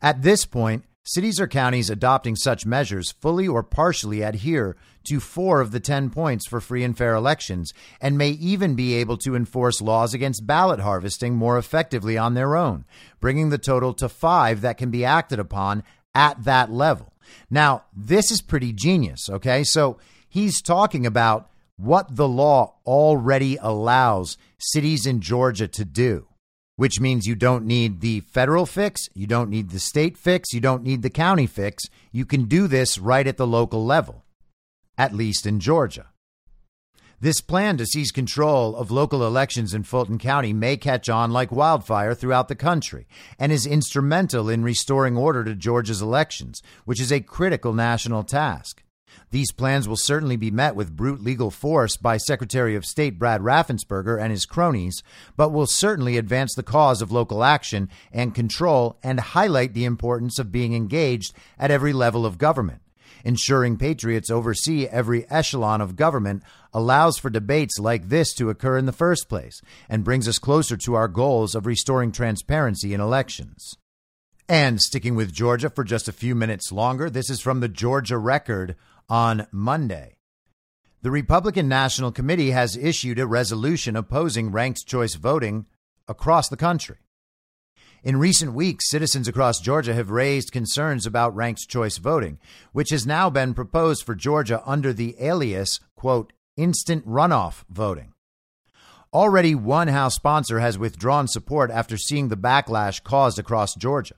At 0.00 0.22
this 0.22 0.46
point, 0.46 0.84
Cities 1.10 1.40
or 1.40 1.48
counties 1.48 1.88
adopting 1.88 2.36
such 2.36 2.66
measures 2.66 3.12
fully 3.12 3.48
or 3.48 3.62
partially 3.62 4.20
adhere 4.20 4.76
to 5.04 5.20
four 5.20 5.62
of 5.62 5.70
the 5.70 5.80
10 5.80 6.10
points 6.10 6.46
for 6.46 6.60
free 6.60 6.84
and 6.84 6.98
fair 6.98 7.14
elections 7.14 7.72
and 7.98 8.18
may 8.18 8.28
even 8.32 8.74
be 8.74 8.92
able 8.92 9.16
to 9.16 9.34
enforce 9.34 9.80
laws 9.80 10.12
against 10.12 10.46
ballot 10.46 10.80
harvesting 10.80 11.34
more 11.34 11.56
effectively 11.56 12.18
on 12.18 12.34
their 12.34 12.54
own, 12.54 12.84
bringing 13.20 13.48
the 13.48 13.56
total 13.56 13.94
to 13.94 14.06
five 14.06 14.60
that 14.60 14.76
can 14.76 14.90
be 14.90 15.02
acted 15.02 15.38
upon 15.38 15.82
at 16.14 16.44
that 16.44 16.70
level. 16.70 17.14
Now, 17.48 17.84
this 17.96 18.30
is 18.30 18.42
pretty 18.42 18.74
genius, 18.74 19.30
okay? 19.30 19.64
So 19.64 19.96
he's 20.28 20.60
talking 20.60 21.06
about 21.06 21.48
what 21.78 22.16
the 22.16 22.28
law 22.28 22.74
already 22.84 23.56
allows 23.62 24.36
cities 24.58 25.06
in 25.06 25.22
Georgia 25.22 25.68
to 25.68 25.86
do 25.86 26.28
which 26.78 27.00
means 27.00 27.26
you 27.26 27.34
don't 27.34 27.66
need 27.66 28.00
the 28.00 28.20
federal 28.20 28.64
fix, 28.64 29.08
you 29.12 29.26
don't 29.26 29.50
need 29.50 29.70
the 29.70 29.80
state 29.80 30.16
fix, 30.16 30.52
you 30.52 30.60
don't 30.60 30.84
need 30.84 31.02
the 31.02 31.10
county 31.10 31.44
fix. 31.44 31.82
You 32.12 32.24
can 32.24 32.44
do 32.44 32.68
this 32.68 32.98
right 32.98 33.26
at 33.26 33.36
the 33.36 33.48
local 33.48 33.84
level, 33.84 34.24
at 34.96 35.12
least 35.12 35.44
in 35.44 35.58
Georgia. 35.58 36.06
This 37.20 37.40
plan 37.40 37.78
to 37.78 37.86
seize 37.86 38.12
control 38.12 38.76
of 38.76 38.92
local 38.92 39.26
elections 39.26 39.74
in 39.74 39.82
Fulton 39.82 40.18
County 40.18 40.52
may 40.52 40.76
catch 40.76 41.08
on 41.08 41.32
like 41.32 41.50
wildfire 41.50 42.14
throughout 42.14 42.46
the 42.46 42.54
country 42.54 43.08
and 43.40 43.50
is 43.50 43.66
instrumental 43.66 44.48
in 44.48 44.62
restoring 44.62 45.16
order 45.16 45.42
to 45.42 45.56
Georgia's 45.56 46.00
elections, 46.00 46.62
which 46.84 47.00
is 47.00 47.10
a 47.10 47.18
critical 47.18 47.72
national 47.72 48.22
task. 48.22 48.84
These 49.30 49.52
plans 49.52 49.86
will 49.88 49.96
certainly 49.96 50.36
be 50.36 50.50
met 50.50 50.74
with 50.74 50.96
brute 50.96 51.22
legal 51.22 51.50
force 51.50 51.96
by 51.96 52.16
Secretary 52.16 52.74
of 52.74 52.86
State 52.86 53.18
Brad 53.18 53.42
Raffensperger 53.42 54.20
and 54.20 54.30
his 54.30 54.46
cronies, 54.46 55.02
but 55.36 55.50
will 55.50 55.66
certainly 55.66 56.16
advance 56.16 56.54
the 56.54 56.62
cause 56.62 57.02
of 57.02 57.12
local 57.12 57.44
action 57.44 57.88
and 58.12 58.34
control 58.34 58.98
and 59.02 59.20
highlight 59.20 59.74
the 59.74 59.84
importance 59.84 60.38
of 60.38 60.52
being 60.52 60.74
engaged 60.74 61.34
at 61.58 61.70
every 61.70 61.92
level 61.92 62.24
of 62.24 62.38
government. 62.38 62.80
Ensuring 63.24 63.76
patriots 63.76 64.30
oversee 64.30 64.86
every 64.86 65.28
echelon 65.30 65.80
of 65.80 65.96
government 65.96 66.42
allows 66.72 67.18
for 67.18 67.30
debates 67.30 67.78
like 67.78 68.08
this 68.08 68.32
to 68.34 68.50
occur 68.50 68.78
in 68.78 68.86
the 68.86 68.92
first 68.92 69.28
place 69.28 69.60
and 69.88 70.04
brings 70.04 70.28
us 70.28 70.38
closer 70.38 70.76
to 70.76 70.94
our 70.94 71.08
goals 71.08 71.54
of 71.54 71.66
restoring 71.66 72.12
transparency 72.12 72.94
in 72.94 73.00
elections. 73.00 73.76
And 74.48 74.80
sticking 74.80 75.14
with 75.14 75.32
Georgia 75.32 75.68
for 75.68 75.84
just 75.84 76.08
a 76.08 76.12
few 76.12 76.34
minutes 76.34 76.72
longer, 76.72 77.10
this 77.10 77.28
is 77.28 77.40
from 77.40 77.60
the 77.60 77.68
Georgia 77.68 78.16
Record 78.16 78.76
on 79.08 79.46
Monday. 79.50 80.16
The 81.00 81.10
Republican 81.10 81.68
National 81.68 82.10
Committee 82.10 82.50
has 82.50 82.76
issued 82.76 83.18
a 83.18 83.26
resolution 83.26 83.96
opposing 83.96 84.50
ranked 84.50 84.86
choice 84.86 85.14
voting 85.14 85.66
across 86.08 86.48
the 86.48 86.56
country. 86.56 86.96
In 88.02 88.16
recent 88.16 88.52
weeks, 88.52 88.90
citizens 88.90 89.26
across 89.26 89.60
Georgia 89.60 89.94
have 89.94 90.10
raised 90.10 90.52
concerns 90.52 91.06
about 91.06 91.34
ranked 91.34 91.68
choice 91.68 91.98
voting, 91.98 92.38
which 92.72 92.90
has 92.90 93.06
now 93.06 93.28
been 93.28 93.54
proposed 93.54 94.04
for 94.04 94.14
Georgia 94.14 94.62
under 94.64 94.92
the 94.92 95.16
alias, 95.20 95.80
quote, 95.96 96.32
instant 96.56 97.06
runoff 97.06 97.64
voting. 97.68 98.12
Already 99.12 99.54
one 99.54 99.88
House 99.88 100.14
sponsor 100.14 100.60
has 100.60 100.78
withdrawn 100.78 101.26
support 101.28 101.70
after 101.70 101.96
seeing 101.96 102.28
the 102.28 102.36
backlash 102.36 103.02
caused 103.02 103.38
across 103.38 103.74
Georgia. 103.74 104.14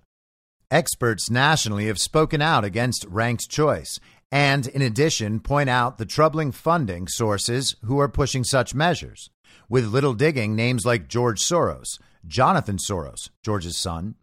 Experts 0.70 1.30
nationally 1.30 1.86
have 1.86 1.98
spoken 1.98 2.42
out 2.42 2.64
against 2.64 3.04
ranked 3.08 3.48
choice 3.48 3.98
and 4.30 4.66
in 4.66 4.82
addition 4.82 5.40
point 5.40 5.68
out 5.68 5.98
the 5.98 6.06
troubling 6.06 6.52
funding 6.52 7.08
sources 7.08 7.76
who 7.84 7.98
are 7.98 8.08
pushing 8.08 8.44
such 8.44 8.74
measures. 8.74 9.30
With 9.68 9.86
little 9.86 10.14
digging, 10.14 10.54
names 10.54 10.84
like 10.84 11.08
George 11.08 11.40
Soros, 11.40 11.98
Jonathan 12.26 12.76
Soros, 12.76 13.30
George's 13.42 13.78
son, 13.78 14.14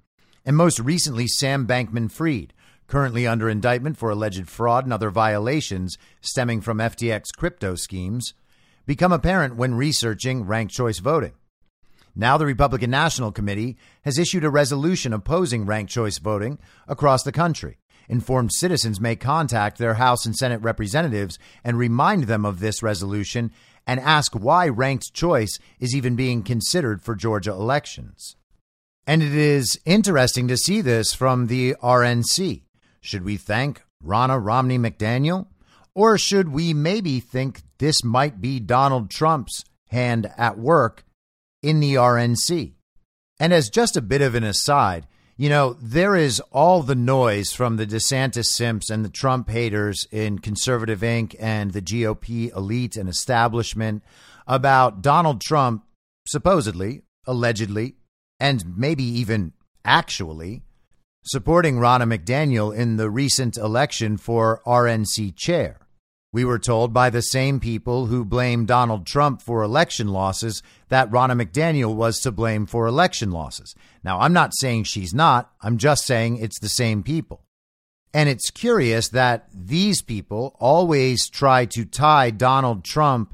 and 0.46 0.56
most 0.56 0.80
recently 0.80 1.28
Sam 1.28 1.68
Bankman 1.68 2.12
Fried, 2.12 2.54
currently 2.88 3.28
under 3.28 3.50
indictment 3.50 3.98
for 3.98 4.10
alleged 4.10 4.48
fraud 4.50 4.86
and 4.86 4.94
other 4.94 5.10
violations 5.10 5.98
stemming 6.22 6.62
from 6.62 6.78
FTX 6.78 7.26
crypto 7.38 7.76
schemes, 7.76 8.34
become 8.86 9.12
apparent 9.12 9.58
when 9.58 9.76
researching 9.76 10.46
ranked 10.46 10.74
choice 10.74 11.00
voting. 11.00 11.34
Now, 12.16 12.38
the 12.38 12.46
Republican 12.48 12.90
National 12.90 13.32
Committee 13.32 13.78
has 14.04 14.18
issued 14.18 14.44
a 14.44 14.50
resolution 14.50 15.14
opposing 15.14 15.66
ranked 15.66 15.92
choice 15.92 16.18
voting 16.18 16.58
across 16.88 17.22
the 17.22 17.32
country. 17.32 17.78
Informed 18.10 18.52
citizens 18.54 19.02
may 19.02 19.16
contact 19.16 19.78
their 19.78 19.96
House 19.96 20.26
and 20.26 20.36
Senate 20.36 20.62
representatives 20.62 21.38
and 21.64 21.78
remind 21.78 22.24
them 22.24 22.46
of 22.46 22.60
this 22.60 22.82
resolution 22.82 23.52
and 23.86 24.00
ask 24.00 24.34
why 24.34 24.68
ranked 24.68 25.14
choice 25.14 25.60
is 25.80 25.96
even 25.96 26.16
being 26.16 26.44
considered 26.44 27.02
for 27.02 27.16
Georgia 27.16 27.52
elections. 27.52 28.36
And 29.06 29.24
it 29.24 29.34
is 29.34 29.80
interesting 29.86 30.48
to 30.50 30.58
see 30.58 30.82
this 30.82 31.14
from 31.14 31.48
the 31.48 31.76
RNC. 31.82 32.64
Should 33.02 33.24
we 33.24 33.38
thank 33.38 33.82
Ronna 34.04 34.44
Romney 34.44 34.78
McDaniel? 34.78 35.48
Or 35.96 36.18
should 36.18 36.50
we 36.50 36.74
maybe 36.74 37.20
think 37.20 37.64
this 37.80 38.04
might 38.04 38.42
be 38.42 38.60
Donald 38.60 39.10
Trump's 39.10 39.64
hand 39.88 40.30
at 40.38 40.58
work 40.58 41.06
in 41.64 41.80
the 41.80 41.96
RNC? 41.96 42.74
And 43.40 43.54
as 43.54 43.70
just 43.70 43.96
a 43.98 44.02
bit 44.02 44.22
of 44.22 44.36
an 44.36 44.44
aside, 44.44 45.08
you 45.38 45.50
know, 45.50 45.78
there 45.80 46.16
is 46.16 46.40
all 46.52 46.82
the 46.82 46.96
noise 46.96 47.52
from 47.52 47.78
the 47.78 47.86
DeSantis 47.86 48.46
simps 48.46 48.90
and 48.90 49.06
the 49.06 49.10
Trump 49.10 49.50
haters 49.50 50.08
in 50.12 50.40
Conservative 50.40 51.02
Inc. 51.02 51.36
and 51.40 51.74
the 51.74 51.82
GOP 51.82 52.52
elite 52.56 52.98
and 52.98 53.08
establishment 53.08 54.04
about 54.48 55.04
Donald 55.04 55.40
Trump 55.42 55.84
supposedly, 56.28 57.04
allegedly, 57.28 57.96
and 58.40 58.78
maybe 58.78 59.04
even 59.04 59.54
actually 59.86 60.64
supporting 61.24 61.76
Ronna 61.76 62.18
McDaniel 62.18 62.76
in 62.76 62.98
the 62.98 63.10
recent 63.10 63.58
election 63.58 64.18
for 64.18 64.62
RNC 64.66 65.36
chair. 65.36 65.87
We 66.38 66.46
were 66.46 66.60
told 66.60 66.94
by 66.94 67.10
the 67.10 67.24
same 67.24 67.60
people 67.60 68.06
who 68.06 68.24
blame 68.24 68.68
Donald 68.68 69.08
Trump 69.08 69.42
for 69.42 69.64
election 69.64 70.10
losses 70.10 70.62
that 70.90 71.10
Ronna 71.10 71.34
McDaniel 71.34 71.96
was 71.96 72.20
to 72.20 72.32
blame 72.32 72.68
for 72.68 72.86
election 72.86 73.32
losses. 73.32 73.74
Now, 74.04 74.20
I'm 74.20 74.34
not 74.34 74.56
saying 74.56 74.84
she's 74.84 75.16
not, 75.16 75.52
I'm 75.62 75.80
just 75.80 76.06
saying 76.06 76.38
it's 76.38 76.60
the 76.60 76.70
same 76.70 77.02
people. 77.02 77.44
And 78.14 78.30
it's 78.30 78.52
curious 78.52 79.10
that 79.10 79.48
these 79.52 80.04
people 80.04 80.56
always 80.60 81.28
try 81.28 81.66
to 81.66 81.86
tie 81.86 82.30
Donald 82.30 82.86
Trump 82.86 83.34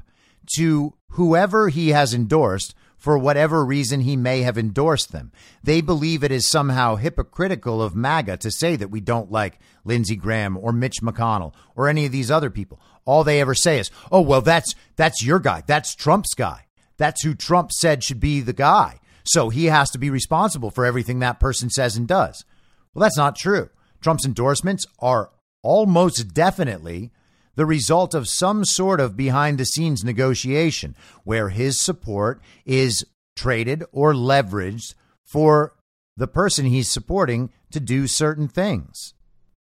to 0.56 0.94
whoever 1.10 1.68
he 1.68 1.90
has 1.90 2.14
endorsed 2.14 2.74
for 3.04 3.18
whatever 3.18 3.66
reason 3.66 4.00
he 4.00 4.16
may 4.16 4.40
have 4.40 4.56
endorsed 4.56 5.12
them. 5.12 5.30
They 5.62 5.82
believe 5.82 6.24
it 6.24 6.32
is 6.32 6.48
somehow 6.48 6.96
hypocritical 6.96 7.82
of 7.82 7.94
MAGA 7.94 8.38
to 8.38 8.50
say 8.50 8.76
that 8.76 8.90
we 8.90 9.02
don't 9.02 9.30
like 9.30 9.58
Lindsey 9.84 10.16
Graham 10.16 10.56
or 10.56 10.72
Mitch 10.72 11.02
McConnell 11.02 11.52
or 11.76 11.86
any 11.86 12.06
of 12.06 12.12
these 12.12 12.30
other 12.30 12.48
people. 12.48 12.80
All 13.04 13.24
they 13.24 13.40
ever 13.40 13.54
say 13.54 13.78
is, 13.78 13.90
"Oh, 14.10 14.20
well 14.20 14.40
that's 14.40 14.74
that's 14.96 15.24
your 15.24 15.38
guy. 15.38 15.62
That's 15.66 15.94
Trump's 15.94 16.34
guy. 16.34 16.66
That's 16.96 17.22
who 17.22 17.34
Trump 17.34 17.72
said 17.72 18.02
should 18.02 18.20
be 18.20 18.40
the 18.40 18.52
guy." 18.52 19.00
So 19.24 19.48
he 19.48 19.66
has 19.66 19.90
to 19.90 19.98
be 19.98 20.10
responsible 20.10 20.70
for 20.70 20.84
everything 20.84 21.18
that 21.18 21.40
person 21.40 21.70
says 21.70 21.96
and 21.96 22.06
does. 22.06 22.44
Well, 22.92 23.02
that's 23.02 23.16
not 23.16 23.36
true. 23.36 23.70
Trump's 24.00 24.26
endorsements 24.26 24.84
are 24.98 25.30
almost 25.62 26.34
definitely 26.34 27.10
the 27.56 27.66
result 27.66 28.14
of 28.14 28.28
some 28.28 28.64
sort 28.64 29.00
of 29.00 29.16
behind 29.16 29.58
the 29.58 29.64
scenes 29.64 30.04
negotiation 30.04 30.94
where 31.24 31.48
his 31.48 31.80
support 31.80 32.40
is 32.66 33.04
traded 33.36 33.84
or 33.92 34.12
leveraged 34.12 34.94
for 35.24 35.74
the 36.16 36.26
person 36.26 36.66
he's 36.66 36.90
supporting 36.90 37.50
to 37.70 37.80
do 37.80 38.06
certain 38.06 38.48
things. 38.48 39.13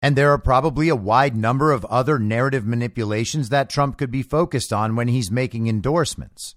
And 0.06 0.16
there 0.16 0.32
are 0.32 0.38
probably 0.38 0.88
a 0.88 0.96
wide 0.96 1.36
number 1.36 1.72
of 1.72 1.84
other 1.86 2.20
narrative 2.20 2.64
manipulations 2.64 3.50
that 3.50 3.72
Trump 3.72 3.98
could 3.98 4.12
be 4.12 4.22
focused 4.22 4.72
on 4.72 4.96
when 4.96 5.08
he's 5.08 5.32
making 5.32 5.66
endorsements. 5.66 6.54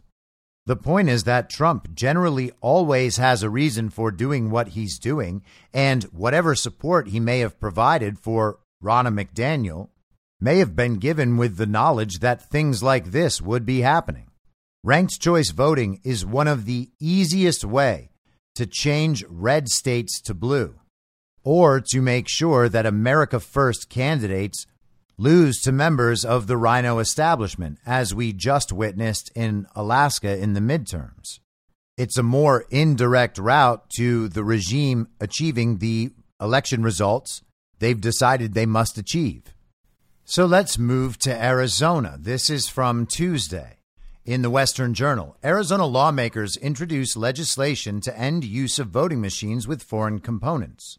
The 0.67 0.77
point 0.77 1.09
is 1.09 1.25
that 1.25 1.49
Trump 1.49 1.95
generally 1.95 2.53
always 2.61 3.17
has 3.17 3.43
a 3.43 3.49
reason 3.49 3.89
for 3.89 4.11
doing 4.11 4.51
what 4.51 4.69
he's 4.69 4.99
doing, 4.99 5.43
and 5.73 6.05
whatever 6.13 6.55
support 6.55 7.09
he 7.09 7.21
may 7.21 7.39
have 7.39 7.59
provided 7.59 8.19
for 8.19 8.59
Ronna 8.85 9.19
McDaniel 9.19 9.89
may 10.39 10.59
have 10.59 10.77
been 10.77 10.99
given 10.99 11.39
with 11.39 11.57
the 11.57 11.65
knowledge 11.65 12.19
that 12.19 12.51
things 12.51 12.83
like 12.83 13.13
this 13.13 13.41
would 13.41 13.65
be 13.65 13.81
happening. 13.81 14.27
Ranked 14.85 15.23
choice 15.23 15.53
voting 15.53 16.03
is 16.05 16.27
one 16.27 16.49
of 16.49 16.67
the 16.67 16.91
easiest 17.01 17.65
way 17.65 18.11
to 18.57 18.67
change 18.67 19.25
red 19.27 19.71
states 19.71 20.21
to 20.21 20.35
blue 20.35 20.78
or 21.49 21.81
to 21.81 22.03
make 22.03 22.29
sure 22.29 22.69
that 22.69 22.85
America 22.85 23.41
First 23.41 23.89
candidates 23.89 24.67
lose 25.17 25.57
to 25.63 25.73
members 25.73 26.23
of 26.23 26.47
the 26.47 26.59
rhino 26.59 26.99
establishment, 26.99 27.79
as 27.87 28.15
we 28.15 28.35
just 28.35 28.71
witnessed 28.71 29.33
in 29.35 29.67
Alaska 29.75 30.37
in 30.37 30.53
the 30.53 30.61
midterms. 30.61 31.41
It's 31.97 32.19
a 32.19 32.23
more 32.23 32.67
indirect 32.69 33.39
route 33.39 33.89
to 33.97 34.29
the 34.29 34.45
regime 34.45 35.09
achieving 35.23 35.79
the 35.79 36.11
election 36.39 36.83
results 36.83 37.41
they've 37.79 37.99
decided 37.99 38.53
they 38.53 38.67
must 38.67 38.99
achieve. 38.99 39.55
So 40.27 40.45
let's 40.45 40.79
move 40.79 41.19
to 41.21 41.35
Arizona. 41.35 42.19
This 42.21 42.51
is 42.51 42.69
from 42.69 43.07
Tuesday. 43.07 43.79
In 44.27 44.43
the 44.43 44.51
Western 44.51 44.93
Journal, 44.93 45.35
Arizona 45.43 45.87
lawmakers 45.87 46.59
introduce 46.59 47.17
legislation 47.17 48.03
to 48.03 48.19
end 48.19 48.45
use 48.45 48.79
of 48.79 48.89
voting 48.89 49.23
machines 49.23 49.67
with 49.67 49.83
foreign 49.83 50.19
components. 50.19 50.98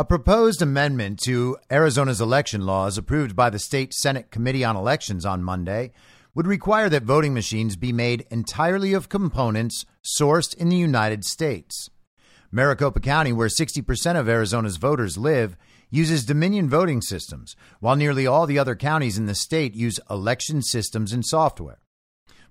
A 0.00 0.04
proposed 0.04 0.62
amendment 0.62 1.18
to 1.24 1.58
Arizona's 1.70 2.22
election 2.22 2.64
laws, 2.64 2.96
approved 2.96 3.36
by 3.36 3.50
the 3.50 3.58
State 3.58 3.92
Senate 3.92 4.30
Committee 4.30 4.64
on 4.64 4.74
Elections 4.74 5.26
on 5.26 5.42
Monday, 5.42 5.92
would 6.34 6.46
require 6.46 6.88
that 6.88 7.02
voting 7.02 7.34
machines 7.34 7.76
be 7.76 7.92
made 7.92 8.26
entirely 8.30 8.94
of 8.94 9.10
components 9.10 9.84
sourced 10.18 10.54
in 10.54 10.70
the 10.70 10.76
United 10.78 11.26
States. 11.26 11.90
Maricopa 12.50 12.98
County, 12.98 13.34
where 13.34 13.48
60% 13.48 14.18
of 14.18 14.26
Arizona's 14.26 14.78
voters 14.78 15.18
live, 15.18 15.54
uses 15.90 16.24
Dominion 16.24 16.66
voting 16.66 17.02
systems, 17.02 17.54
while 17.80 17.94
nearly 17.94 18.26
all 18.26 18.46
the 18.46 18.58
other 18.58 18.76
counties 18.76 19.18
in 19.18 19.26
the 19.26 19.34
state 19.34 19.74
use 19.74 20.00
election 20.08 20.62
systems 20.62 21.12
and 21.12 21.26
software. 21.26 21.80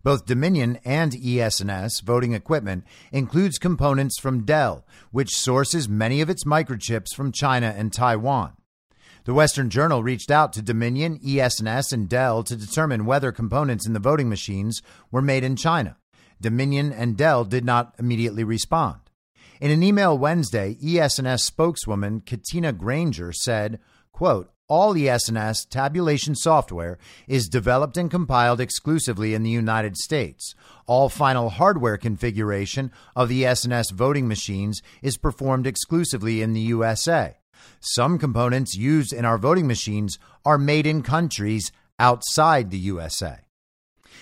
Both 0.10 0.26
Dominion 0.26 0.80
and 0.84 1.16
ES&S 1.16 2.00
voting 2.00 2.34
equipment 2.34 2.84
includes 3.12 3.60
components 3.60 4.20
from 4.20 4.44
Dell, 4.44 4.84
which 5.12 5.38
sources 5.38 5.88
many 5.88 6.20
of 6.20 6.32
its 6.32 6.46
microchips 6.46 7.14
from 7.16 7.32
China 7.32 7.76
and 7.78 7.94
Taiwan. 7.94 8.54
The 9.26 9.36
Western 9.36 9.70
Journal 9.70 10.02
reached 10.02 10.32
out 10.32 10.52
to 10.54 10.64
Dominion, 10.64 11.20
ES&S, 11.24 11.92
and 11.92 12.10
Dell 12.10 12.42
to 12.46 12.56
determine 12.56 13.06
whether 13.06 13.32
components 13.32 13.86
in 13.86 13.94
the 13.94 14.00
voting 14.00 14.30
machines 14.30 14.82
were 15.12 15.22
made 15.22 15.44
in 15.44 15.56
China. 15.56 15.96
Dominion 16.42 16.92
and 16.92 17.16
Dell 17.16 17.46
did 17.46 17.64
not 17.64 17.94
immediately 18.00 18.44
respond. 18.44 19.02
In 19.62 19.70
an 19.70 19.84
email 19.84 20.18
Wednesday, 20.18 20.76
ES&S 20.84 21.44
spokeswoman 21.44 22.22
Katina 22.22 22.74
Granger 22.74 23.32
said, 23.32 23.80
quote, 24.12 24.52
all 24.70 24.96
ES&S 24.96 25.66
tabulation 25.66 26.36
software 26.36 26.98
is 27.28 27.50
developed 27.50 27.98
and 27.98 28.10
compiled 28.10 28.62
exclusively 28.62 29.34
in 29.34 29.44
the 29.44 29.50
United 29.50 29.98
States. 29.98 30.54
All 30.86 31.10
final 31.10 31.50
hardware 31.50 31.98
configuration 31.98 32.92
of 33.16 33.28
the 33.28 33.46
ES&S 33.46 33.90
voting 33.92 34.28
machines 34.28 34.82
is 35.02 35.18
performed 35.18 35.68
exclusively 35.68 36.42
in 36.42 36.54
the 36.54 36.62
USA. 36.62 37.38
Some 37.82 38.18
components 38.18 38.76
used 38.76 39.12
in 39.12 39.26
our 39.26 39.38
voting 39.38 39.68
machines 39.68 40.18
are 40.46 40.58
made 40.58 40.86
in 40.86 41.02
countries 41.02 41.72
outside 41.98 42.70
the 42.70 42.78
USA. 42.78 43.40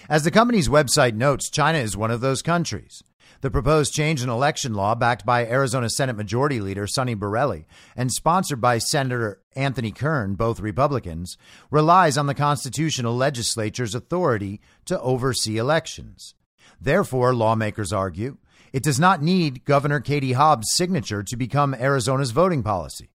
As 0.10 0.24
the 0.24 0.32
company's 0.32 0.70
website 0.70 1.16
notes, 1.16 1.50
China 1.50 1.80
is 1.80 1.98
one 1.98 2.12
of 2.12 2.22
those 2.22 2.42
countries. 2.42 3.04
The 3.42 3.52
proposed 3.52 3.94
change 3.94 4.24
in 4.24 4.30
election 4.30 4.74
law, 4.74 4.96
backed 4.96 5.26
by 5.26 5.46
Arizona 5.46 5.90
Senate 5.90 6.16
Majority 6.16 6.60
Leader 6.60 6.88
Sonny 6.88 7.16
Borrelli 7.16 7.66
and 7.96 8.12
sponsored 8.12 8.60
by 8.60 8.78
Senator 8.78 9.42
Anthony 9.56 9.92
Kern, 9.92 10.36
both 10.36 10.60
Republicans, 10.60 11.38
relies 11.70 12.18
on 12.18 12.28
the 12.28 12.34
constitutional 12.34 13.16
legislature's 13.16 13.94
authority 13.94 14.60
to 14.86 15.00
oversee 15.02 15.58
elections. 15.58 16.34
Therefore, 16.80 17.34
lawmakers 17.34 17.94
argue, 17.94 18.38
it 18.74 18.84
does 18.84 19.00
not 19.00 19.22
need 19.22 19.66
Governor 19.66 20.00
Katie 20.00 20.34
Hobbs' 20.34 20.74
signature 20.74 21.24
to 21.24 21.38
become 21.38 21.74
Arizona's 21.74 22.32
voting 22.32 22.64
policy. 22.64 23.10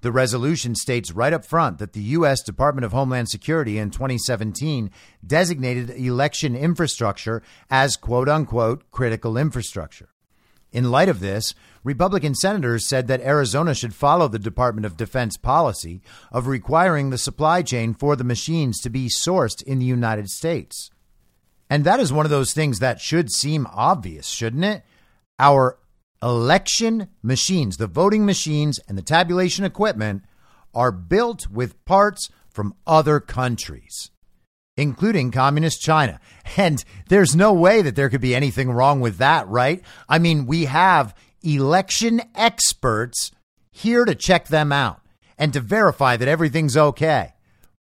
The 0.00 0.12
resolution 0.12 0.74
states 0.74 1.12
right 1.12 1.32
up 1.32 1.44
front 1.44 1.78
that 1.78 1.92
the 1.92 2.02
U.S. 2.02 2.42
Department 2.42 2.84
of 2.84 2.92
Homeland 2.92 3.28
Security 3.28 3.78
in 3.78 3.90
2017 3.90 4.90
designated 5.26 5.90
election 5.90 6.54
infrastructure 6.54 7.42
as 7.70 7.96
quote 7.96 8.28
unquote 8.28 8.90
critical 8.90 9.36
infrastructure. 9.36 10.08
In 10.72 10.90
light 10.90 11.08
of 11.08 11.20
this, 11.20 11.54
Republican 11.84 12.34
senators 12.34 12.86
said 12.86 13.06
that 13.06 13.20
Arizona 13.22 13.74
should 13.74 13.94
follow 13.94 14.28
the 14.28 14.38
Department 14.38 14.84
of 14.84 14.96
Defense 14.96 15.36
policy 15.36 16.02
of 16.30 16.46
requiring 16.46 17.10
the 17.10 17.18
supply 17.18 17.62
chain 17.62 17.94
for 17.94 18.16
the 18.16 18.24
machines 18.24 18.80
to 18.80 18.90
be 18.90 19.08
sourced 19.08 19.62
in 19.62 19.78
the 19.78 19.86
United 19.86 20.28
States. 20.28 20.90
And 21.70 21.84
that 21.84 22.00
is 22.00 22.12
one 22.12 22.26
of 22.26 22.30
those 22.30 22.52
things 22.52 22.78
that 22.80 23.00
should 23.00 23.30
seem 23.30 23.66
obvious, 23.72 24.26
shouldn't 24.26 24.64
it? 24.64 24.82
Our 25.38 25.78
election 26.22 27.08
machines, 27.22 27.76
the 27.76 27.86
voting 27.86 28.24
machines 28.24 28.78
and 28.88 28.96
the 28.96 29.02
tabulation 29.02 29.64
equipment 29.64 30.22
are 30.74 30.92
built 30.92 31.48
with 31.48 31.82
parts 31.84 32.28
from 32.48 32.74
other 32.86 33.20
countries, 33.20 34.10
including 34.76 35.30
communist 35.30 35.80
China. 35.80 36.20
And 36.56 36.84
there's 37.08 37.34
no 37.34 37.52
way 37.52 37.82
that 37.82 37.96
there 37.96 38.08
could 38.08 38.20
be 38.20 38.34
anything 38.34 38.70
wrong 38.70 39.00
with 39.00 39.18
that, 39.18 39.48
right? 39.48 39.82
I 40.08 40.18
mean, 40.18 40.46
we 40.46 40.66
have 40.66 41.14
election 41.42 42.22
experts 42.34 43.32
here 43.70 44.04
to 44.04 44.14
check 44.14 44.46
them 44.46 44.72
out 44.72 45.00
and 45.36 45.52
to 45.52 45.60
verify 45.60 46.16
that 46.16 46.28
everything's 46.28 46.76
okay. 46.76 47.34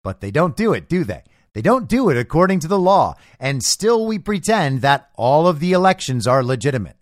But 0.05 0.21
they 0.21 0.31
don't 0.31 0.57
do 0.57 0.73
it, 0.73 0.89
do 0.89 1.05
they? 1.05 1.23
They 1.53 1.63
don't 1.63 1.89
do 1.89 2.11
it 2.11 2.17
according 2.17 2.61
to 2.61 2.69
the 2.69 2.79
law. 2.79 3.17
And 3.41 3.63
still 3.63 4.07
we 4.07 4.19
pretend 4.19 4.83
that 4.83 5.11
all 5.15 5.49
of 5.49 5.59
the 5.59 5.73
elections 5.73 6.27
are 6.27 6.45
legitimate. 6.45 6.97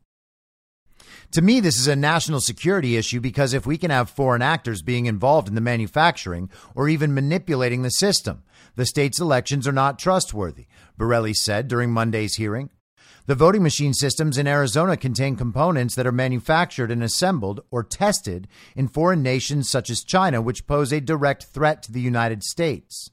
To 1.33 1.43
me, 1.43 1.61
this 1.61 1.79
is 1.79 1.87
a 1.87 1.95
national 1.95 2.41
security 2.41 2.97
issue 2.97 3.21
because 3.21 3.53
if 3.53 3.67
we 3.67 3.77
can 3.77 3.91
have 3.91 4.09
foreign 4.09 4.41
actors 4.41 4.81
being 4.81 5.05
involved 5.05 5.47
in 5.47 5.55
the 5.55 5.61
manufacturing 5.61 6.49
or 6.75 6.89
even 6.89 7.13
manipulating 7.13 7.83
the 7.83 7.91
system, 7.91 8.45
the 8.77 8.87
state's 8.87 9.21
elections 9.21 9.69
are 9.69 9.73
not 9.73 9.99
trustworthy, 9.99 10.67
Borrelli 10.99 11.35
said 11.35 11.69
during 11.69 11.91
Monday's 11.91 12.37
hearing. 12.37 12.71
The 13.27 13.35
voting 13.35 13.63
machine 13.63 13.93
systems 13.93 14.39
in 14.39 14.47
Arizona 14.47 14.97
contain 14.97 15.37
components 15.37 15.95
that 15.97 16.07
are 16.07 16.13
manufactured 16.13 16.91
and 16.91 17.03
assembled 17.03 17.61
or 17.71 17.85
tested 17.85 18.49
in 18.75 18.89
foreign 18.89 19.23
nations 19.23 19.69
such 19.69 19.91
as 19.91 20.03
China, 20.03 20.41
which 20.41 20.67
pose 20.67 20.95
a 20.95 21.01
direct 21.01 21.45
threat 21.45 21.83
to 21.83 21.93
the 21.93 22.01
United 22.01 22.43
States. 22.43 23.11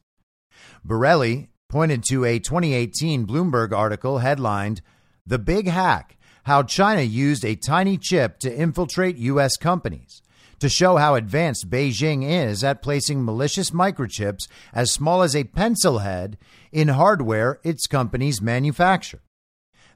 Borrelli 0.88 1.49
pointed 1.68 2.01
to 2.05 2.24
a 2.24 2.39
2018 2.39 3.28
Bloomberg 3.28 3.74
article 3.74 4.20
headlined, 4.20 4.82
The 5.28 5.39
Big 5.39 5.68
Hack 5.68 6.14
How 6.46 6.62
China 6.62 7.02
Used 7.02 7.43
a 7.43 7.56
Tiny 7.56 7.98
Chip 7.98 8.38
to 8.41 8.56
Infiltrate 8.56 9.18
U.S. 9.18 9.58
Companies, 9.58 10.22
to 10.60 10.70
show 10.70 10.98
how 10.98 11.16
advanced 11.16 11.72
Beijing 11.72 12.24
is 12.24 12.64
at 12.64 12.84
placing 12.84 13.26
malicious 13.26 13.72
microchips 13.72 14.48
as 14.72 14.91
small 14.91 15.24
as 15.24 15.36
a 15.36 15.46
pencil 15.46 16.00
head 16.00 16.38
in 16.72 16.89
hardware 16.89 17.60
its 17.64 17.88
companies 17.88 18.43
manufacture. 18.43 19.24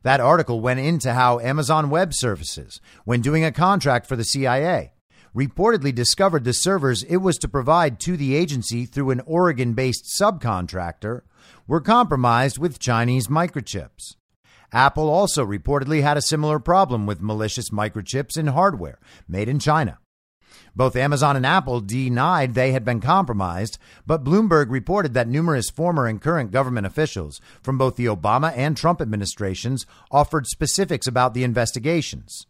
That 0.01 0.21
article 0.21 0.59
went 0.59 0.79
into 0.79 1.13
how 1.13 1.37
Amazon 1.37 1.91
Web 1.91 2.15
Services, 2.15 2.81
when 3.05 3.21
doing 3.21 3.45
a 3.45 3.51
contract 3.51 4.07
for 4.07 4.15
the 4.15 4.25
CIA, 4.25 4.93
reportedly 5.35 5.93
discovered 5.93 6.45
the 6.45 6.53
servers 6.55 7.03
it 7.03 7.17
was 7.17 7.37
to 7.37 7.47
provide 7.47 7.99
to 7.99 8.17
the 8.17 8.33
agency 8.35 8.87
through 8.87 9.11
an 9.11 9.21
Oregon 9.27 9.73
based 9.73 10.17
subcontractor 10.19 11.21
were 11.67 11.79
compromised 11.79 12.57
with 12.57 12.79
Chinese 12.79 13.27
microchips. 13.27 14.15
Apple 14.71 15.09
also 15.09 15.45
reportedly 15.45 16.01
had 16.01 16.17
a 16.17 16.21
similar 16.21 16.59
problem 16.59 17.05
with 17.05 17.21
malicious 17.21 17.69
microchips 17.69 18.37
in 18.37 18.47
hardware 18.47 18.99
made 19.27 19.49
in 19.49 19.59
China. 19.59 19.97
Both 20.75 20.95
Amazon 20.95 21.35
and 21.35 21.45
Apple 21.45 21.81
denied 21.81 22.53
they 22.53 22.71
had 22.71 22.85
been 22.85 23.01
compromised, 23.01 23.77
but 24.05 24.23
Bloomberg 24.23 24.69
reported 24.69 25.13
that 25.13 25.27
numerous 25.27 25.69
former 25.69 26.05
and 26.05 26.21
current 26.21 26.51
government 26.51 26.85
officials 26.85 27.41
from 27.61 27.77
both 27.77 27.95
the 27.95 28.05
Obama 28.05 28.55
and 28.55 28.77
Trump 28.77 29.01
administrations 29.01 29.85
offered 30.11 30.47
specifics 30.47 31.07
about 31.07 31.33
the 31.33 31.43
investigations. 31.43 32.45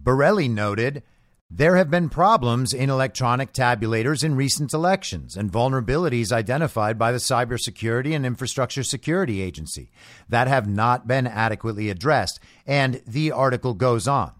Borrelli 0.00 0.48
noted 0.48 1.02
there 1.50 1.76
have 1.76 1.90
been 1.90 2.10
problems 2.10 2.74
in 2.74 2.90
electronic 2.90 3.52
tabulators 3.52 4.22
in 4.22 4.34
recent 4.34 4.74
elections 4.74 5.34
and 5.34 5.50
vulnerabilities 5.50 6.30
identified 6.30 6.98
by 6.98 7.10
the 7.10 7.18
Cybersecurity 7.18 8.14
and 8.14 8.26
Infrastructure 8.26 8.82
Security 8.82 9.40
Agency 9.40 9.90
that 10.28 10.46
have 10.46 10.68
not 10.68 11.06
been 11.06 11.26
adequately 11.26 11.88
addressed. 11.88 12.38
And 12.66 13.00
the 13.06 13.32
article 13.32 13.72
goes 13.72 14.06
on. 14.06 14.32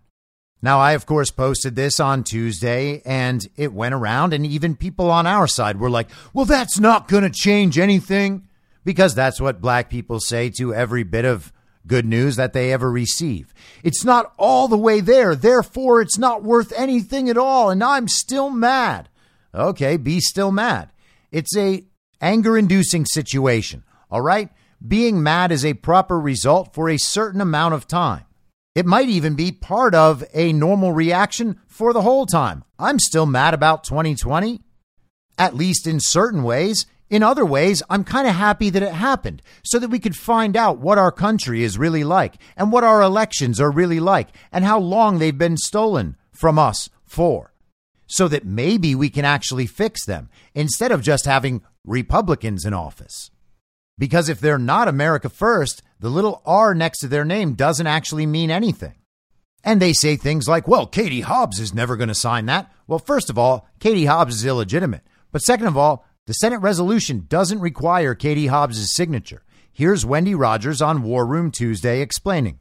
Now, 0.60 0.80
I, 0.80 0.92
of 0.92 1.06
course, 1.06 1.30
posted 1.30 1.76
this 1.76 1.98
on 1.98 2.24
Tuesday 2.24 3.00
and 3.06 3.46
it 3.56 3.72
went 3.72 3.94
around, 3.94 4.34
and 4.34 4.44
even 4.44 4.76
people 4.76 5.10
on 5.10 5.26
our 5.26 5.46
side 5.46 5.80
were 5.80 5.90
like, 5.90 6.10
well, 6.34 6.44
that's 6.44 6.78
not 6.78 7.08
going 7.08 7.22
to 7.22 7.30
change 7.30 7.78
anything 7.78 8.48
because 8.84 9.14
that's 9.14 9.40
what 9.40 9.62
black 9.62 9.88
people 9.88 10.20
say 10.20 10.50
to 10.58 10.74
every 10.74 11.04
bit 11.04 11.24
of 11.24 11.52
good 11.88 12.06
news 12.06 12.36
that 12.36 12.52
they 12.52 12.72
ever 12.72 12.90
receive. 12.90 13.52
It's 13.82 14.04
not 14.04 14.32
all 14.36 14.68
the 14.68 14.78
way 14.78 15.00
there, 15.00 15.34
therefore, 15.34 16.00
it's 16.00 16.18
not 16.18 16.44
worth 16.44 16.72
anything 16.76 17.28
at 17.28 17.36
all, 17.36 17.70
and 17.70 17.82
I'm 17.82 18.06
still 18.06 18.50
mad. 18.50 19.08
Okay, 19.54 19.96
be 19.96 20.20
still 20.20 20.52
mad. 20.52 20.90
It's 21.32 21.56
a 21.56 21.84
anger 22.20 22.56
inducing 22.56 23.06
situation, 23.06 23.82
all 24.10 24.20
right? 24.20 24.50
Being 24.86 25.22
mad 25.22 25.50
is 25.50 25.64
a 25.64 25.74
proper 25.74 26.20
result 26.20 26.72
for 26.72 26.88
a 26.88 26.98
certain 26.98 27.40
amount 27.40 27.74
of 27.74 27.88
time. 27.88 28.24
It 28.74 28.86
might 28.86 29.08
even 29.08 29.34
be 29.34 29.50
part 29.50 29.94
of 29.94 30.22
a 30.32 30.52
normal 30.52 30.92
reaction 30.92 31.58
for 31.66 31.92
the 31.92 32.02
whole 32.02 32.26
time. 32.26 32.62
I'm 32.78 33.00
still 33.00 33.26
mad 33.26 33.52
about 33.52 33.82
2020, 33.82 34.60
at 35.36 35.56
least 35.56 35.86
in 35.86 35.98
certain 35.98 36.44
ways. 36.44 36.86
In 37.10 37.22
other 37.22 37.44
ways, 37.44 37.82
I'm 37.88 38.04
kind 38.04 38.28
of 38.28 38.34
happy 38.34 38.68
that 38.70 38.82
it 38.82 38.92
happened 38.92 39.42
so 39.64 39.78
that 39.78 39.88
we 39.88 39.98
could 39.98 40.14
find 40.16 40.56
out 40.56 40.78
what 40.78 40.98
our 40.98 41.10
country 41.10 41.62
is 41.62 41.78
really 41.78 42.04
like 42.04 42.34
and 42.56 42.70
what 42.70 42.84
our 42.84 43.00
elections 43.00 43.60
are 43.60 43.70
really 43.70 44.00
like 44.00 44.28
and 44.52 44.64
how 44.64 44.78
long 44.78 45.18
they've 45.18 45.36
been 45.36 45.56
stolen 45.56 46.16
from 46.32 46.58
us 46.58 46.90
for. 47.06 47.54
So 48.06 48.28
that 48.28 48.44
maybe 48.44 48.94
we 48.94 49.10
can 49.10 49.24
actually 49.24 49.66
fix 49.66 50.04
them 50.06 50.30
instead 50.54 50.92
of 50.92 51.02
just 51.02 51.26
having 51.26 51.62
Republicans 51.84 52.64
in 52.64 52.72
office. 52.72 53.30
Because 53.98 54.28
if 54.28 54.40
they're 54.40 54.58
not 54.58 54.88
America 54.88 55.28
first, 55.28 55.82
the 56.00 56.08
little 56.08 56.40
R 56.46 56.74
next 56.74 57.00
to 57.00 57.08
their 57.08 57.24
name 57.24 57.54
doesn't 57.54 57.86
actually 57.86 58.24
mean 58.26 58.50
anything. 58.50 58.94
And 59.64 59.82
they 59.82 59.92
say 59.92 60.16
things 60.16 60.48
like, 60.48 60.68
well, 60.68 60.86
Katie 60.86 61.20
Hobbs 61.22 61.58
is 61.58 61.74
never 61.74 61.96
going 61.96 62.08
to 62.08 62.14
sign 62.14 62.46
that. 62.46 62.72
Well, 62.86 63.00
first 63.00 63.28
of 63.28 63.36
all, 63.36 63.68
Katie 63.80 64.06
Hobbs 64.06 64.36
is 64.36 64.46
illegitimate. 64.46 65.02
But 65.32 65.42
second 65.42 65.66
of 65.66 65.76
all, 65.76 66.06
the 66.28 66.34
Senate 66.34 66.58
resolution 66.58 67.24
doesn't 67.30 67.58
require 67.58 68.14
Katie 68.14 68.48
Hobbs' 68.48 68.92
signature. 68.92 69.42
Here's 69.72 70.04
Wendy 70.04 70.34
Rogers 70.34 70.82
on 70.82 71.02
War 71.02 71.24
Room 71.24 71.50
Tuesday 71.50 72.02
explaining. 72.02 72.58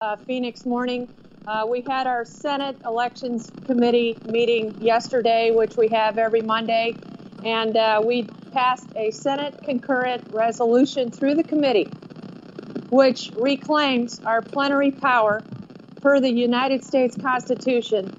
Uh, 0.00 0.16
Phoenix 0.16 0.64
morning. 0.64 1.06
Uh, 1.46 1.66
we 1.68 1.84
had 1.86 2.06
our 2.06 2.24
Senate 2.24 2.78
Elections 2.86 3.52
Committee 3.66 4.16
meeting 4.24 4.74
yesterday, 4.80 5.50
which 5.50 5.76
we 5.76 5.88
have 5.88 6.16
every 6.16 6.40
Monday, 6.40 6.94
and 7.44 7.76
uh, 7.76 8.02
we 8.02 8.22
passed 8.52 8.88
a 8.96 9.10
Senate 9.10 9.62
concurrent 9.62 10.26
resolution 10.32 11.10
through 11.10 11.34
the 11.34 11.44
committee 11.44 11.88
which 12.88 13.30
reclaims 13.36 14.18
our 14.20 14.40
plenary 14.40 14.90
power 14.90 15.42
per 16.00 16.20
the 16.20 16.32
United 16.32 16.82
States 16.82 17.14
Constitution 17.20 18.10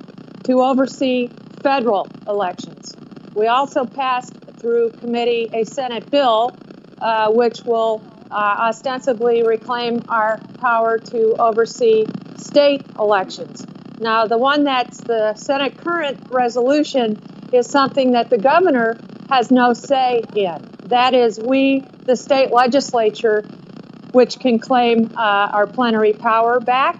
to 0.43 0.61
oversee 0.61 1.27
federal 1.63 2.07
elections. 2.27 2.93
We 3.33 3.47
also 3.47 3.85
passed 3.85 4.38
through 4.59 4.91
committee 4.91 5.49
a 5.53 5.63
Senate 5.63 6.09
bill 6.11 6.51
uh, 7.01 7.31
which 7.31 7.63
will 7.63 8.01
uh, 8.31 8.55
ostensibly 8.59 9.43
reclaim 9.43 10.01
our 10.09 10.39
power 10.59 10.97
to 10.97 11.35
oversee 11.39 12.05
state 12.37 12.85
elections. 12.99 13.65
Now, 13.99 14.27
the 14.27 14.37
one 14.37 14.63
that's 14.63 14.99
the 15.01 15.33
Senate 15.35 15.77
current 15.77 16.19
resolution 16.29 17.21
is 17.51 17.67
something 17.67 18.11
that 18.11 18.29
the 18.29 18.37
governor 18.37 18.97
has 19.29 19.51
no 19.51 19.73
say 19.73 20.21
in. 20.35 20.69
That 20.85 21.13
is, 21.13 21.39
we, 21.39 21.81
the 22.05 22.15
state 22.15 22.51
legislature, 22.51 23.43
which 24.11 24.39
can 24.39 24.59
claim 24.59 25.11
uh, 25.15 25.49
our 25.53 25.67
plenary 25.67 26.13
power 26.13 26.59
back. 26.59 26.99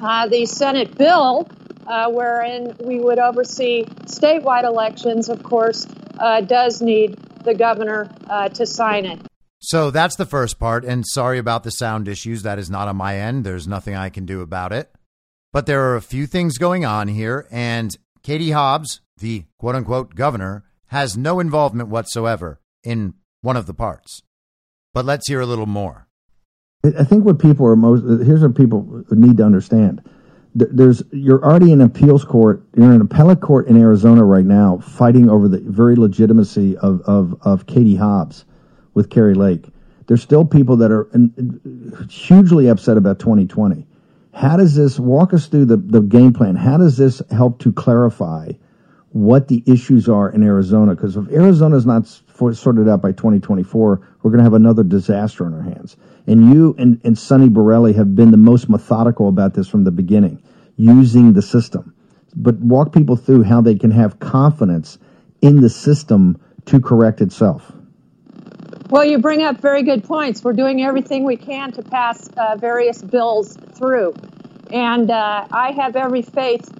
Uh, 0.00 0.28
the 0.28 0.46
Senate 0.46 0.96
bill, 0.96 1.48
uh, 1.86 2.10
wherein 2.10 2.74
we 2.80 2.98
would 2.98 3.18
oversee 3.18 3.84
statewide 4.06 4.64
elections, 4.64 5.28
of 5.28 5.42
course, 5.42 5.86
uh, 6.22 6.40
does 6.40 6.80
need 6.80 7.16
the 7.44 7.54
governor 7.54 8.08
uh, 8.30 8.48
to 8.50 8.64
sign 8.64 9.04
it. 9.04 9.20
So 9.58 9.90
that's 9.90 10.16
the 10.16 10.26
first 10.26 10.58
part. 10.58 10.84
And 10.84 11.04
sorry 11.06 11.38
about 11.38 11.64
the 11.64 11.70
sound 11.70 12.08
issues. 12.08 12.42
That 12.42 12.58
is 12.58 12.70
not 12.70 12.88
on 12.88 12.96
my 12.96 13.18
end. 13.18 13.44
There's 13.44 13.68
nothing 13.68 13.94
I 13.94 14.08
can 14.08 14.24
do 14.24 14.40
about 14.40 14.72
it. 14.72 14.90
But 15.52 15.66
there 15.66 15.82
are 15.90 15.96
a 15.96 16.02
few 16.02 16.26
things 16.26 16.58
going 16.58 16.84
on 16.84 17.08
here. 17.08 17.46
And 17.50 17.94
Katie 18.22 18.52
Hobbs, 18.52 19.00
the 19.18 19.44
quote 19.58 19.74
unquote 19.74 20.14
governor, 20.14 20.64
has 20.86 21.16
no 21.16 21.40
involvement 21.40 21.88
whatsoever 21.88 22.60
in 22.84 23.14
one 23.40 23.56
of 23.56 23.66
the 23.66 23.74
parts. 23.74 24.22
But 24.94 25.04
let's 25.04 25.28
hear 25.28 25.40
a 25.40 25.46
little 25.46 25.66
more. 25.66 26.06
I 26.84 27.04
think 27.04 27.24
what 27.24 27.38
people 27.38 27.66
are 27.66 27.76
most 27.76 28.02
here's 28.26 28.42
what 28.42 28.56
people 28.56 29.04
need 29.10 29.36
to 29.36 29.44
understand. 29.44 30.02
There's 30.54 31.02
you're 31.12 31.42
already 31.42 31.72
in 31.72 31.80
appeals 31.80 32.24
court. 32.24 32.62
You're 32.76 32.92
in 32.92 33.00
appellate 33.00 33.40
court 33.40 33.68
in 33.68 33.80
Arizona 33.80 34.22
right 34.22 34.44
now, 34.44 34.78
fighting 34.78 35.30
over 35.30 35.48
the 35.48 35.60
very 35.60 35.96
legitimacy 35.96 36.76
of 36.76 37.00
of, 37.02 37.34
of 37.42 37.66
Katie 37.66 37.96
Hobbs 37.96 38.44
with 38.92 39.08
Kari 39.08 39.34
Lake. 39.34 39.68
There's 40.06 40.22
still 40.22 40.44
people 40.44 40.76
that 40.76 40.90
are 40.90 41.08
hugely 42.10 42.68
upset 42.68 42.98
about 42.98 43.18
2020. 43.18 43.86
How 44.34 44.56
does 44.56 44.74
this 44.74 44.98
walk 44.98 45.32
us 45.32 45.46
through 45.46 45.66
the, 45.66 45.76
the 45.76 46.00
game 46.00 46.32
plan? 46.32 46.56
How 46.56 46.76
does 46.76 46.96
this 46.96 47.22
help 47.30 47.58
to 47.60 47.72
clarify 47.72 48.52
what 49.10 49.48
the 49.48 49.62
issues 49.66 50.08
are 50.08 50.30
in 50.30 50.42
Arizona? 50.42 50.94
Because 50.94 51.16
if 51.16 51.30
Arizona 51.30 51.76
is 51.76 51.86
not 51.86 52.06
sorted 52.52 52.88
out 52.88 53.02
by 53.02 53.12
2024, 53.12 54.08
we're 54.22 54.30
going 54.30 54.38
to 54.38 54.44
have 54.44 54.54
another 54.54 54.82
disaster 54.82 55.44
on 55.44 55.54
our 55.54 55.62
hands. 55.62 55.96
And 56.26 56.52
you 56.52 56.74
and, 56.78 57.00
and 57.04 57.18
Sonny 57.18 57.48
Borrelli 57.48 57.94
have 57.94 58.14
been 58.14 58.30
the 58.30 58.36
most 58.36 58.68
methodical 58.68 59.28
about 59.28 59.54
this 59.54 59.68
from 59.68 59.84
the 59.84 59.90
beginning, 59.90 60.42
using 60.76 61.32
the 61.32 61.42
system. 61.42 61.94
But 62.34 62.56
walk 62.58 62.92
people 62.92 63.16
through 63.16 63.42
how 63.42 63.60
they 63.60 63.74
can 63.74 63.90
have 63.90 64.20
confidence 64.20 64.98
in 65.40 65.60
the 65.60 65.68
system 65.68 66.40
to 66.66 66.80
correct 66.80 67.20
itself. 67.20 67.72
Well, 68.88 69.04
you 69.04 69.18
bring 69.18 69.42
up 69.42 69.60
very 69.60 69.82
good 69.82 70.04
points. 70.04 70.44
We're 70.44 70.52
doing 70.52 70.82
everything 70.82 71.24
we 71.24 71.36
can 71.36 71.72
to 71.72 71.82
pass 71.82 72.28
uh, 72.36 72.56
various 72.56 73.02
bills 73.02 73.56
through. 73.74 74.14
And 74.70 75.10
uh, 75.10 75.46
I 75.50 75.72
have 75.72 75.96
every 75.96 76.22
faith 76.22 76.70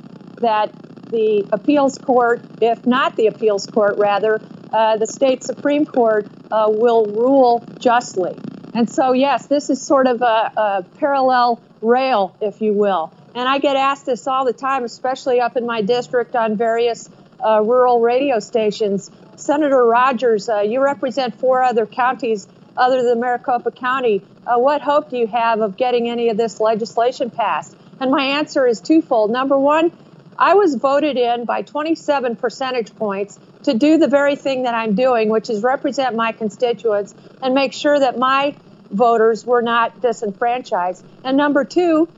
that 0.41 0.73
the 1.11 1.47
appeals 1.53 1.99
court, 1.99 2.43
if 2.61 2.87
not 2.87 3.17
the 3.17 3.27
appeals 3.27 3.67
court, 3.67 3.97
rather, 3.99 4.41
uh, 4.73 4.97
the 4.97 5.07
state 5.07 5.45
Supreme 5.45 5.85
Court 5.85 6.27
uh, 6.51 6.67
will 6.71 7.07
rule 7.07 7.65
justly. 7.79 8.37
And 8.75 8.89
so, 8.89 9.13
yes, 9.13 9.47
this 9.47 9.71
is 9.71 9.81
sort 9.81 10.07
of 10.07 10.23
a, 10.23 10.25
a 10.25 10.87
parallel 10.99 11.61
rail, 11.81 12.35
if 12.41 12.61
you 12.63 12.73
will. 12.73 13.13
And 13.35 13.49
I 13.49 13.59
get 13.59 13.77
asked 13.77 14.07
this 14.07 14.27
all 14.27 14.45
the 14.45 14.53
time, 14.53 14.85
especially 14.85 15.41
up 15.41 15.57
in 15.57 15.67
my 15.67 15.83
district 15.83 16.35
on 16.37 16.57
various 16.57 17.09
uh, 17.45 17.61
rural 17.63 18.01
radio 18.01 18.39
stations. 18.39 19.11
Senator 19.37 19.85
Rogers, 19.85 20.49
uh, 20.49 20.61
you 20.61 20.83
represent 20.83 21.39
four 21.39 21.63
other 21.63 21.87
counties 21.87 22.47
other 22.77 23.03
than 23.03 23.21
Maricopa 23.21 23.71
County. 23.71 24.23
Uh, 24.47 24.59
what 24.59 24.81
hope 24.81 25.11
do 25.11 25.17
you 25.17 25.27
have 25.27 25.61
of 25.61 25.77
getting 25.77 26.09
any 26.09 26.29
of 26.29 26.37
this 26.37 26.61
legislation 26.61 27.31
passed? 27.31 27.77
And 28.01 28.11
my 28.11 28.23
answer 28.23 28.67
is 28.67 28.81
twofold. 28.81 29.31
Number 29.31 29.59
one, 29.59 29.93
I 30.39 30.55
was 30.55 30.75
voted 30.75 31.17
in 31.17 31.45
by 31.45 31.63
27 31.63 32.37
percentage 32.37 32.95
points 32.97 33.39
to 33.65 33.75
do 33.75 33.99
the 33.99 34.09
very 34.09 34.37
thing 34.37 34.65
that 34.65 34.75
I'm 34.75 34.95
doing, 34.95 35.29
which 35.29 35.51
is 35.51 35.63
represent 35.63 36.17
my 36.17 36.33
constituents 36.33 37.15
and 37.43 37.55
make 37.55 37.73
sure 37.73 37.99
that 37.99 38.19
my 38.19 38.57
voters 38.91 39.45
were 39.47 39.63
not 39.63 40.01
disenfranchised. 40.01 41.05
And 41.25 41.37
number 41.37 41.65
two, 41.65 42.09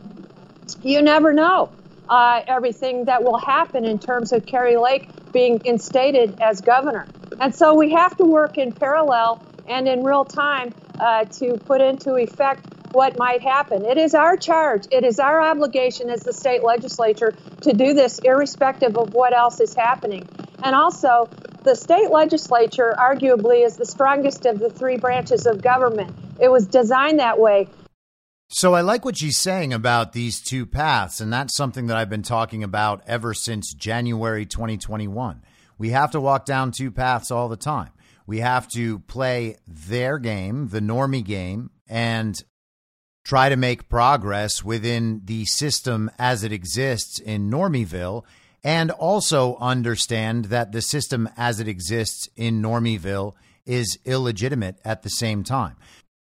you 0.83 1.03
never 1.03 1.33
know 1.33 1.71
uh, 2.09 2.41
everything 2.47 3.07
that 3.07 3.23
will 3.23 3.39
happen 3.39 3.85
in 3.85 3.99
terms 3.99 4.33
of 4.33 4.47
Kari 4.47 4.77
Lake 4.77 5.09
being 5.33 5.61
instated 5.65 6.39
as 6.41 6.61
governor. 6.61 7.07
And 7.41 7.55
so 7.55 7.75
we 7.75 7.93
have 7.93 8.17
to 8.19 8.25
work 8.25 8.59
in 8.59 8.73
parallel 8.73 9.45
and 9.67 9.89
in 9.89 10.05
real 10.05 10.25
time 10.25 10.73
uh, 10.99 11.25
to 11.25 11.57
put 11.59 11.81
into 11.81 12.17
effect 12.17 12.67
what 12.93 13.19
might 13.19 13.43
happen. 13.43 13.85
It 13.85 13.99
is 13.99 14.15
our 14.15 14.37
charge, 14.37 14.87
it 14.91 15.05
is 15.05 15.19
our 15.19 15.41
obligation 15.41 16.11
as 16.11 16.21
the 16.21 16.33
state 16.33 16.63
legislature 16.63 17.35
to 17.63 17.73
do 17.73 17.93
this 17.93 18.21
irrespective 18.21 18.97
of 18.97 19.13
what 19.13 19.33
else 19.33 19.61
is 19.61 19.75
happening. 19.75 20.29
And 20.65 20.75
also, 20.75 21.29
the 21.63 21.77
state 21.77 22.11
legislature 22.11 22.95
arguably 22.99 23.65
is 23.65 23.77
the 23.77 23.85
strongest 23.85 24.47
of 24.47 24.59
the 24.59 24.71
three 24.71 24.97
branches 24.97 25.47
of 25.47 25.63
government. 25.63 26.17
It 26.41 26.51
was 26.51 26.67
designed 26.67 27.21
that 27.21 27.39
way. 27.39 27.69
So 28.49 28.75
I 28.75 28.81
like 28.81 29.05
what 29.05 29.19
she's 29.19 29.39
saying 29.39 29.75
about 29.75 30.13
these 30.13 30.41
two 30.41 30.65
paths, 30.65 31.21
and 31.21 31.33
that's 31.33 31.57
something 31.57 31.87
that 31.89 31.97
I've 31.97 32.09
been 32.09 32.23
talking 32.23 32.65
about 32.65 33.03
ever 33.07 33.35
since 33.35 33.75
January 33.75 34.47
2021. 34.47 35.43
We 35.77 35.91
have 35.91 36.13
to 36.13 36.21
walk 36.21 36.47
down 36.47 36.73
two 36.73 36.91
paths 36.91 37.31
all 37.31 37.49
the 37.49 37.57
time. 37.57 37.91
We 38.27 38.39
have 38.39 38.67
to 38.69 39.01
play 39.01 39.57
their 39.67 40.19
game, 40.19 40.69
the 40.69 40.81
normie 40.81 41.25
game, 41.25 41.71
and 41.89 42.43
try 43.25 43.49
to 43.49 43.57
make 43.57 43.89
progress 43.89 44.65
within 44.65 45.23
the 45.25 45.45
system 45.45 46.11
as 46.19 46.43
it 46.43 46.53
exists 46.53 47.19
in 47.19 47.51
Normieville, 47.51 48.25
and 48.65 48.91
also 48.91 49.57
understand 49.59 50.47
that 50.47 50.73
the 50.73 50.83
system 50.83 51.29
as 51.37 51.61
it 51.61 51.69
exists 51.69 52.29
in 52.35 52.61
Normieville 52.61 53.35
is 53.65 53.99
illegitimate 54.05 54.79
at 54.85 55.03
the 55.03 55.11
same 55.11 55.45
time 55.45 55.77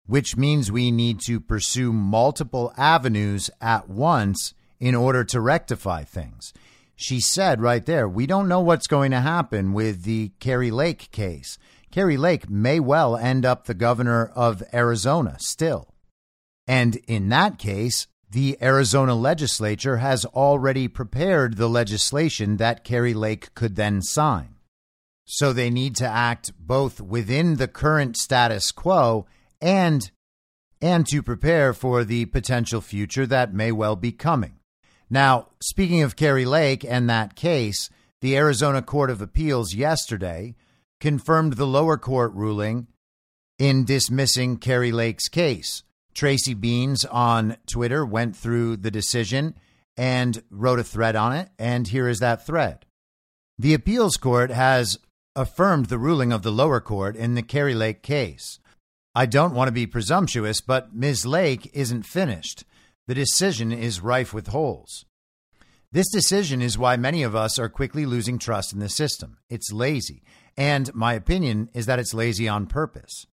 which 0.09 0.39
means 0.39 0.73
we 0.73 0.91
need 0.91 1.21
to 1.21 1.39
pursue 1.39 1.93
multiple 1.93 2.73
avenues 2.79 3.51
at 3.61 3.91
once 3.91 4.55
in 4.81 4.95
order 4.95 5.23
to 5.23 5.39
rectify 5.39 6.03
things. 6.03 6.55
She 6.97 7.21
said 7.21 7.61
right 7.61 7.85
there, 7.85 8.09
we 8.09 8.27
don't 8.27 8.49
know 8.49 8.61
what's 8.61 8.87
going 8.87 9.11
to 9.11 9.21
happen 9.21 9.75
with 9.75 10.05
the 10.05 10.33
Kari 10.41 10.71
Lake 10.71 11.11
case. 11.13 11.59
Kari 11.93 12.17
Lake 12.17 12.49
may 12.49 12.81
well 12.81 13.17
end 13.17 13.45
up 13.45 13.67
the 13.67 13.75
governor 13.75 14.33
of 14.35 14.63
Arizona 14.73 15.37
still. 15.39 15.95
And 16.67 16.97
in 17.07 17.29
that 17.29 17.59
case, 17.59 18.07
the 18.31 18.59
Arizona 18.61 19.15
legislature 19.15 19.99
has 19.99 20.25
already 20.27 20.87
prepared 20.87 21.57
the 21.57 21.69
legislation 21.69 22.59
that 22.59 22.85
Kari 22.85 23.15
Lake 23.15 23.55
could 23.55 23.77
then 23.77 24.03
sign. 24.03 24.57
So 25.25 25.53
they 25.53 25.71
need 25.71 25.97
to 25.97 26.07
act 26.07 26.53
both 26.59 27.01
within 27.01 27.57
the 27.57 27.69
current 27.69 28.17
status 28.17 28.71
quo 28.71 29.27
and 29.61 30.11
and 30.81 31.07
to 31.09 31.23
prepare 31.23 31.73
for 31.73 32.05
the 32.05 32.27
potential 32.27 32.81
future 32.81 33.27
that 33.27 33.53
may 33.53 33.73
well 33.73 33.97
be 33.97 34.13
coming. 34.13 34.55
Now, 35.11 35.49
speaking 35.61 36.03
of 36.03 36.17
Kari 36.17 36.45
Lake 36.45 36.85
and 36.85 37.11
that 37.11 37.35
case, 37.35 37.91
the 38.21 38.37
Arizona 38.37 38.83
Court 38.83 39.11
of 39.11 39.21
Appeals 39.21 39.75
yesterday 39.75 40.55
confirmed 41.01 41.55
the 41.55 41.67
lower 41.67 41.97
court 41.97 42.33
ruling 42.35 42.87
in 43.59 43.85
dismissing 43.85 44.57
Kari 44.57 44.93
Lake's 44.93 45.29
case. 45.29 45.83
Tracy 46.19 46.53
Beanz 46.53 47.07
on 47.13 47.59
Twitter 47.69 48.05
went 48.05 48.35
through 48.35 48.79
the 48.79 48.91
decision 48.91 49.55
and 49.97 50.43
wrote 50.51 50.81
a 50.81 50.83
thread 50.83 51.15
on 51.15 51.33
it, 51.33 51.49
and 51.61 51.87
here 51.87 52.09
is 52.09 52.19
that 52.19 52.45
thread. 52.45 52.87
The 53.57 53.73
appeals 53.73 54.17
court 54.17 54.51
has 54.51 54.99
affirmed 55.37 55.87
the 55.87 55.97
ruling 55.97 56.33
of 56.33 56.43
the 56.43 56.51
lower 56.51 56.81
court 56.81 57.15
in 57.15 57.37
the 57.37 57.43
Kari 57.43 57.73
Lake 57.73 58.03
case. 58.03 58.59
I 59.15 59.27
don't 59.27 59.55
want 59.55 59.69
to 59.69 59.73
be 59.73 59.87
presumptuous, 59.87 60.61
but 60.61 60.93
Ms. 60.93 61.25
Lake 61.25 61.71
isn't 61.73 62.03
finished. 62.03 62.65
The 63.07 63.15
decision 63.15 63.71
is 63.71 64.01
rife 64.01 64.35
with 64.35 64.49
holes. 64.49 65.05
This 65.93 66.11
decision 66.11 66.61
is 66.61 66.77
why 66.77 66.97
many 66.97 67.23
of 67.23 67.37
us 67.37 67.61
are 67.61 67.69
quickly 67.69 68.05
losing 68.05 68.41
trust 68.41 68.73
in 68.73 68.81
the 68.81 68.89
system. 68.89 69.39
It's 69.49 69.71
lazy, 69.71 70.25
and 70.57 70.93
my 70.97 71.15
opinion 71.15 71.71
is 71.75 71.87
that 71.87 72.01
it's 72.01 72.13
lazy 72.13 72.49
on 72.49 72.67
purpose. 72.67 73.29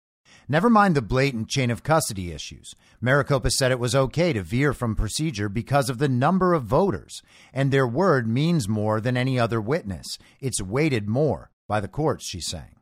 Never 0.47 0.69
mind 0.69 0.95
the 0.95 1.01
blatant 1.01 1.49
chain 1.49 1.71
of 1.71 1.83
custody 1.83 2.31
issues. 2.31 2.75
Maricopa 2.99 3.51
said 3.51 3.71
it 3.71 3.79
was 3.79 3.95
okay 3.95 4.33
to 4.33 4.43
veer 4.43 4.73
from 4.73 4.95
procedure 4.95 5.49
because 5.49 5.89
of 5.89 5.97
the 5.97 6.09
number 6.09 6.53
of 6.53 6.63
voters, 6.63 7.21
and 7.53 7.71
their 7.71 7.87
word 7.87 8.27
means 8.27 8.67
more 8.67 8.99
than 8.99 9.15
any 9.15 9.39
other 9.39 9.61
witness. 9.61 10.17
It's 10.39 10.61
weighted 10.61 11.07
more 11.07 11.49
by 11.67 11.79
the 11.79 11.87
courts, 11.87 12.27
she's 12.27 12.47
saying. 12.47 12.75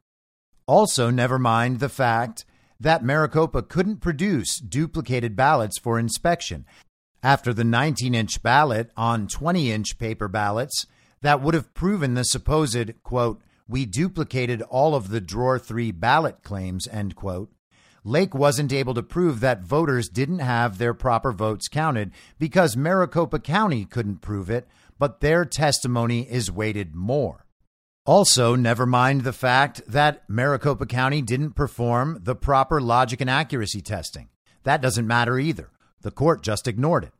Also, 0.67 1.09
never 1.09 1.37
mind 1.37 1.79
the 1.79 1.89
fact 1.89 2.45
that 2.79 3.03
Maricopa 3.03 3.61
couldn't 3.61 3.97
produce 3.97 4.59
duplicated 4.59 5.35
ballots 5.35 5.77
for 5.77 5.99
inspection. 5.99 6.65
After 7.21 7.53
the 7.53 7.63
19 7.63 8.15
inch 8.15 8.41
ballot 8.41 8.89
on 8.97 9.27
20 9.27 9.71
inch 9.71 9.99
paper 9.99 10.27
ballots, 10.27 10.87
that 11.21 11.41
would 11.41 11.53
have 11.53 11.73
proven 11.75 12.15
the 12.15 12.23
supposed, 12.23 13.03
quote, 13.03 13.41
we 13.71 13.85
duplicated 13.85 14.61
all 14.63 14.93
of 14.93 15.09
the 15.09 15.21
drawer 15.21 15.57
three 15.57 15.91
ballot 15.91 16.43
claims, 16.43 16.87
end 16.89 17.15
quote. 17.15 17.49
Lake 18.03 18.35
wasn't 18.35 18.73
able 18.73 18.93
to 18.93 19.01
prove 19.01 19.39
that 19.39 19.61
voters 19.61 20.09
didn't 20.09 20.39
have 20.39 20.77
their 20.77 20.93
proper 20.93 21.31
votes 21.31 21.67
counted 21.67 22.11
because 22.37 22.75
Maricopa 22.75 23.39
County 23.39 23.85
couldn't 23.85 24.17
prove 24.17 24.49
it, 24.49 24.67
but 24.99 25.21
their 25.21 25.45
testimony 25.45 26.29
is 26.29 26.51
weighted 26.51 26.95
more. 26.95 27.45
Also, 28.05 28.55
never 28.55 28.85
mind 28.85 29.21
the 29.23 29.31
fact 29.31 29.81
that 29.87 30.27
Maricopa 30.27 30.85
County 30.85 31.21
didn't 31.21 31.51
perform 31.51 32.19
the 32.23 32.35
proper 32.35 32.81
logic 32.81 33.21
and 33.21 33.29
accuracy 33.29 33.81
testing. 33.81 34.27
That 34.63 34.81
doesn't 34.81 35.07
matter 35.07 35.39
either. 35.39 35.69
The 36.01 36.11
court 36.11 36.41
just 36.41 36.67
ignored 36.67 37.05
it. 37.05 37.13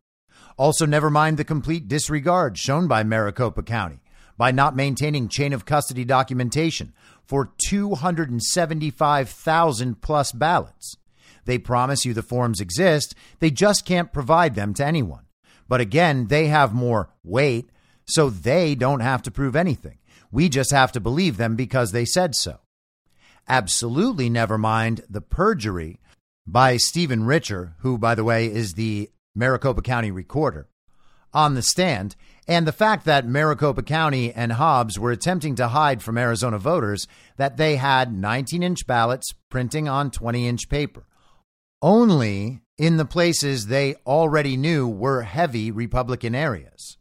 Also, 0.57 0.85
never 0.85 1.09
mind 1.09 1.37
the 1.37 1.45
complete 1.45 1.87
disregard 1.87 2.57
shown 2.57 2.87
by 2.87 3.03
Maricopa 3.03 3.63
County 3.63 4.01
by 4.41 4.49
not 4.49 4.75
maintaining 4.75 5.29
chain 5.29 5.53
of 5.53 5.65
custody 5.65 6.03
documentation 6.03 6.93
for 7.27 7.51
275,000 7.67 10.01
plus 10.01 10.31
ballots. 10.31 10.97
They 11.45 11.59
promise 11.59 12.05
you 12.05 12.15
the 12.15 12.23
forms 12.23 12.59
exist, 12.59 13.13
they 13.37 13.51
just 13.51 13.85
can't 13.85 14.11
provide 14.11 14.55
them 14.55 14.73
to 14.73 14.83
anyone. 14.83 15.27
But 15.67 15.79
again, 15.79 16.25
they 16.25 16.47
have 16.47 16.73
more 16.73 17.11
weight, 17.23 17.69
so 18.05 18.31
they 18.31 18.73
don't 18.73 19.01
have 19.01 19.21
to 19.21 19.29
prove 19.29 19.55
anything. 19.55 19.99
We 20.31 20.49
just 20.49 20.71
have 20.71 20.91
to 20.93 20.99
believe 20.99 21.37
them 21.37 21.55
because 21.55 21.91
they 21.91 22.05
said 22.05 22.33
so. 22.33 22.61
Absolutely 23.47 24.27
never 24.27 24.57
mind 24.57 25.03
the 25.07 25.21
perjury 25.21 25.99
by 26.47 26.77
Stephen 26.77 27.25
Richer, 27.25 27.75
who, 27.81 27.99
by 27.99 28.15
the 28.15 28.23
way, 28.23 28.47
is 28.47 28.73
the 28.73 29.11
Maricopa 29.35 29.83
County 29.83 30.09
recorder, 30.09 30.67
on 31.31 31.53
the 31.53 31.61
stand, 31.61 32.15
and 32.51 32.67
the 32.67 32.73
fact 32.73 33.05
that 33.05 33.25
Maricopa 33.25 33.81
County 33.81 34.33
and 34.33 34.51
Hobbs 34.51 34.99
were 34.99 35.11
attempting 35.11 35.55
to 35.55 35.69
hide 35.69 36.03
from 36.03 36.17
Arizona 36.17 36.57
voters 36.57 37.07
that 37.37 37.55
they 37.55 37.77
had 37.77 38.13
19 38.13 38.61
inch 38.61 38.85
ballots 38.85 39.33
printing 39.49 39.87
on 39.87 40.11
20 40.11 40.49
inch 40.49 40.67
paper. 40.67 41.05
Only 41.81 42.59
in 42.77 42.97
the 42.97 43.05
places 43.05 43.67
they 43.67 43.95
already 44.05 44.57
knew 44.57 44.85
were 44.85 45.21
heavy 45.21 45.71
Republican 45.71 46.35
areas. 46.35 46.97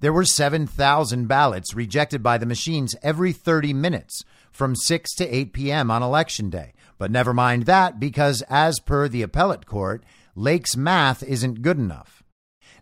There 0.00 0.12
were 0.12 0.24
7,000 0.24 1.28
ballots 1.28 1.72
rejected 1.72 2.24
by 2.24 2.36
the 2.36 2.44
machines 2.44 2.96
every 3.04 3.32
30 3.32 3.72
minutes 3.72 4.24
from 4.50 4.74
6 4.74 5.14
to 5.14 5.32
8 5.32 5.52
p.m. 5.52 5.92
on 5.92 6.02
Election 6.02 6.50
Day. 6.50 6.72
But 6.98 7.12
never 7.12 7.32
mind 7.32 7.66
that, 7.66 8.00
because 8.00 8.42
as 8.50 8.80
per 8.80 9.06
the 9.06 9.22
appellate 9.22 9.64
court, 9.64 10.02
Lake's 10.34 10.76
math 10.76 11.22
isn't 11.22 11.62
good 11.62 11.78
enough. 11.78 12.24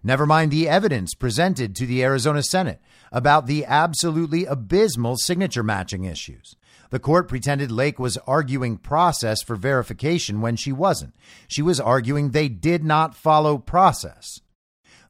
Never 0.06 0.26
mind 0.26 0.50
the 0.50 0.68
evidence 0.68 1.14
presented 1.14 1.74
to 1.74 1.86
the 1.86 2.04
Arizona 2.04 2.42
Senate 2.42 2.80
about 3.10 3.46
the 3.46 3.64
absolutely 3.64 4.44
abysmal 4.44 5.16
signature 5.16 5.62
matching 5.62 6.04
issues. 6.04 6.56
The 6.90 6.98
court 6.98 7.26
pretended 7.26 7.70
Lake 7.70 7.98
was 7.98 8.18
arguing 8.26 8.76
process 8.76 9.42
for 9.42 9.56
verification 9.56 10.42
when 10.42 10.56
she 10.56 10.72
wasn't. 10.72 11.14
She 11.48 11.62
was 11.62 11.80
arguing 11.80 12.30
they 12.30 12.50
did 12.50 12.84
not 12.84 13.16
follow 13.16 13.56
process. 13.56 14.40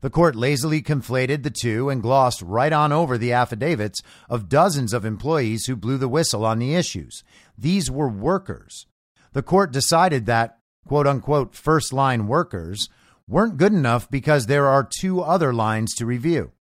The 0.00 0.10
court 0.10 0.36
lazily 0.36 0.80
conflated 0.80 1.42
the 1.42 1.50
two 1.50 1.88
and 1.90 2.00
glossed 2.00 2.40
right 2.42 2.72
on 2.72 2.92
over 2.92 3.18
the 3.18 3.32
affidavits 3.32 4.00
of 4.28 4.48
dozens 4.48 4.92
of 4.92 5.04
employees 5.04 5.66
who 5.66 5.74
blew 5.74 5.98
the 5.98 6.08
whistle 6.08 6.44
on 6.44 6.60
the 6.60 6.74
issues. 6.74 7.24
These 7.58 7.90
were 7.90 8.08
workers. 8.08 8.86
The 9.32 9.42
court 9.42 9.72
decided 9.72 10.26
that, 10.26 10.58
quote 10.86 11.08
unquote, 11.08 11.56
first 11.56 11.92
line 11.92 12.28
workers 12.28 12.88
weren't 13.28 13.56
good 13.56 13.72
enough 13.72 14.10
because 14.10 14.46
there 14.46 14.66
are 14.66 14.88
two 14.88 15.20
other 15.20 15.52
lines 15.52 15.94
to 15.94 16.06
review. 16.06 16.52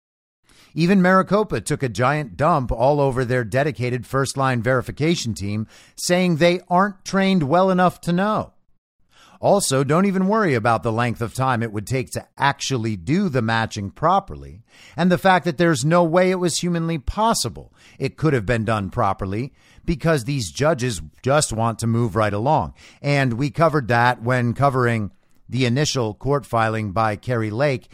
Even 0.75 1.03
Maricopa 1.03 1.61
took 1.61 1.83
a 1.83 1.89
giant 1.89 2.37
dump 2.37 2.73
all 2.73 3.01
over 3.01 3.25
their 3.25 3.45
dedicated 3.45 4.07
first 4.07 4.37
line 4.37 4.63
verification 4.63 5.35
team, 5.35 5.67
saying 5.97 6.37
they 6.37 6.61
aren't 6.69 7.05
trained 7.05 7.43
well 7.43 7.71
enough 7.71 8.01
to 8.03 8.13
know. 8.13 8.55
Also, 9.43 9.83
don't 9.83 10.07
even 10.07 10.29
worry 10.29 10.55
about 10.55 10.85
the 10.85 10.93
length 10.93 11.21
of 11.21 11.35
time 11.35 11.65
it 11.65 11.73
would 11.73 11.87
take 11.87 12.11
to 12.11 12.25
actually 12.39 12.97
do 12.97 13.29
the 13.29 13.43
matching 13.43 13.91
properly, 13.91 14.63
and 14.97 15.11
the 15.11 15.19
fact 15.19 15.45
that 15.45 15.59
there's 15.59 15.85
no 15.85 16.05
way 16.05 16.31
it 16.31 16.37
was 16.37 16.59
humanly 16.59 16.97
possible 16.97 17.75
it 17.99 18.17
could 18.17 18.33
have 18.35 18.47
been 18.47 18.65
done 18.65 18.89
properly 18.89 19.53
because 19.85 20.25
these 20.25 20.53
judges 20.53 21.03
just 21.23 21.53
want 21.53 21.81
to 21.81 21.89
move 21.89 22.15
right 22.15 22.33
along. 22.33 22.73
And 23.03 23.33
we 23.33 23.51
covered 23.51 23.89
that 23.89 24.23
when 24.23 24.55
covering 24.55 25.11
the 25.53 25.67
initial 25.67 26.15
court 26.15 26.47
filing 26.47 26.93
by 26.93 27.15
Kari 27.15 27.51
Lake 27.51 27.89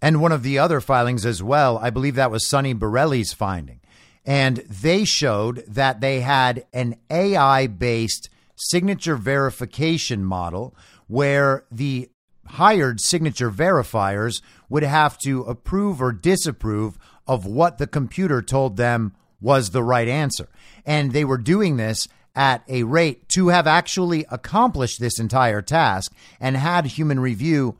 and 0.00 0.20
one 0.20 0.32
of 0.32 0.44
the 0.44 0.58
other 0.58 0.80
filings 0.80 1.26
as 1.26 1.42
well. 1.42 1.76
I 1.78 1.90
believe 1.90 2.14
that 2.14 2.30
was 2.30 2.48
Sonny 2.48 2.72
Borrelli's 2.72 3.32
finding. 3.32 3.80
And 4.24 4.58
they 4.58 5.04
showed 5.04 5.64
that 5.66 6.00
they 6.00 6.20
had 6.20 6.66
an 6.72 6.96
AI 7.10 7.66
based 7.66 8.30
signature 8.54 9.16
verification 9.16 10.24
model 10.24 10.76
where 11.08 11.64
the 11.70 12.08
hired 12.46 13.00
signature 13.00 13.50
verifiers 13.50 14.40
would 14.68 14.84
have 14.84 15.18
to 15.18 15.42
approve 15.42 16.00
or 16.00 16.12
disapprove 16.12 16.96
of 17.26 17.44
what 17.44 17.78
the 17.78 17.86
computer 17.86 18.40
told 18.40 18.76
them 18.76 19.14
was 19.40 19.70
the 19.70 19.82
right 19.82 20.08
answer. 20.08 20.48
And 20.86 21.12
they 21.12 21.24
were 21.24 21.38
doing 21.38 21.76
this 21.76 22.06
at 22.34 22.62
a 22.68 22.82
rate 22.84 23.28
to 23.30 23.48
have 23.48 23.66
actually 23.66 24.24
accomplished 24.30 25.00
this 25.00 25.18
entire 25.18 25.62
task 25.62 26.12
and 26.40 26.56
had 26.56 26.86
human 26.86 27.20
review 27.20 27.78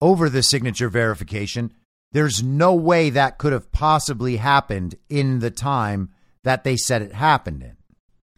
over 0.00 0.28
the 0.28 0.42
signature 0.42 0.88
verification. 0.88 1.72
There's 2.12 2.42
no 2.42 2.74
way 2.74 3.10
that 3.10 3.38
could 3.38 3.52
have 3.52 3.70
possibly 3.72 4.36
happened 4.36 4.94
in 5.08 5.40
the 5.40 5.50
time 5.50 6.10
that 6.44 6.64
they 6.64 6.76
said 6.76 7.02
it 7.02 7.12
happened 7.12 7.62
in 7.62 7.76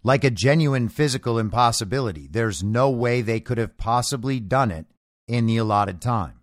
like 0.05 0.25
a 0.25 0.31
genuine 0.31 0.89
physical 0.89 1.39
impossibility. 1.39 2.27
There's 2.31 2.63
no 2.63 2.91
way 2.91 3.21
they 3.21 3.41
could 3.41 3.59
have 3.59 3.77
possibly 3.77 4.41
done 4.41 4.71
it 4.71 4.87
in 5.29 5.47
the 5.47 5.57
allotted 5.57 6.01
time. 6.01 6.41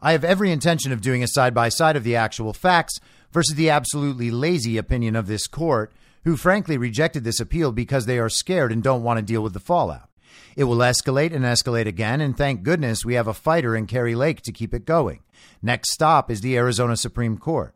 I 0.00 0.12
have 0.12 0.24
every 0.24 0.52
intention 0.52 0.92
of 0.92 1.00
doing 1.00 1.22
a 1.22 1.28
side 1.28 1.54
by 1.54 1.68
side 1.68 1.96
of 1.96 2.04
the 2.04 2.16
actual 2.16 2.52
facts 2.52 3.00
versus 3.32 3.56
the 3.56 3.70
absolutely 3.70 4.30
lazy 4.30 4.76
opinion 4.76 5.16
of 5.16 5.26
this 5.26 5.46
court, 5.46 5.92
who 6.28 6.36
frankly 6.36 6.76
rejected 6.76 7.24
this 7.24 7.40
appeal 7.40 7.72
because 7.72 8.04
they 8.04 8.18
are 8.18 8.28
scared 8.28 8.70
and 8.70 8.82
don't 8.82 9.02
want 9.02 9.18
to 9.18 9.24
deal 9.24 9.42
with 9.42 9.54
the 9.54 9.58
fallout. 9.58 10.10
It 10.56 10.64
will 10.64 10.76
escalate 10.76 11.34
and 11.34 11.42
escalate 11.42 11.86
again, 11.86 12.20
and 12.20 12.36
thank 12.36 12.62
goodness 12.62 13.02
we 13.02 13.14
have 13.14 13.28
a 13.28 13.32
fighter 13.32 13.74
in 13.74 13.86
Kari 13.86 14.14
Lake 14.14 14.42
to 14.42 14.52
keep 14.52 14.74
it 14.74 14.84
going. 14.84 15.20
Next 15.62 15.90
stop 15.90 16.30
is 16.30 16.42
the 16.42 16.54
Arizona 16.58 16.98
Supreme 16.98 17.38
Court. 17.38 17.74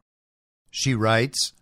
She 0.70 0.94
writes, 0.94 1.54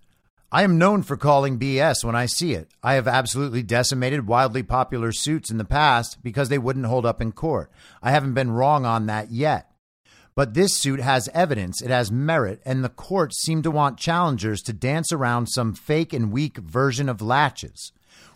I 0.50 0.64
am 0.64 0.78
known 0.78 1.04
for 1.04 1.16
calling 1.16 1.60
BS 1.60 2.02
when 2.02 2.16
I 2.16 2.26
see 2.26 2.54
it. 2.54 2.72
I 2.82 2.94
have 2.94 3.06
absolutely 3.06 3.62
decimated 3.62 4.26
wildly 4.26 4.64
popular 4.64 5.12
suits 5.12 5.48
in 5.48 5.58
the 5.58 5.64
past 5.64 6.24
because 6.24 6.48
they 6.48 6.58
wouldn't 6.58 6.86
hold 6.86 7.06
up 7.06 7.22
in 7.22 7.30
court. 7.30 7.70
I 8.02 8.10
haven't 8.10 8.34
been 8.34 8.50
wrong 8.50 8.84
on 8.84 9.06
that 9.06 9.30
yet. 9.30 9.69
But 10.40 10.54
this 10.54 10.78
suit 10.78 11.00
has 11.00 11.28
evidence, 11.34 11.82
it 11.82 11.90
has 11.90 12.10
merit, 12.10 12.62
and 12.64 12.82
the 12.82 12.88
courts 12.88 13.42
seem 13.42 13.60
to 13.60 13.70
want 13.70 13.98
challengers 13.98 14.62
to 14.62 14.72
dance 14.72 15.12
around 15.12 15.48
some 15.48 15.74
fake 15.74 16.14
and 16.14 16.32
weak 16.32 16.56
version 16.56 17.10
of 17.10 17.20
laches. 17.20 17.92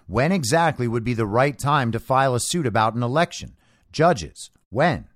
When 0.07 0.31
exactly 0.31 0.87
would 0.87 1.03
be 1.03 1.15
the 1.15 1.25
right 1.25 1.59
time 1.59 1.93
to 1.93 1.99
file 1.99 2.35
a 2.35 2.41
suit 2.41 2.67
about 2.67 2.93
an 2.93 3.03
election? 3.03 3.57
Judges, 3.91 4.51
when? 4.69 5.07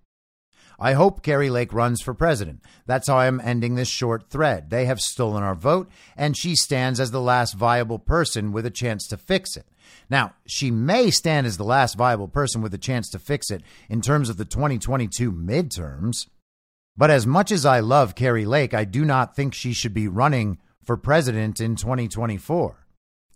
I 0.81 0.95
hope 0.95 1.23
Kari 1.23 1.51
Lake 1.51 1.75
runs 1.75 2.01
for 2.01 2.15
president. 2.15 2.63
That's 2.87 3.07
how 3.07 3.19
I'm 3.19 3.39
ending 3.45 3.75
this 3.75 3.89
short 3.89 4.31
thread. 4.31 4.71
They 4.71 4.87
have 4.87 4.99
stolen 4.99 5.43
our 5.43 5.55
vote, 5.55 5.91
and 6.17 6.39
she 6.39 6.57
stands 6.57 7.01
as 7.01 7.11
the 7.11 7.21
last 7.21 7.53
viable 7.53 7.99
person 7.99 8.51
with 8.51 8.65
a 8.65 8.71
chance 8.71 9.07
to 9.09 9.19
fix 9.19 9.59
it. 9.59 9.67
Now, 10.09 10.33
she 10.47 10.71
may 10.71 11.11
stand 11.11 11.47
as 11.47 11.59
the 11.59 11.65
last 11.65 11.99
viable 11.99 12.29
person 12.29 12.63
with 12.63 12.73
a 12.73 12.79
chance 12.79 13.11
to 13.11 13.19
fix 13.19 13.51
it 13.51 13.63
in 13.91 14.01
terms 14.01 14.31
of 14.31 14.39
the 14.39 14.47
2022 14.47 15.31
midterms. 15.31 16.29
But 16.99 17.13
as 17.13 17.29
much 17.29 17.53
as 17.53 17.65
I 17.65 17.79
love 17.79 18.17
Kari 18.17 18.45
Lake, 18.45 18.75
I 18.75 18.85
do 18.85 19.05
not 19.05 19.37
think 19.37 19.55
she 19.55 19.73
should 19.73 19.95
be 19.95 20.09
running 20.09 20.59
for 20.83 20.97
president 20.97 21.61
in 21.61 21.77
2024. 21.77 22.85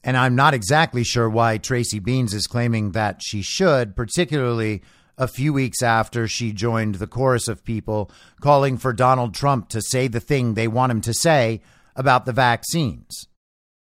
And 0.03 0.17
I'm 0.17 0.35
not 0.35 0.53
exactly 0.53 1.05
sure 1.05 1.31
why 1.31 1.59
Tracy 1.59 2.01
Beanz 2.01 2.35
is 2.35 2.49
claiming 2.49 2.91
that 2.91 3.23
she 3.23 3.41
should, 3.41 3.95
particularly 3.95 4.83
a 5.17 5.29
few 5.29 5.53
weeks 5.53 5.81
after 5.81 6.27
she 6.27 6.53
joined 6.53 6.97
the 6.97 7.07
chorus 7.07 7.47
of 7.47 7.63
people 7.63 8.11
calling 8.41 8.79
for 8.79 8.93
Donald 8.93 9.33
Trump 9.33 9.69
to 9.69 9.81
say 9.81 10.09
the 10.09 10.19
thing 10.19 10.55
they 10.55 10.67
want 10.67 10.91
him 10.91 11.01
to 11.03 11.15
say 11.15 11.61
about 11.95 12.25
the 12.25 12.33
vaccines. 12.33 13.29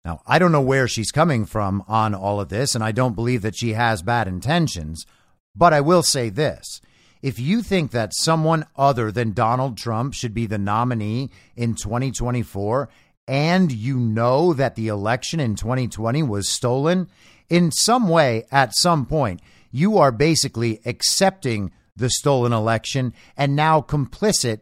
Now, 0.05 0.21
I 0.25 0.39
don't 0.39 0.53
know 0.53 0.61
where 0.61 0.87
she's 0.87 1.11
coming 1.11 1.45
from 1.45 1.83
on 1.85 2.15
all 2.15 2.39
of 2.39 2.47
this, 2.47 2.75
and 2.75 2.83
I 2.83 2.93
don't 2.93 3.15
believe 3.15 3.41
that 3.41 3.57
she 3.57 3.73
has 3.73 4.01
bad 4.01 4.29
intentions, 4.29 5.05
but 5.53 5.73
I 5.73 5.81
will 5.81 6.03
say 6.03 6.29
this. 6.29 6.79
If 7.25 7.39
you 7.39 7.63
think 7.63 7.89
that 7.89 8.13
someone 8.13 8.67
other 8.75 9.11
than 9.11 9.33
Donald 9.33 9.77
Trump 9.79 10.13
should 10.13 10.35
be 10.35 10.45
the 10.45 10.59
nominee 10.59 11.31
in 11.55 11.73
2024, 11.73 12.87
and 13.27 13.71
you 13.71 13.97
know 13.97 14.53
that 14.53 14.75
the 14.75 14.89
election 14.89 15.39
in 15.39 15.55
2020 15.55 16.21
was 16.21 16.47
stolen, 16.47 17.09
in 17.49 17.71
some 17.71 18.09
way, 18.09 18.45
at 18.51 18.75
some 18.75 19.07
point, 19.07 19.41
you 19.71 19.97
are 19.97 20.11
basically 20.11 20.79
accepting 20.85 21.71
the 21.95 22.11
stolen 22.11 22.53
election 22.53 23.11
and 23.35 23.55
now 23.55 23.81
complicit 23.81 24.59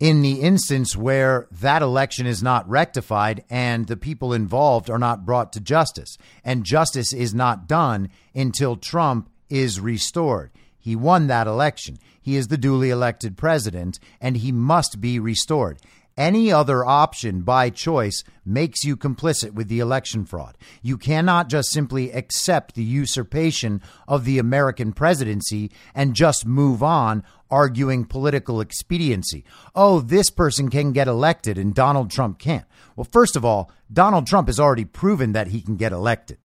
in 0.00 0.22
the 0.22 0.40
instance 0.40 0.96
where 0.96 1.46
that 1.50 1.82
election 1.82 2.24
is 2.24 2.42
not 2.42 2.66
rectified 2.66 3.44
and 3.50 3.88
the 3.88 3.96
people 3.98 4.32
involved 4.32 4.88
are 4.88 4.98
not 4.98 5.26
brought 5.26 5.52
to 5.52 5.60
justice. 5.60 6.16
And 6.42 6.64
justice 6.64 7.12
is 7.12 7.34
not 7.34 7.68
done 7.68 8.08
until 8.34 8.76
Trump 8.76 9.28
is 9.50 9.78
restored. 9.80 10.50
He 10.86 10.94
won 10.94 11.26
that 11.26 11.48
election. 11.48 11.98
He 12.22 12.36
is 12.36 12.46
the 12.46 12.56
duly 12.56 12.90
elected 12.90 13.36
president 13.36 13.98
and 14.20 14.36
he 14.36 14.52
must 14.52 15.00
be 15.00 15.18
restored. 15.18 15.80
Any 16.16 16.52
other 16.52 16.84
option 16.84 17.40
by 17.40 17.70
choice 17.70 18.22
makes 18.44 18.84
you 18.84 18.96
complicit 18.96 19.50
with 19.50 19.66
the 19.66 19.80
election 19.80 20.24
fraud. 20.24 20.56
You 20.82 20.96
cannot 20.96 21.48
just 21.48 21.72
simply 21.72 22.12
accept 22.12 22.76
the 22.76 22.84
usurpation 22.84 23.82
of 24.06 24.24
the 24.24 24.38
American 24.38 24.92
presidency 24.92 25.72
and 25.92 26.14
just 26.14 26.46
move 26.46 26.84
on 26.84 27.24
arguing 27.50 28.04
political 28.04 28.60
expediency. 28.60 29.44
Oh, 29.74 29.98
this 29.98 30.30
person 30.30 30.68
can 30.68 30.92
get 30.92 31.08
elected 31.08 31.58
and 31.58 31.74
Donald 31.74 32.12
Trump 32.12 32.38
can't. 32.38 32.64
Well, 32.94 33.08
first 33.10 33.34
of 33.34 33.44
all, 33.44 33.72
Donald 33.92 34.28
Trump 34.28 34.46
has 34.46 34.60
already 34.60 34.84
proven 34.84 35.32
that 35.32 35.48
he 35.48 35.60
can 35.60 35.74
get 35.74 35.90
elected. 35.90 36.38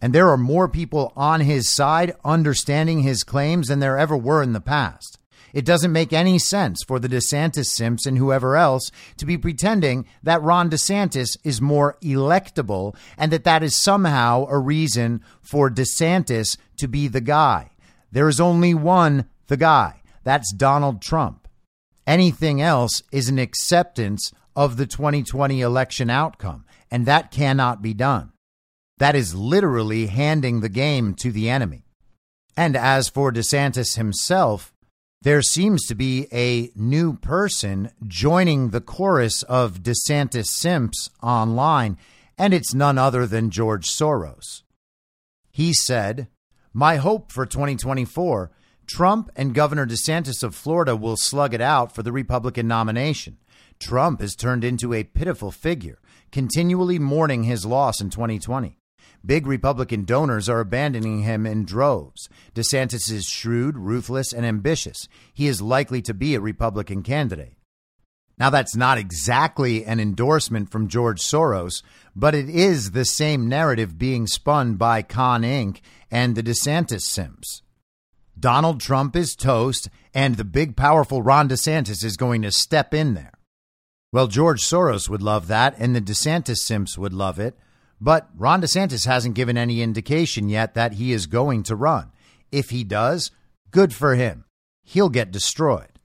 And 0.00 0.12
there 0.12 0.28
are 0.28 0.36
more 0.36 0.68
people 0.68 1.12
on 1.16 1.40
his 1.40 1.74
side 1.74 2.14
understanding 2.24 3.00
his 3.00 3.24
claims 3.24 3.68
than 3.68 3.80
there 3.80 3.98
ever 3.98 4.16
were 4.16 4.42
in 4.42 4.52
the 4.52 4.60
past. 4.60 5.18
It 5.52 5.64
doesn't 5.64 5.92
make 5.92 6.12
any 6.12 6.38
sense 6.38 6.82
for 6.86 6.98
the 6.98 7.08
DeSantis 7.08 7.66
simps 7.66 8.04
and 8.04 8.18
whoever 8.18 8.56
else 8.56 8.90
to 9.16 9.24
be 9.24 9.38
pretending 9.38 10.04
that 10.22 10.42
Ron 10.42 10.68
DeSantis 10.68 11.38
is 11.44 11.62
more 11.62 11.96
electable 12.02 12.94
and 13.16 13.32
that 13.32 13.44
that 13.44 13.62
is 13.62 13.82
somehow 13.82 14.46
a 14.50 14.58
reason 14.58 15.22
for 15.40 15.70
DeSantis 15.70 16.58
to 16.76 16.88
be 16.88 17.08
the 17.08 17.22
guy. 17.22 17.70
There 18.12 18.28
is 18.28 18.38
only 18.38 18.74
one 18.74 19.30
the 19.46 19.56
guy. 19.56 20.02
That's 20.24 20.52
Donald 20.52 21.00
Trump. 21.00 21.48
Anything 22.06 22.60
else 22.60 23.02
is 23.10 23.28
an 23.28 23.38
acceptance 23.38 24.32
of 24.54 24.76
the 24.76 24.86
2020 24.86 25.60
election 25.60 26.10
outcome, 26.10 26.64
and 26.90 27.06
that 27.06 27.30
cannot 27.30 27.80
be 27.80 27.94
done. 27.94 28.32
That 28.98 29.14
is 29.14 29.34
literally 29.34 30.06
handing 30.06 30.60
the 30.60 30.68
game 30.68 31.14
to 31.16 31.30
the 31.30 31.50
enemy. 31.50 31.84
And 32.56 32.76
as 32.76 33.08
for 33.08 33.30
DeSantis 33.30 33.96
himself, 33.96 34.72
there 35.22 35.42
seems 35.42 35.86
to 35.86 35.94
be 35.94 36.26
a 36.32 36.70
new 36.74 37.14
person 37.14 37.90
joining 38.06 38.70
the 38.70 38.80
chorus 38.80 39.42
of 39.42 39.82
DeSantis 39.82 40.46
simps 40.46 41.10
online, 41.22 41.98
and 42.38 42.54
it's 42.54 42.74
none 42.74 42.96
other 42.96 43.26
than 43.26 43.50
George 43.50 43.86
Soros. 43.86 44.62
He 45.50 45.72
said, 45.74 46.28
My 46.72 46.96
hope 46.96 47.32
for 47.32 47.44
2024 47.44 48.50
Trump 48.86 49.30
and 49.34 49.54
Governor 49.54 49.84
DeSantis 49.84 50.42
of 50.42 50.54
Florida 50.54 50.94
will 50.94 51.16
slug 51.16 51.54
it 51.54 51.60
out 51.60 51.92
for 51.92 52.02
the 52.02 52.12
Republican 52.12 52.68
nomination. 52.68 53.38
Trump 53.78 54.20
has 54.20 54.36
turned 54.36 54.64
into 54.64 54.94
a 54.94 55.04
pitiful 55.04 55.50
figure, 55.50 55.98
continually 56.30 56.98
mourning 56.98 57.42
his 57.42 57.66
loss 57.66 58.00
in 58.00 58.10
2020. 58.10 58.78
Big 59.26 59.46
Republican 59.46 60.04
donors 60.04 60.48
are 60.48 60.60
abandoning 60.60 61.22
him 61.22 61.46
in 61.46 61.64
droves. 61.64 62.28
DeSantis 62.54 63.10
is 63.10 63.26
shrewd, 63.26 63.76
ruthless, 63.76 64.32
and 64.32 64.46
ambitious. 64.46 65.08
He 65.34 65.48
is 65.48 65.60
likely 65.60 66.00
to 66.02 66.14
be 66.14 66.34
a 66.34 66.40
Republican 66.40 67.02
candidate. 67.02 67.54
Now, 68.38 68.50
that's 68.50 68.76
not 68.76 68.98
exactly 68.98 69.84
an 69.84 69.98
endorsement 69.98 70.70
from 70.70 70.88
George 70.88 71.20
Soros, 71.20 71.82
but 72.14 72.34
it 72.34 72.48
is 72.48 72.90
the 72.90 73.06
same 73.06 73.48
narrative 73.48 73.98
being 73.98 74.26
spun 74.26 74.74
by 74.74 75.02
Con 75.02 75.42
Inc. 75.42 75.80
and 76.10 76.36
the 76.36 76.42
DeSantis 76.42 77.02
Sims. 77.02 77.62
Donald 78.38 78.80
Trump 78.80 79.16
is 79.16 79.34
toast, 79.34 79.88
and 80.14 80.36
the 80.36 80.44
big, 80.44 80.76
powerful 80.76 81.22
Ron 81.22 81.48
DeSantis 81.48 82.04
is 82.04 82.18
going 82.18 82.42
to 82.42 82.52
step 82.52 82.92
in 82.92 83.14
there. 83.14 83.32
Well, 84.12 84.26
George 84.26 84.62
Soros 84.62 85.08
would 85.08 85.22
love 85.22 85.48
that, 85.48 85.74
and 85.78 85.96
the 85.96 86.02
DeSantis 86.02 86.58
Sims 86.58 86.98
would 86.98 87.14
love 87.14 87.40
it. 87.40 87.58
But 88.00 88.28
Ron 88.36 88.62
DeSantis 88.62 89.06
hasn't 89.06 89.34
given 89.34 89.56
any 89.56 89.82
indication 89.82 90.48
yet 90.48 90.74
that 90.74 90.94
he 90.94 91.12
is 91.12 91.26
going 91.26 91.62
to 91.64 91.76
run. 91.76 92.12
If 92.52 92.70
he 92.70 92.84
does, 92.84 93.30
good 93.70 93.94
for 93.94 94.14
him. 94.14 94.44
He'll 94.82 95.08
get 95.08 95.30
destroyed. 95.30 95.98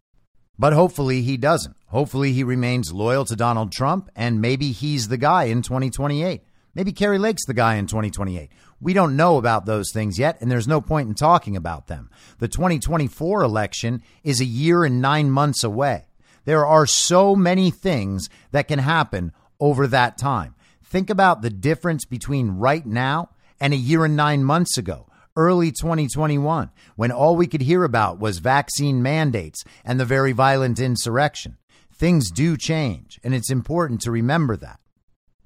But 0.58 0.74
hopefully 0.74 1.22
he 1.22 1.38
doesn't. 1.38 1.76
Hopefully 1.88 2.34
he 2.34 2.44
remains 2.44 2.94
loyal 2.94 3.26
to 3.26 3.36
Donald 3.36 3.72
Trump 3.72 4.10
and 4.16 4.42
maybe 4.42 4.72
he's 4.72 5.08
the 5.08 5.18
guy 5.18 5.46
in 5.46 5.62
2028. 5.62 6.42
Maybe 6.74 6.94
Kari 6.94 7.18
Lake's 7.18 7.46
the 7.46 7.54
guy 7.54 7.76
in 7.76 7.88
2028. 7.88 8.50
We 8.80 8.94
don't 8.94 9.18
know 9.18 9.38
about 9.38 9.66
those 9.66 9.92
things 9.92 10.18
yet, 10.18 10.39
and 10.39 10.50
there's 10.50 10.68
no 10.68 10.80
point 10.80 11.10
in 11.10 11.16
talking 11.16 11.58
about 11.58 11.88
them. 11.88 12.10
The 12.39 12.48
2024 12.48 13.44
election 13.44 14.02
is 14.24 14.39
a 14.39 14.46
year 14.46 14.86
and 14.86 15.02
nine 15.02 15.30
months 15.30 15.64
away. 15.64 16.06
There 16.46 16.66
are 16.66 16.86
so 16.86 17.36
many 17.36 17.72
things 17.72 18.30
that 18.52 18.68
can 18.68 18.80
happen 18.80 19.34
over 19.60 19.86
that 19.88 20.18
time. 20.18 20.56
Think 20.92 21.10
about 21.10 21.42
the 21.42 21.50
difference 21.50 22.04
between 22.04 22.58
right 22.58 22.86
now 22.86 23.30
and 23.62 23.72
a 23.72 23.78
year 23.78 24.04
and 24.04 24.18
nine 24.18 24.44
months 24.44 24.78
ago, 24.78 25.08
early 25.38 25.72
2021, 25.72 26.70
when 26.98 27.14
all 27.14 27.38
we 27.38 27.48
could 27.48 27.62
hear 27.62 27.86
about 27.86 28.20
was 28.20 28.39
vaccine 28.39 29.02
mandates 29.02 29.64
and 29.86 29.98
the 29.98 30.06
very 30.06 30.34
violent 30.34 30.82
insurrection. 30.82 31.56
Things 31.96 32.30
do 32.30 32.58
change, 32.58 33.22
and 33.24 33.34
it's 33.34 33.50
important 33.50 34.02
to 34.02 34.12
remember 34.12 34.58
that. 34.58 34.82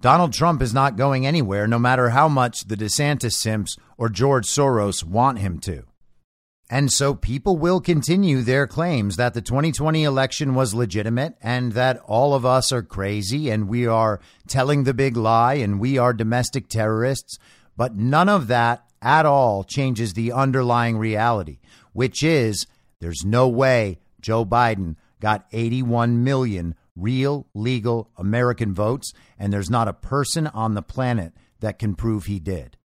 Donald 0.02 0.34
Trump 0.34 0.64
is 0.64 0.74
not 0.74 0.98
going 0.98 1.28
anywhere, 1.28 1.68
no 1.68 1.78
matter 1.78 2.10
how 2.10 2.28
much 2.28 2.62
the 2.62 2.76
DeSantis 2.76 3.34
simps 3.34 3.78
or 4.00 4.10
George 4.10 4.48
Soros 4.48 5.04
want 5.04 5.38
him 5.38 5.60
to. 5.60 5.84
And 6.70 6.92
so 6.92 7.14
people 7.14 7.58
will 7.58 7.80
continue 7.80 8.42
their 8.42 8.66
claims 8.66 9.18
that 9.18 9.36
the 9.36 9.42
2020 9.42 10.04
election 10.04 10.56
was 10.56 10.74
legitimate 10.74 11.36
and 11.42 11.74
that 11.74 12.00
all 12.06 12.34
of 12.34 12.46
us 12.46 12.72
are 12.72 12.82
crazy 12.82 13.52
and 13.52 13.70
we 13.70 13.86
are 13.86 14.20
telling 14.48 14.84
the 14.84 14.94
big 14.94 15.16
lie 15.16 15.56
and 15.56 15.80
we 15.80 16.00
are 16.00 16.12
domestic 16.12 16.68
terrorists. 16.68 17.38
But 17.78 17.96
none 17.96 18.30
of 18.30 18.48
that 18.48 18.84
at 19.02 19.28
all 19.28 19.64
changes 19.64 20.14
the 20.14 20.32
underlying 20.32 20.98
reality, 20.98 21.60
which 21.94 22.24
is 22.24 22.66
there's 23.00 23.24
no 23.24 23.48
way 23.48 24.00
Joe 24.20 24.44
Biden 24.44 24.96
got 25.20 25.46
81 25.52 26.24
million 26.24 26.74
real, 26.96 27.46
legal 27.54 28.10
American 28.18 28.74
votes, 28.74 29.14
and 29.38 29.54
there's 29.54 29.70
not 29.70 29.88
a 29.88 29.94
person 29.94 30.48
on 30.48 30.74
the 30.74 30.82
planet 30.82 31.34
that 31.60 31.78
can 31.78 31.94
prove 31.94 32.26
he 32.26 32.40
did. 32.40 32.78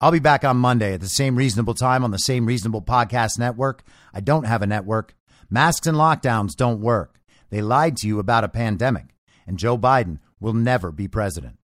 I'll 0.00 0.12
be 0.12 0.18
back 0.18 0.44
on 0.44 0.56
Monday 0.58 0.94
at 0.94 1.00
the 1.00 1.08
same 1.08 1.36
reasonable 1.36 1.74
time 1.74 2.04
on 2.04 2.10
the 2.10 2.18
same 2.18 2.44
reasonable 2.44 2.82
podcast 2.82 3.38
network. 3.38 3.82
I 4.12 4.20
don't 4.20 4.44
have 4.44 4.60
a 4.60 4.66
network. 4.66 5.14
Masks 5.48 5.86
and 5.86 5.96
lockdowns 5.96 6.54
don't 6.54 6.80
work. 6.80 7.18
They 7.50 7.62
lied 7.62 7.96
to 7.98 8.08
you 8.08 8.18
about 8.18 8.42
a 8.44 8.48
pandemic, 8.48 9.14
and 9.46 9.58
Joe 9.58 9.78
Biden 9.78 10.18
will 10.38 10.52
never 10.52 10.92
be 10.92 11.08
president. 11.08 11.56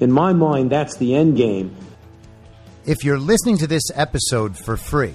In 0.00 0.10
my 0.10 0.32
mind, 0.32 0.70
that's 0.70 0.96
the 0.96 1.14
end 1.14 1.36
game. 1.36 1.76
If 2.86 3.04
you're 3.04 3.18
listening 3.18 3.58
to 3.58 3.66
this 3.66 3.90
episode 3.94 4.56
for 4.56 4.78
free, 4.78 5.12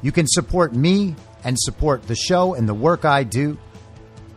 you 0.00 0.12
can 0.12 0.28
support 0.28 0.72
me 0.74 1.16
and 1.42 1.58
support 1.58 2.06
the 2.06 2.14
show 2.14 2.54
and 2.54 2.68
the 2.68 2.74
work 2.74 3.04
I 3.04 3.24
do 3.24 3.58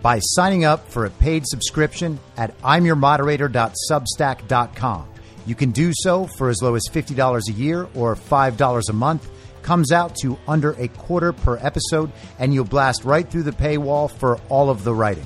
by 0.01 0.17
signing 0.19 0.65
up 0.65 0.89
for 0.89 1.05
a 1.05 1.11
paid 1.11 1.45
subscription 1.45 2.17
at 2.37 2.57
imyourmoderator.substack.com. 2.61 5.14
You 5.45 5.55
can 5.55 5.71
do 5.71 5.91
so 5.93 6.25
for 6.25 6.49
as 6.49 6.61
low 6.61 6.75
as 6.75 6.83
$50 6.91 7.47
a 7.47 7.51
year 7.51 7.87
or 7.95 8.15
$5 8.15 8.89
a 8.89 8.93
month. 8.93 9.29
Comes 9.61 9.91
out 9.91 10.15
to 10.21 10.37
under 10.47 10.71
a 10.73 10.87
quarter 10.89 11.33
per 11.33 11.57
episode, 11.57 12.11
and 12.39 12.53
you'll 12.53 12.65
blast 12.65 13.03
right 13.03 13.27
through 13.27 13.43
the 13.43 13.51
paywall 13.51 14.11
for 14.11 14.37
all 14.49 14.69
of 14.69 14.83
the 14.83 14.93
writing. 14.93 15.25